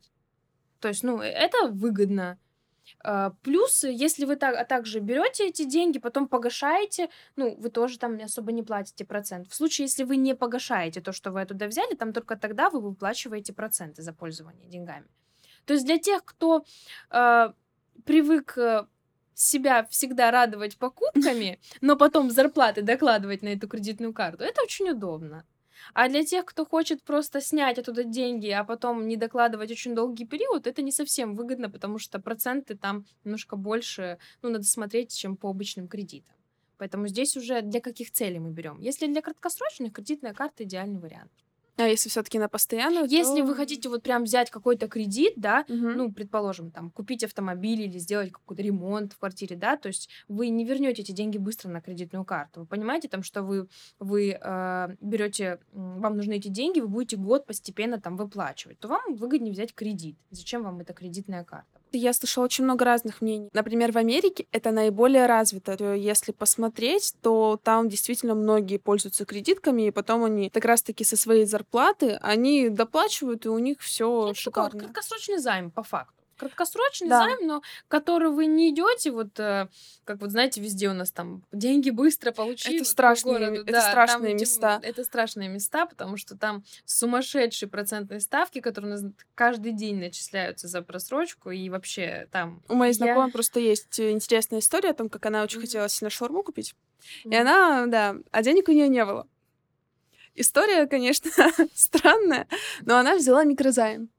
То 0.79 0.89
есть, 0.89 1.03
ну, 1.03 1.19
это 1.19 1.69
выгодно. 1.69 2.37
А, 3.03 3.31
плюс, 3.41 3.83
если 3.83 4.25
вы 4.25 4.35
так, 4.35 4.55
а 4.55 4.65
также 4.65 4.99
берете 4.99 5.47
эти 5.47 5.63
деньги, 5.65 5.99
потом 5.99 6.27
погашаете, 6.27 7.09
ну, 7.35 7.55
вы 7.55 7.69
тоже 7.69 7.97
там 7.99 8.19
особо 8.23 8.51
не 8.51 8.63
платите 8.63 9.05
процент. 9.05 9.49
В 9.49 9.55
случае, 9.55 9.85
если 9.85 10.03
вы 10.03 10.17
не 10.17 10.35
погашаете 10.35 11.01
то, 11.01 11.11
что 11.11 11.31
вы 11.31 11.41
оттуда 11.41 11.67
взяли, 11.67 11.95
там 11.95 12.13
только 12.13 12.35
тогда 12.35 12.69
вы 12.69 12.81
выплачиваете 12.81 13.53
проценты 13.53 14.01
за 14.01 14.13
пользование 14.13 14.67
деньгами. 14.67 15.07
То 15.65 15.73
есть 15.73 15.85
для 15.85 15.97
тех, 15.97 16.25
кто 16.25 16.65
э, 17.09 17.53
привык 18.05 18.57
э, 18.57 18.85
себя 19.33 19.85
всегда 19.89 20.31
радовать 20.31 20.77
покупками, 20.77 21.59
но 21.81 21.95
потом 21.95 22.31
зарплаты 22.31 22.81
докладывать 22.81 23.41
на 23.41 23.49
эту 23.49 23.67
кредитную 23.67 24.13
карту, 24.13 24.43
это 24.43 24.61
очень 24.63 24.89
удобно. 24.89 25.45
А 25.93 26.09
для 26.09 26.23
тех, 26.23 26.45
кто 26.45 26.65
хочет 26.65 27.03
просто 27.03 27.41
снять 27.41 27.77
оттуда 27.77 28.03
деньги, 28.03 28.49
а 28.49 28.63
потом 28.63 29.07
не 29.07 29.17
докладывать 29.17 29.71
очень 29.71 29.95
долгий 29.95 30.25
период, 30.25 30.67
это 30.67 30.81
не 30.81 30.91
совсем 30.91 31.35
выгодно, 31.35 31.69
потому 31.69 31.99
что 31.99 32.19
проценты 32.19 32.75
там 32.75 33.05
немножко 33.23 33.55
больше, 33.55 34.17
ну, 34.41 34.49
надо 34.49 34.63
смотреть, 34.63 35.15
чем 35.15 35.37
по 35.37 35.49
обычным 35.49 35.87
кредитам. 35.87 36.35
Поэтому 36.77 37.07
здесь 37.07 37.37
уже 37.37 37.61
для 37.61 37.81
каких 37.81 38.11
целей 38.11 38.39
мы 38.39 38.51
берем. 38.51 38.79
Если 38.79 39.07
для 39.07 39.21
краткосрочных, 39.21 39.93
кредитная 39.93 40.33
карта 40.33 40.63
идеальный 40.63 40.99
вариант. 40.99 41.31
А 41.77 41.87
если 41.87 42.09
все-таки 42.09 42.37
на 42.37 42.49
постоянную, 42.49 43.07
Если 43.09 43.41
то... 43.41 43.45
вы 43.45 43.55
хотите 43.55 43.89
вот 43.89 44.03
прям 44.03 44.23
взять 44.23 44.51
какой-то 44.51 44.87
кредит, 44.87 45.33
да, 45.37 45.65
угу. 45.67 45.75
ну, 45.75 46.11
предположим, 46.11 46.71
там, 46.71 46.91
купить 46.91 47.23
автомобиль 47.23 47.81
или 47.81 47.97
сделать 47.97 48.31
какой-то 48.31 48.61
ремонт 48.61 49.13
в 49.13 49.17
квартире, 49.17 49.55
да, 49.55 49.75
то 49.75 49.87
есть 49.87 50.09
вы 50.27 50.49
не 50.49 50.65
вернете 50.65 51.01
эти 51.01 51.11
деньги 51.11 51.37
быстро 51.37 51.69
на 51.69 51.81
кредитную 51.81 52.25
карту. 52.25 52.61
Вы 52.61 52.65
понимаете, 52.67 53.07
там, 53.07 53.23
что 53.23 53.41
вы, 53.41 53.67
вы 53.99 54.37
э, 54.39 54.95
берете, 55.01 55.59
вам 55.71 56.15
нужны 56.15 56.33
эти 56.33 56.47
деньги, 56.47 56.79
вы 56.79 56.87
будете 56.87 57.17
год 57.17 57.45
постепенно 57.47 57.99
там 57.99 58.17
выплачивать, 58.17 58.79
то 58.79 58.87
вам 58.87 59.15
выгоднее 59.15 59.51
взять 59.51 59.73
кредит. 59.73 60.17
Зачем 60.29 60.63
вам 60.63 60.79
эта 60.79 60.93
кредитная 60.93 61.43
карта? 61.43 61.82
Я 61.93 62.13
слышала 62.13 62.45
очень 62.45 62.63
много 62.63 62.85
разных 62.85 63.21
мнений. 63.21 63.49
Например, 63.53 63.91
в 63.91 63.97
Америке 63.97 64.47
это 64.51 64.71
наиболее 64.71 65.25
развито. 65.25 65.93
Если 65.93 66.31
посмотреть, 66.31 67.13
то 67.21 67.59
там 67.63 67.87
действительно 67.89 68.35
многие 68.35 68.77
пользуются 68.77 69.25
кредитками, 69.25 69.83
и 69.83 69.91
потом 69.91 70.23
они 70.23 70.49
как 70.49 70.65
раз-таки 70.65 71.03
со 71.03 71.15
своей 71.15 71.45
зарплаты, 71.45 72.17
они 72.21 72.69
доплачивают, 72.69 73.45
и 73.45 73.49
у 73.49 73.59
них 73.59 73.79
все 73.79 74.33
шикарно. 74.33 74.79
Краткосрочный 74.79 75.37
займ, 75.37 75.71
по 75.71 75.83
факту. 75.83 76.22
Краткосрочный 76.37 77.09
да. 77.09 77.23
займ, 77.23 77.47
но 77.47 77.61
который 77.87 78.29
вы 78.29 78.45
не 78.45 78.71
идете, 78.71 79.11
вот 79.11 79.39
э, 79.39 79.67
как 80.05 80.21
вот 80.21 80.31
знаете, 80.31 80.61
везде 80.61 80.89
у 80.89 80.93
нас 80.93 81.11
там 81.11 81.43
деньги 81.51 81.89
быстро 81.89 82.31
получить. 82.31 82.81
Это 82.81 82.85
страшные, 82.85 83.39
городу. 83.39 83.61
это 83.61 83.71
да, 83.71 83.89
страшные 83.89 84.31
там, 84.31 84.41
места. 84.41 84.79
Это 84.83 85.03
страшные 85.03 85.49
места, 85.49 85.85
потому 85.85 86.17
что 86.17 86.37
там 86.37 86.63
сумасшедшие 86.85 87.69
процентные 87.69 88.19
ставки, 88.19 88.61
которые 88.61 88.93
у 88.93 88.95
нас 88.95 89.11
каждый 89.35 89.71
день 89.71 89.99
начисляются 89.99 90.67
за 90.67 90.81
просрочку, 90.81 91.51
и 91.51 91.69
вообще 91.69 92.27
там... 92.31 92.61
У 92.67 92.75
моей 92.75 92.93
я... 92.93 92.97
знакомой 92.97 93.31
просто 93.31 93.59
есть 93.59 93.99
интересная 93.99 94.59
история 94.59 94.89
о 94.89 94.93
том, 94.93 95.09
как 95.09 95.25
она 95.25 95.43
очень 95.43 95.59
mm-hmm. 95.59 95.61
хотела 95.61 95.89
сильно 95.89 96.09
шаурму 96.09 96.43
купить. 96.43 96.75
Mm-hmm. 97.25 97.31
И 97.31 97.35
она, 97.35 97.85
да, 97.87 98.15
а 98.31 98.43
денег 98.43 98.69
у 98.69 98.71
нее 98.71 98.87
не 98.87 99.03
было. 99.05 99.27
История, 100.35 100.87
конечно, 100.87 101.29
странная, 101.75 102.47
но 102.81 102.97
она 102.97 103.15
взяла 103.15 103.43
микрозайм 103.43 104.09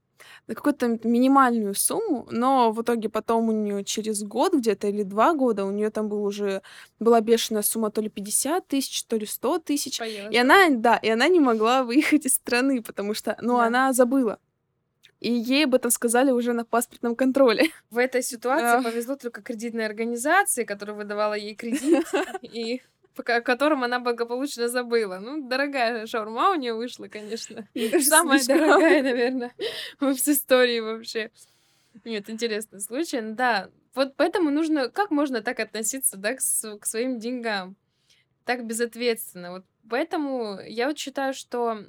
на 0.47 0.55
какую-то 0.55 0.99
минимальную 1.03 1.73
сумму, 1.73 2.27
но 2.29 2.71
в 2.71 2.81
итоге 2.81 3.09
потом 3.09 3.49
у 3.49 3.51
нее 3.51 3.83
через 3.83 4.23
год 4.23 4.53
где-то 4.53 4.87
или 4.87 5.03
два 5.03 5.33
года 5.33 5.65
у 5.65 5.71
нее 5.71 5.89
там 5.89 6.07
был 6.07 6.23
уже 6.23 6.61
была 6.99 7.21
бешеная 7.21 7.63
сумма 7.63 7.89
то 7.89 8.01
ли 8.01 8.09
50 8.09 8.67
тысяч, 8.67 9.03
то 9.05 9.17
ли 9.17 9.25
100 9.25 9.59
тысяч. 9.59 9.99
И 10.01 10.37
она, 10.37 10.69
да, 10.69 10.97
и 10.97 11.09
она 11.09 11.27
не 11.27 11.39
могла 11.39 11.83
выехать 11.83 12.25
из 12.25 12.35
страны, 12.35 12.81
потому 12.81 13.13
что, 13.13 13.37
ну, 13.41 13.57
да. 13.57 13.65
она 13.65 13.93
забыла. 13.93 14.39
И 15.19 15.31
ей 15.31 15.65
об 15.65 15.73
этом 15.73 15.89
сказали 15.89 16.31
уже 16.31 16.53
на 16.53 16.65
паспортном 16.65 17.15
контроле. 17.15 17.71
В 17.89 17.97
этой 17.97 18.21
ситуации 18.21 18.83
повезло 18.83 19.15
только 19.15 19.41
кредитной 19.41 19.85
организации, 19.85 20.65
которая 20.65 20.95
выдавала 20.95 21.33
ей 21.33 21.55
кредит. 21.55 22.05
И 22.41 22.81
о 23.19 23.41
котором 23.41 23.83
она 23.83 23.99
благополучно 23.99 24.67
забыла. 24.67 25.19
Ну, 25.19 25.47
дорогая 25.47 26.05
шаурма 26.05 26.51
у 26.51 26.55
нее 26.55 26.73
вышла, 26.73 27.07
конечно. 27.07 27.67
Самая 28.01 28.43
дорогая, 28.45 29.03
наверное, 29.03 29.53
в 29.99 30.11
истории 30.11 30.79
вообще. 30.79 31.31
Нет, 32.03 32.29
интересный 32.29 32.79
случай. 32.79 33.21
Да, 33.21 33.69
вот 33.93 34.15
поэтому 34.15 34.51
нужно... 34.51 34.89
Как 34.89 35.11
можно 35.11 35.41
так 35.41 35.59
относиться, 35.59 36.17
да, 36.17 36.33
к, 36.33 36.39
к 36.39 36.85
своим 36.85 37.19
деньгам? 37.19 37.75
Так 38.43 38.65
безответственно. 38.65 39.51
Вот 39.51 39.65
поэтому 39.89 40.59
я 40.65 40.87
вот 40.87 40.97
считаю, 40.97 41.33
что 41.33 41.85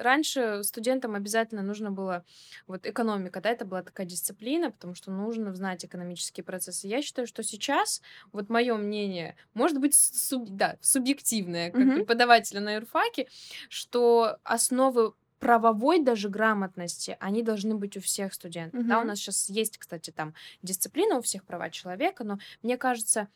раньше 0.00 0.62
студентам 0.64 1.14
обязательно 1.14 1.62
нужно 1.62 1.90
было, 1.90 2.24
вот 2.66 2.86
экономика, 2.86 3.40
да, 3.40 3.50
это 3.50 3.64
была 3.64 3.82
такая 3.82 4.06
дисциплина, 4.06 4.70
потому 4.70 4.94
что 4.94 5.10
нужно 5.10 5.54
знать 5.54 5.84
экономические 5.84 6.44
процессы. 6.44 6.88
Я 6.88 7.02
считаю, 7.02 7.26
что 7.28 7.42
сейчас, 7.42 8.02
вот 8.32 8.48
мое 8.48 8.74
мнение, 8.76 9.36
может 9.54 9.78
быть, 9.78 9.94
суб, 9.94 10.48
да, 10.48 10.76
субъективное, 10.80 11.70
как 11.70 11.82
mm-hmm. 11.82 11.94
преподавателя 11.96 12.60
на 12.60 12.74
юрфаке, 12.74 13.28
что 13.68 14.38
основы 14.42 15.12
правовой 15.38 16.02
даже 16.02 16.28
грамотности, 16.28 17.16
они 17.20 17.42
должны 17.42 17.74
быть 17.74 17.96
у 17.96 18.00
всех 18.00 18.34
студентов. 18.34 18.80
Mm-hmm. 18.80 18.88
Да, 18.88 19.00
у 19.00 19.04
нас 19.04 19.18
сейчас 19.18 19.48
есть, 19.48 19.78
кстати, 19.78 20.10
там 20.10 20.34
дисциплина 20.62 21.16
у 21.16 21.22
всех 21.22 21.44
права 21.44 21.70
человека, 21.70 22.24
но 22.24 22.38
мне 22.62 22.76
кажется, 22.76 23.28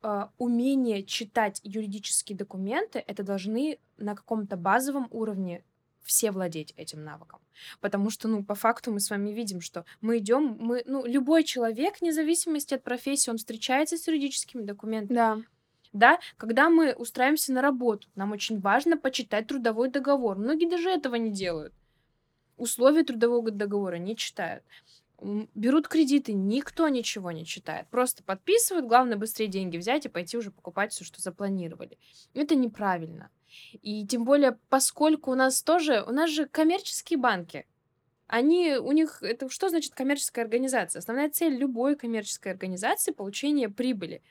Uh, 0.00 0.28
умение 0.38 1.02
читать 1.02 1.60
юридические 1.64 2.38
документы, 2.38 3.02
это 3.04 3.24
должны 3.24 3.80
на 3.96 4.14
каком-то 4.14 4.56
базовом 4.56 5.08
уровне 5.10 5.64
все 6.02 6.30
владеть 6.30 6.72
этим 6.76 7.04
навыком. 7.04 7.40
Потому 7.80 8.10
что, 8.10 8.28
ну, 8.28 8.44
по 8.44 8.54
факту 8.54 8.92
мы 8.92 9.00
с 9.00 9.10
вами 9.10 9.30
видим, 9.30 9.60
что 9.60 9.84
мы 10.00 10.18
идем, 10.18 10.56
мы, 10.60 10.82
ну, 10.86 11.04
любой 11.04 11.44
человек, 11.44 12.00
вне 12.00 12.12
зависимости 12.12 12.74
от 12.74 12.82
профессии, 12.82 13.30
он 13.30 13.38
встречается 13.38 13.96
с 13.96 14.06
юридическими 14.06 14.62
документами. 14.62 15.16
Да. 15.16 15.38
Да, 15.92 16.18
когда 16.36 16.68
мы 16.68 16.92
устраиваемся 16.92 17.52
на 17.52 17.62
работу, 17.62 18.08
нам 18.14 18.32
очень 18.32 18.60
важно 18.60 18.98
почитать 18.98 19.46
трудовой 19.46 19.90
договор. 19.90 20.36
Многие 20.36 20.68
даже 20.68 20.90
этого 20.90 21.14
не 21.14 21.30
делают. 21.30 21.72
Условия 22.58 23.04
трудового 23.04 23.50
договора 23.50 23.96
не 23.96 24.14
читают. 24.14 24.64
Берут 25.20 25.88
кредиты, 25.88 26.32
никто 26.32 26.88
ничего 26.88 27.32
не 27.32 27.44
читает. 27.44 27.88
Просто 27.88 28.22
подписывают, 28.22 28.86
главное 28.86 29.16
быстрее 29.16 29.48
деньги 29.48 29.76
взять 29.76 30.06
и 30.06 30.08
пойти 30.08 30.36
уже 30.36 30.50
покупать 30.50 30.92
все, 30.92 31.04
что 31.04 31.20
запланировали. 31.20 31.98
Это 32.34 32.54
неправильно. 32.54 33.30
И 33.82 34.06
тем 34.06 34.24
более, 34.24 34.58
поскольку 34.68 35.32
у 35.32 35.34
нас 35.34 35.62
тоже, 35.62 36.04
у 36.06 36.12
нас 36.12 36.30
же 36.30 36.46
коммерческие 36.46 37.18
банки, 37.18 37.66
они, 38.26 38.76
у 38.76 38.92
них, 38.92 39.22
это 39.22 39.48
что 39.48 39.70
значит 39.70 39.94
коммерческая 39.94 40.44
организация? 40.44 41.00
Основная 41.00 41.30
цель 41.30 41.56
любой 41.56 41.96
коммерческой 41.96 42.52
организации— 42.52 43.10
получение 43.12 43.70
прибыли. 43.70 44.22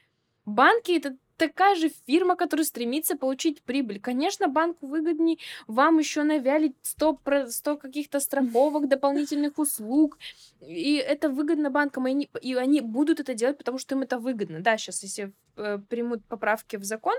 Банки— 0.45 0.91
это 0.97 1.18
такая 1.38 1.76
же 1.76 1.89
фирма, 2.05 2.36
которая 2.36 2.65
стремится 2.65 3.15
получить 3.15 3.61
прибыль. 3.61 3.99
Конечно, 3.99 4.47
банку 4.47 4.88
выгоднее 4.88 5.38
вам 5.68 5.99
еще 5.99 6.24
навялить 6.24 6.76
100, 6.82 7.20
100 7.47 7.78
каких-то 7.78 8.20
страховок, 8.20 8.88
дополнительных 8.88 9.57
услуг. 9.57 10.18
И 10.61 10.95
это 10.95 11.30
выгодно 11.30 11.70
банкам, 11.70 12.07
и 12.07 12.11
они, 12.11 12.30
и 12.41 12.55
они 12.55 12.82
будут 12.82 13.20
это 13.20 13.34
делать, 13.34 13.57
потому 13.57 13.78
что 13.78 13.95
им 13.95 14.01
это 14.01 14.20
выгодно. 14.20 14.59
Да, 14.59 14.78
сейчас, 14.78 15.03
если 15.03 15.32
э, 15.55 15.80
примут 15.89 16.26
поправки 16.26 16.76
в 16.76 16.84
закон, 16.84 17.15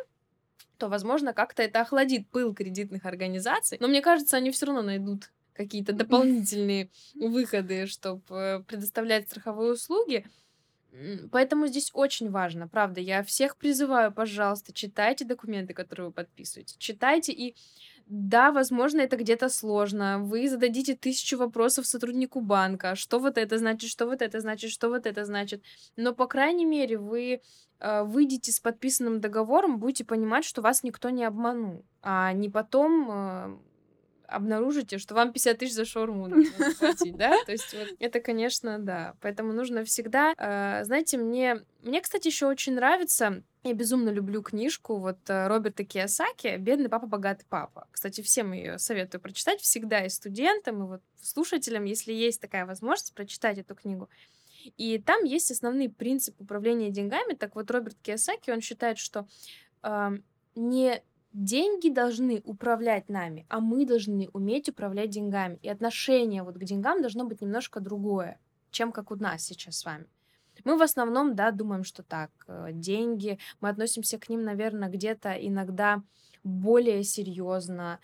то, 0.79 0.89
возможно, 0.89 1.35
как-то 1.35 1.63
это 1.63 1.81
охладит 1.81 2.29
пыл 2.31 2.55
кредитных 2.55 3.05
организаций. 3.05 3.79
Но 3.81 3.89
мне 3.89 4.01
кажется, 4.01 4.37
они 4.37 4.51
все 4.51 4.67
равно 4.67 4.83
найдут 4.83 5.31
какие-то 5.53 5.93
дополнительные 5.93 6.91
выходы, 7.15 7.87
чтобы 7.87 8.35
э, 8.35 8.61
предоставлять 8.61 9.29
страховые 9.29 9.73
услуги. 9.73 10.25
Поэтому 11.31 11.67
здесь 11.67 11.91
очень 11.93 12.31
важно, 12.31 12.67
правда, 12.67 13.01
я 13.01 13.23
всех 13.23 13.57
призываю, 13.57 14.11
пожалуйста, 14.11 14.73
читайте 14.73 15.25
документы, 15.25 15.75
которые 15.75 16.07
вы 16.07 16.13
подписываете, 16.13 16.77
читайте 16.79 17.33
и 17.33 17.55
да, 18.09 18.53
возможно, 18.53 19.03
это 19.03 19.17
где-то 19.17 19.51
сложно. 19.51 20.19
Вы 20.21 20.49
зададите 20.49 20.97
тысячу 20.97 21.37
вопросов 21.37 21.87
сотруднику 21.87 22.41
банка. 22.41 22.95
Что 22.95 23.19
вот 23.19 23.37
это 23.37 23.59
значит, 23.59 23.91
что 23.91 24.07
вот 24.07 24.23
это 24.23 24.41
значит, 24.41 24.71
что 24.71 24.89
вот 24.89 25.07
это 25.07 25.27
значит. 25.27 25.63
Но, 25.97 26.15
по 26.15 26.27
крайней 26.27 26.65
мере, 26.65 26.97
вы 26.97 27.43
э, 27.81 28.03
выйдете 28.05 28.51
с 28.51 28.61
подписанным 28.61 29.21
договором, 29.21 29.79
будете 29.79 30.07
понимать, 30.07 30.47
что 30.47 30.63
вас 30.63 30.83
никто 30.83 31.11
не 31.11 31.25
обманул. 31.25 31.85
А 32.01 32.33
не 32.33 32.49
потом 32.49 33.11
э, 33.11 33.59
обнаружите, 34.27 34.97
что 34.97 35.15
вам 35.15 35.33
50 35.33 35.59
тысяч 35.59 35.75
за 35.75 35.85
шаурму 35.85 36.29
нужно 36.29 36.71
заплатить, 36.71 37.17
да? 37.17 37.37
То 37.45 37.53
есть 37.53 37.75
вот 37.75 37.89
это, 37.99 38.21
конечно, 38.21 38.79
да. 38.79 39.17
Поэтому 39.21 39.53
нужно 39.53 39.85
всегда... 39.85 40.33
Э, 40.39 40.83
знаете, 40.85 41.19
мне... 41.19 41.63
Мне, 41.83 42.01
кстати, 42.01 42.29
еще 42.29 42.47
очень 42.47 42.75
нравится... 42.75 43.43
Я 43.65 43.75
безумно 43.75 44.11
люблю 44.11 44.43
книжку 44.43 44.99
вот 44.99 45.19
э, 45.29 45.49
Роберта 45.49 45.85
Киосаки 45.85 46.57
«Бедный 46.59 46.89
папа, 46.89 47.07
богатый 47.07 47.45
папа». 47.49 47.89
Кстати, 47.91 48.21
всем 48.21 48.53
ее 48.53 48.79
советую 48.79 49.21
прочитать 49.21 49.61
всегда 49.61 50.05
и 50.05 50.09
студентам, 50.09 50.85
и 50.85 50.87
вот 50.87 51.03
слушателям, 51.21 51.85
если 51.85 52.13
есть 52.13 52.41
такая 52.41 52.67
возможность, 52.67 53.15
прочитать 53.15 53.59
эту 53.59 53.75
книгу. 53.75 54.09
И 54.77 54.99
там 54.99 55.25
есть 55.25 55.51
основные 55.51 55.91
принципы 55.91 56.45
управления 56.45 56.91
деньгами. 56.91 57.35
Так 57.35 57.57
вот, 57.57 57.71
Роберт 57.71 57.97
Киосаки, 58.01 58.51
он 58.51 58.61
считает, 58.61 58.99
что 58.99 59.27
э, 59.83 60.11
не 60.55 61.03
деньги 61.33 61.89
должны 61.89 62.41
управлять 62.45 63.09
нами, 63.09 63.45
а 63.49 63.61
мы 63.61 63.85
должны 63.87 64.29
уметь 64.33 64.69
управлять 64.69 65.11
деньгами. 65.11 65.59
И 65.63 65.69
отношение 65.69 66.43
вот 66.43 66.57
к 66.57 66.65
деньгам 66.65 67.01
должно 67.01 67.25
быть 67.25 67.41
немножко 67.41 67.81
другое, 67.81 68.39
чем 68.71 68.93
как 68.93 69.11
у 69.11 69.17
нас 69.17 69.43
сейчас 69.43 69.79
с 69.79 69.85
вами. 69.85 70.07
Мы 70.69 70.77
в 70.77 70.83
основном, 70.83 71.35
да, 71.35 71.51
думаем, 71.51 71.83
что 71.83 72.03
так, 72.03 72.31
э, 72.47 72.73
деньги, 72.73 73.39
мы 73.63 73.71
относимся 73.71 74.19
к 74.19 74.29
ним, 74.29 74.43
наверное, 74.43 74.91
где-то 74.91 75.33
иногда 75.33 76.03
более 76.45 77.05
серьезно, 77.05 78.01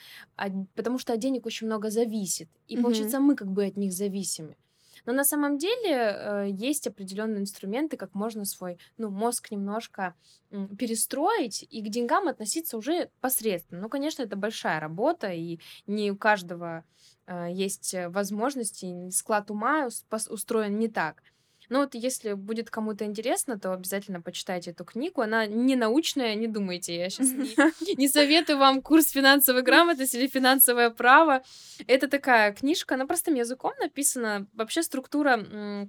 потому 0.75 0.99
что 0.99 1.13
от 1.13 1.19
денег 1.19 1.45
очень 1.45 1.67
много 1.67 1.91
зависит. 1.91 2.49
И, 2.67 2.77
mm-hmm. 2.77 2.83
получается, 2.83 3.21
мы 3.21 3.37
как 3.37 3.49
бы 3.49 3.67
от 3.67 3.77
них 3.77 3.93
зависимы. 3.93 4.57
Но 5.05 5.13
на 5.13 5.25
самом 5.25 5.59
деле 5.59 5.91
э, 5.93 6.49
есть 6.51 6.87
определенные 6.87 7.43
инструменты, 7.43 7.99
как 7.99 8.15
можно 8.15 8.47
свой 8.47 8.79
ну, 8.97 9.11
мозг 9.11 9.51
немножко 9.51 10.15
э, 10.51 10.67
перестроить 10.79 11.67
и 11.69 11.83
к 11.83 11.91
деньгам 11.91 12.29
относиться 12.29 12.79
уже 12.79 13.11
посредственно. 13.21 13.83
Ну, 13.83 13.89
конечно, 13.91 14.23
это 14.23 14.37
большая 14.37 14.81
работа, 14.81 15.31
и 15.31 15.61
не 15.87 16.11
у 16.11 16.17
каждого 16.17 16.85
э, 17.27 17.49
есть 17.53 17.95
возможности, 18.09 19.11
склад 19.11 19.51
ума 19.51 19.89
устроен 20.31 20.79
не 20.79 20.89
так. 20.89 21.23
Ну 21.69 21.81
вот 21.81 21.95
если 21.95 22.35
будет 22.35 22.71
кому-то 22.71 23.05
интересно, 23.05 23.59
то 23.59 23.73
обязательно 23.73 24.21
почитайте 24.21 24.71
эту 24.71 24.85
книгу. 24.85 25.21
Она 25.21 25.47
не 25.47 25.77
научная, 25.77 26.35
не 26.35 26.47
думайте. 26.47 26.97
Я 26.97 27.11
сейчас 27.11 27.31
не, 27.31 27.95
не 27.97 28.09
советую 28.09 28.59
вам 28.59 28.83
курс 28.83 29.11
финансовой 29.11 29.63
грамотности 29.63 30.17
или 30.17 30.27
финансовое 30.27 30.91
право. 30.91 31.43
Это 31.87 32.09
такая 32.09 32.53
книжка, 32.53 32.95
она 32.95 33.07
простым 33.07 33.35
языком 33.35 33.73
написана. 33.81 34.47
Вообще 34.53 34.83
структура 34.83 35.89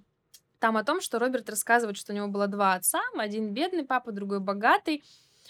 там 0.60 0.78
о 0.78 0.84
том, 0.84 1.02
что 1.02 1.20
Роберт 1.20 1.50
рассказывает, 1.50 1.98
что 1.98 2.14
у 2.14 2.16
него 2.16 2.28
было 2.28 2.48
два 2.48 2.74
отца, 2.74 3.02
один 3.18 3.54
бедный 3.54 3.84
папа, 3.84 4.12
другой 4.12 4.40
богатый. 4.40 5.04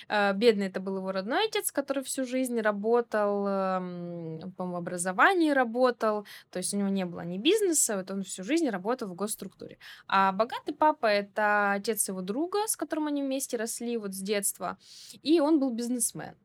Э, 0.08 0.34
бедный 0.34 0.68
это 0.68 0.80
был 0.80 0.98
его 0.98 1.12
родной 1.12 1.46
отец, 1.46 1.72
который 1.72 2.04
всю 2.04 2.26
жизнь 2.26 2.60
работал, 2.60 3.48
эм, 3.48 4.54
по 4.58 4.78
образовании 4.78 5.52
работал, 5.52 6.26
то 6.52 6.58
есть 6.60 6.74
у 6.74 6.78
него 6.78 6.90
не 6.90 7.06
было 7.06 7.22
ни 7.22 7.38
бизнеса, 7.38 7.98
вот 7.98 8.12
он 8.12 8.24
всю 8.24 8.44
жизнь 8.44 8.70
работал 8.70 9.08
в 9.08 9.16
госструктуре. 9.16 9.78
А 10.08 10.32
богатый 10.32 10.74
папа 10.74 11.08
это 11.08 11.74
отец 11.74 12.08
его 12.08 12.22
друга, 12.22 12.68
с 12.68 12.76
которым 12.76 13.08
они 13.08 13.24
вместе 13.24 13.58
росли 13.58 13.98
вот 13.98 14.14
с 14.14 14.20
детства, 14.20 14.78
и 15.24 15.40
он 15.40 15.60
был 15.60 15.72
бизнесмен. 15.72 16.36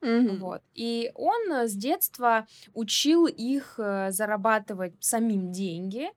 Mm-hmm. 0.00 0.38
Вот. 0.38 0.62
И 0.74 1.12
он 1.14 1.52
э, 1.52 1.68
с 1.68 1.74
детства 1.74 2.46
учил 2.74 3.26
их 3.26 3.74
э, 3.78 4.10
зарабатывать 4.10 4.94
самим 5.00 5.52
деньги, 5.52 6.10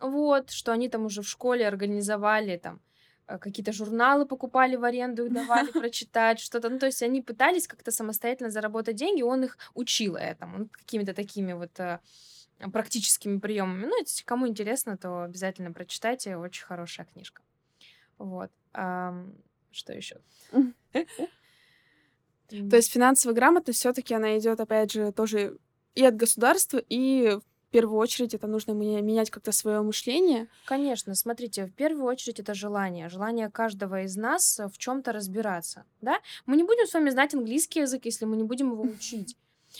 Вот, 0.00 0.50
что 0.50 0.72
они 0.72 0.88
там 0.88 1.04
уже 1.04 1.20
в 1.20 1.28
школе 1.28 1.68
организовали 1.68 2.56
там 2.56 2.80
какие-то 3.38 3.72
журналы 3.72 4.26
покупали 4.26 4.76
в 4.76 4.84
аренду, 4.84 5.26
их 5.26 5.32
давали 5.32 5.70
прочитать, 5.72 6.40
что-то. 6.40 6.68
Ну, 6.68 6.78
то 6.78 6.86
есть 6.86 7.02
они 7.02 7.22
пытались 7.22 7.66
как-то 7.68 7.90
самостоятельно 7.90 8.50
заработать 8.50 8.96
деньги, 8.96 9.22
он 9.22 9.44
их 9.44 9.58
учил 9.74 10.16
этому, 10.16 10.58
ну, 10.58 10.68
какими-то 10.70 11.14
такими 11.14 11.52
вот 11.52 11.78
э, 11.78 12.00
практическими 12.72 13.38
приемами. 13.38 13.86
Ну, 13.86 13.98
если 14.00 14.24
кому 14.24 14.48
интересно, 14.48 14.96
то 14.96 15.22
обязательно 15.22 15.72
прочитайте, 15.72 16.36
очень 16.36 16.64
хорошая 16.64 17.06
книжка. 17.06 17.42
Вот. 18.18 18.50
Что 18.72 19.92
еще? 19.92 20.20
То 22.50 22.76
есть 22.76 22.92
финансовая 22.92 23.34
грамотность 23.34 23.78
все-таки 23.78 24.12
она 24.12 24.36
идет, 24.38 24.58
опять 24.60 24.92
же, 24.92 25.12
тоже 25.12 25.58
и 25.94 26.04
от 26.04 26.16
государства, 26.16 26.82
и 26.88 27.38
в 27.70 27.72
первую 27.72 28.00
очередь 28.00 28.34
это 28.34 28.48
нужно 28.48 28.72
менять 28.72 29.30
как-то 29.30 29.52
свое 29.52 29.80
мышление. 29.80 30.48
Конечно, 30.64 31.14
смотрите, 31.14 31.66
в 31.66 31.72
первую 31.72 32.04
очередь 32.04 32.40
это 32.40 32.52
желание, 32.52 33.08
желание 33.08 33.48
каждого 33.48 34.02
из 34.02 34.16
нас 34.16 34.58
в 34.58 34.76
чем-то 34.76 35.12
разбираться, 35.12 35.84
да? 36.00 36.18
Мы 36.46 36.56
не 36.56 36.64
будем 36.64 36.88
с 36.88 36.94
вами 36.94 37.10
знать 37.10 37.32
английский 37.32 37.80
язык, 37.80 38.06
если 38.06 38.24
мы 38.24 38.36
не 38.36 38.42
будем 38.42 38.72
его 38.72 38.82
учить. 38.98 39.36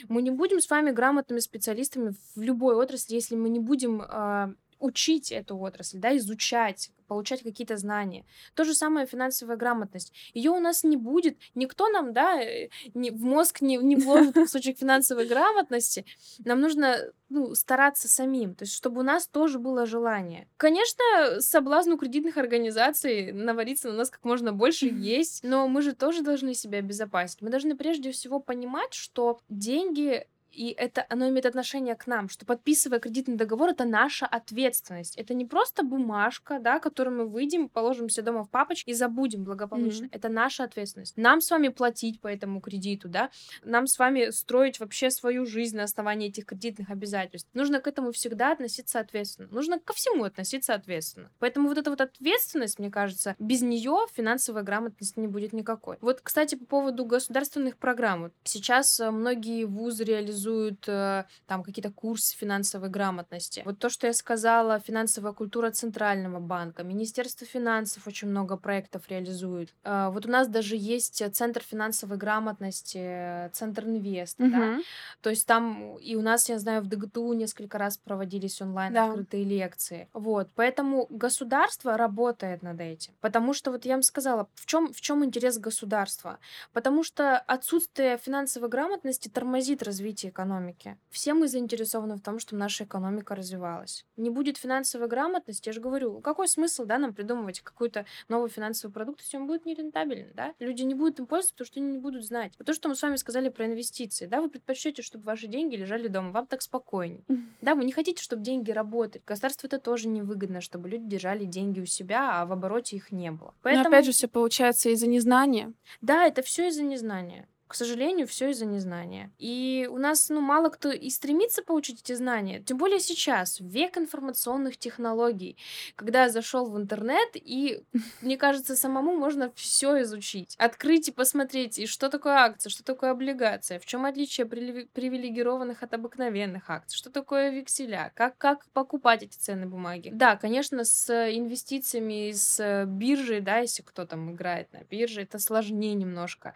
Мы 0.08 0.22
не 0.22 0.30
будем 0.30 0.60
с 0.60 0.70
вами 0.70 0.92
грамотными 0.92 1.40
специалистами 1.40 2.14
в 2.36 2.40
любой 2.40 2.76
отрасли, 2.76 3.14
если 3.14 3.34
мы 3.34 3.48
не 3.48 3.58
будем 3.58 4.02
э, 4.02 4.54
учить 4.80 5.30
эту 5.30 5.58
отрасль, 5.58 5.98
да, 5.98 6.16
изучать, 6.16 6.90
получать 7.06 7.42
какие-то 7.42 7.76
знания. 7.76 8.24
То 8.54 8.64
же 8.64 8.74
самое 8.74 9.06
финансовая 9.06 9.56
грамотность. 9.56 10.12
Ее 10.32 10.50
у 10.50 10.60
нас 10.60 10.84
не 10.84 10.96
будет. 10.96 11.36
Никто 11.54 11.88
нам, 11.88 12.12
да, 12.12 12.40
э, 12.40 12.68
не, 12.94 13.10
в 13.10 13.22
мозг 13.22 13.60
не, 13.60 13.76
не 13.76 13.96
вложит 13.96 14.36
в 14.36 14.46
случае 14.46 14.74
финансовой 14.74 15.26
грамотности. 15.26 16.04
Нам 16.44 16.60
нужно 16.60 17.12
ну, 17.28 17.54
стараться 17.54 18.08
самим, 18.08 18.54
то 18.54 18.64
есть 18.64 18.74
чтобы 18.74 19.00
у 19.00 19.04
нас 19.04 19.26
тоже 19.26 19.58
было 19.58 19.86
желание. 19.86 20.48
Конечно, 20.56 21.40
соблазн 21.40 21.92
у 21.92 21.98
кредитных 21.98 22.36
организаций 22.36 23.32
навариться 23.32 23.88
на 23.88 23.94
нас 23.94 24.10
как 24.10 24.24
можно 24.24 24.52
больше 24.52 24.86
есть, 24.86 25.42
но 25.44 25.68
мы 25.68 25.82
же 25.82 25.94
тоже 25.94 26.22
должны 26.22 26.54
себя 26.54 26.78
обезопасить. 26.78 27.42
Мы 27.42 27.50
должны 27.50 27.76
прежде 27.76 28.10
всего 28.12 28.40
понимать, 28.40 28.94
что 28.94 29.40
деньги 29.48 30.26
и 30.52 30.70
это 30.70 31.06
оно 31.08 31.28
имеет 31.28 31.46
отношение 31.46 31.94
к 31.94 32.06
нам, 32.06 32.28
что 32.28 32.44
подписывая 32.44 32.98
кредитный 32.98 33.36
договор, 33.36 33.70
это 33.70 33.84
наша 33.84 34.26
ответственность. 34.26 35.16
Это 35.16 35.34
не 35.34 35.46
просто 35.46 35.82
бумажка, 35.82 36.58
да, 36.58 36.80
которую 36.80 37.18
мы 37.18 37.26
выйдем, 37.26 37.68
положим 37.68 38.08
все 38.08 38.22
дома 38.22 38.44
в 38.44 38.50
папочку 38.50 38.90
и 38.90 38.94
забудем 38.94 39.44
благополучно. 39.44 40.06
Mm-hmm. 40.06 40.16
Это 40.16 40.28
наша 40.28 40.64
ответственность. 40.64 41.16
Нам 41.16 41.40
с 41.40 41.50
вами 41.50 41.68
платить 41.68 42.20
по 42.20 42.28
этому 42.28 42.60
кредиту, 42.60 43.08
да, 43.08 43.30
нам 43.62 43.86
с 43.86 43.98
вами 43.98 44.30
строить 44.30 44.80
вообще 44.80 45.10
свою 45.10 45.46
жизнь 45.46 45.76
на 45.76 45.84
основании 45.84 46.28
этих 46.28 46.46
кредитных 46.46 46.90
обязательств. 46.90 47.48
Нужно 47.54 47.80
к 47.80 47.86
этому 47.86 48.12
всегда 48.12 48.52
относиться 48.52 49.00
ответственно. 49.00 49.48
Нужно 49.50 49.78
ко 49.78 49.92
всему 49.92 50.24
относиться 50.24 50.74
ответственно. 50.74 51.30
Поэтому 51.38 51.68
вот 51.68 51.78
эта 51.78 51.90
вот 51.90 52.00
ответственность, 52.00 52.78
мне 52.78 52.90
кажется, 52.90 53.36
без 53.38 53.62
нее 53.62 54.06
финансовая 54.12 54.62
грамотность 54.62 55.16
не 55.16 55.28
будет 55.28 55.52
никакой. 55.52 55.96
Вот, 56.00 56.20
кстати, 56.20 56.56
по 56.56 56.66
поводу 56.66 57.04
государственных 57.04 57.76
программ. 57.76 58.32
Сейчас 58.44 58.98
э, 59.00 59.10
многие 59.10 59.64
вузы 59.64 60.04
реализуют 60.04 60.39
организуют 60.40 60.88
э, 60.88 61.24
там 61.46 61.62
какие-то 61.62 61.90
курсы 61.90 62.36
финансовой 62.36 62.88
грамотности. 62.88 63.62
Вот 63.64 63.78
то, 63.78 63.88
что 63.88 64.06
я 64.06 64.12
сказала, 64.12 64.80
финансовая 64.80 65.32
культура 65.32 65.70
Центрального 65.70 66.40
банка, 66.40 66.82
Министерство 66.82 67.46
финансов 67.46 68.06
очень 68.06 68.28
много 68.28 68.56
проектов 68.56 69.02
реализует. 69.08 69.72
Э, 69.84 70.10
вот 70.10 70.26
у 70.26 70.30
нас 70.30 70.48
даже 70.48 70.76
есть 70.76 71.22
Центр 71.34 71.62
финансовой 71.62 72.16
грамотности, 72.16 73.50
Центр 73.52 73.84
Инвест, 73.84 74.40
угу. 74.40 74.50
да? 74.50 74.78
То 75.20 75.30
есть 75.30 75.46
там 75.46 75.96
и 75.98 76.16
у 76.16 76.22
нас, 76.22 76.48
я 76.48 76.58
знаю, 76.58 76.82
в 76.82 76.86
ДГТУ 76.86 77.32
несколько 77.32 77.78
раз 77.78 77.98
проводились 77.98 78.60
онлайн 78.62 78.92
да. 78.92 79.06
открытые 79.06 79.44
лекции. 79.44 80.08
Вот, 80.12 80.48
поэтому 80.54 81.06
государство 81.10 81.96
работает 81.96 82.62
над 82.62 82.80
этим. 82.80 83.12
Потому 83.20 83.54
что 83.54 83.70
вот 83.70 83.84
я 83.84 83.94
вам 83.94 84.02
сказала, 84.02 84.48
в 84.54 84.66
чем 84.66 84.92
в 84.92 85.00
чем 85.00 85.24
интерес 85.24 85.58
государства? 85.58 86.38
Потому 86.72 87.04
что 87.04 87.38
отсутствие 87.38 88.18
финансовой 88.18 88.68
грамотности 88.68 89.28
тормозит 89.28 89.82
развитие 89.82 90.29
экономики. 90.30 90.96
Все 91.10 91.34
мы 91.34 91.48
заинтересованы 91.48 92.16
в 92.16 92.20
том, 92.20 92.38
чтобы 92.38 92.60
наша 92.60 92.84
экономика 92.84 93.34
развивалась. 93.34 94.06
Не 94.16 94.30
будет 94.30 94.56
финансовой 94.56 95.08
грамотности, 95.08 95.68
я 95.68 95.72
же 95.72 95.80
говорю, 95.80 96.20
какой 96.20 96.48
смысл, 96.48 96.84
да, 96.84 96.98
нам 96.98 97.14
придумывать 97.14 97.60
какой-то 97.60 98.06
новый 98.28 98.50
финансовый 98.50 98.92
продукт, 98.92 99.20
если 99.20 99.36
он 99.36 99.46
будет 99.46 99.66
нерентабелен, 99.66 100.32
да? 100.34 100.54
Люди 100.58 100.82
не 100.82 100.94
будут 100.94 101.18
им 101.20 101.26
пользоваться, 101.26 101.54
потому 101.54 101.66
что 101.66 101.80
они 101.80 101.90
не 101.90 101.98
будут 101.98 102.24
знать. 102.24 102.52
Вот 102.58 102.66
то, 102.66 102.74
что 102.74 102.88
мы 102.88 102.94
с 102.94 103.02
вами 103.02 103.16
сказали 103.16 103.48
про 103.48 103.66
инвестиции, 103.66 104.26
да, 104.26 104.40
вы 104.40 104.48
предпочтете, 104.48 105.02
чтобы 105.02 105.24
ваши 105.24 105.46
деньги 105.46 105.76
лежали 105.76 106.08
дома, 106.08 106.30
вам 106.30 106.46
так 106.46 106.62
спокойнее. 106.62 107.24
Да, 107.60 107.74
вы 107.74 107.84
не 107.84 107.92
хотите, 107.92 108.22
чтобы 108.22 108.42
деньги 108.42 108.70
работали. 108.70 109.22
Государству 109.26 109.66
это 109.66 109.78
тоже 109.78 110.08
невыгодно, 110.08 110.60
чтобы 110.60 110.88
люди 110.88 111.04
держали 111.04 111.44
деньги 111.44 111.80
у 111.80 111.86
себя, 111.86 112.40
а 112.40 112.46
в 112.46 112.52
обороте 112.52 112.96
их 112.96 113.12
не 113.12 113.30
было. 113.30 113.54
Поэтому... 113.62 113.84
Но 113.84 113.88
опять 113.90 114.06
же, 114.06 114.12
все 114.12 114.28
получается 114.28 114.90
из-за 114.90 115.06
незнания. 115.06 115.72
Да, 116.00 116.26
это 116.26 116.42
все 116.42 116.68
из-за 116.68 116.82
незнания. 116.82 117.48
К 117.70 117.74
сожалению, 117.74 118.26
все 118.26 118.50
из-за 118.50 118.66
незнания. 118.66 119.30
И 119.38 119.88
у 119.88 119.98
нас, 119.98 120.28
ну, 120.28 120.40
мало 120.40 120.70
кто 120.70 120.90
и 120.90 121.08
стремится 121.08 121.62
получить 121.62 122.00
эти 122.00 122.14
знания. 122.14 122.60
Тем 122.60 122.78
более 122.78 122.98
сейчас, 122.98 123.60
век 123.60 123.96
информационных 123.96 124.76
технологий, 124.76 125.56
когда 125.94 126.28
зашел 126.30 126.68
в 126.68 126.76
интернет, 126.76 127.28
и, 127.34 127.84
мне 128.22 128.36
кажется, 128.36 128.74
самому 128.74 129.16
можно 129.16 129.52
все 129.54 130.02
изучить. 130.02 130.56
Открыть 130.58 131.10
и 131.10 131.12
посмотреть, 131.12 131.78
и 131.78 131.86
что 131.86 132.08
такое 132.08 132.38
акция, 132.38 132.70
что 132.70 132.82
такое 132.82 133.12
облигация, 133.12 133.78
в 133.78 133.86
чем 133.86 134.04
отличие 134.04 134.46
привилегированных 134.48 135.84
от 135.84 135.94
обыкновенных 135.94 136.70
акций, 136.70 136.96
что 136.96 137.08
такое 137.08 137.50
векселя, 137.50 138.10
как, 138.16 138.36
как 138.36 138.66
покупать 138.72 139.22
эти 139.22 139.36
ценные 139.38 139.68
бумаги. 139.68 140.10
Да, 140.12 140.34
конечно, 140.34 140.82
с 140.82 141.08
инвестициями, 141.08 142.32
с 142.32 142.84
биржей, 142.86 143.40
да, 143.40 143.58
если 143.58 143.82
кто 143.82 144.06
там 144.06 144.32
играет 144.32 144.72
на 144.72 144.82
бирже, 144.82 145.22
это 145.22 145.38
сложнее 145.38 145.94
немножко 145.94 146.52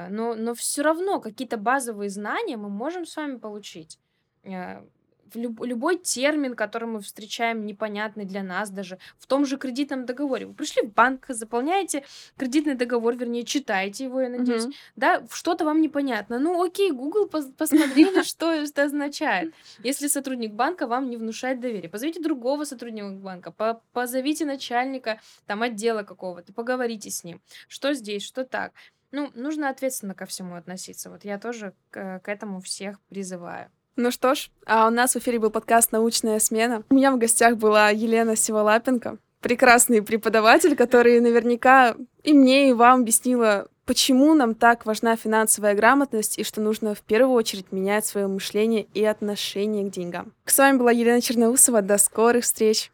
а, 0.00 0.08
но, 0.08 0.34
но 0.34 0.54
все 0.54 0.82
равно 0.82 1.20
какие-то 1.20 1.56
базовые 1.56 2.10
знания 2.10 2.56
мы 2.56 2.68
можем 2.68 3.06
с 3.06 3.16
вами 3.16 3.36
получить. 3.36 3.98
Э, 4.44 4.82
люб, 5.34 5.64
любой 5.64 5.98
термин, 5.98 6.54
который 6.54 6.88
мы 6.88 7.00
встречаем, 7.00 7.66
непонятный 7.66 8.24
для 8.24 8.42
нас 8.42 8.70
даже, 8.70 8.98
в 9.18 9.26
том 9.26 9.46
же 9.46 9.56
кредитном 9.58 10.06
договоре. 10.06 10.46
Вы 10.46 10.54
пришли 10.54 10.82
в 10.82 10.92
банк, 10.92 11.26
заполняете 11.28 12.04
кредитный 12.36 12.74
договор, 12.74 13.16
вернее, 13.16 13.44
читаете 13.44 14.04
его, 14.04 14.20
я 14.20 14.28
надеюсь, 14.28 14.66
mm-hmm. 14.66 14.92
да, 14.96 15.22
что-то 15.30 15.64
вам 15.64 15.80
непонятно. 15.80 16.38
Ну, 16.38 16.62
окей, 16.62 16.90
Google 16.90 17.26
пос- 17.26 17.52
посмотрели, 17.56 18.22
что 18.22 18.52
это 18.52 18.84
означает. 18.84 19.54
Если 19.82 20.08
сотрудник 20.08 20.52
банка 20.52 20.86
вам 20.86 21.10
не 21.10 21.16
внушает 21.16 21.60
доверие, 21.60 21.90
позовите 21.90 22.20
другого 22.20 22.64
сотрудника 22.64 23.10
банка, 23.10 23.52
позовите 23.92 24.44
начальника 24.44 25.20
там 25.46 25.62
отдела 25.62 26.02
какого-то, 26.02 26.52
поговорите 26.52 27.10
с 27.10 27.24
ним, 27.24 27.40
что 27.68 27.94
здесь, 27.94 28.22
что 28.22 28.44
так. 28.44 28.72
Ну, 29.12 29.30
нужно 29.34 29.68
ответственно 29.68 30.14
ко 30.14 30.26
всему 30.26 30.54
относиться. 30.54 31.10
Вот 31.10 31.24
я 31.24 31.38
тоже 31.38 31.72
к, 31.90 32.20
к 32.20 32.28
этому 32.28 32.60
всех 32.60 33.00
призываю. 33.08 33.70
Ну 33.96 34.10
что 34.10 34.34
ж, 34.34 34.50
а 34.66 34.86
у 34.86 34.90
нас 34.90 35.14
в 35.14 35.18
эфире 35.18 35.38
был 35.38 35.50
подкаст 35.50 35.92
«Научная 35.92 36.38
смена». 36.38 36.84
У 36.90 36.94
меня 36.94 37.12
в 37.12 37.18
гостях 37.18 37.56
была 37.56 37.90
Елена 37.90 38.36
Сиволапенко, 38.36 39.18
прекрасный 39.40 40.00
преподаватель, 40.00 40.76
который 40.76 41.20
наверняка 41.20 41.96
и 42.22 42.32
мне, 42.32 42.70
и 42.70 42.72
вам 42.72 43.00
объяснила, 43.00 43.66
почему 43.84 44.34
нам 44.34 44.54
так 44.54 44.86
важна 44.86 45.16
финансовая 45.16 45.74
грамотность 45.74 46.38
и 46.38 46.44
что 46.44 46.60
нужно 46.60 46.94
в 46.94 47.00
первую 47.00 47.34
очередь 47.34 47.72
менять 47.72 48.06
свое 48.06 48.28
мышление 48.28 48.86
и 48.94 49.04
отношение 49.04 49.84
к 49.84 49.92
деньгам. 49.92 50.32
С 50.46 50.56
вами 50.56 50.78
была 50.78 50.92
Елена 50.92 51.20
Черноусова. 51.20 51.82
До 51.82 51.98
скорых 51.98 52.44
встреч! 52.44 52.88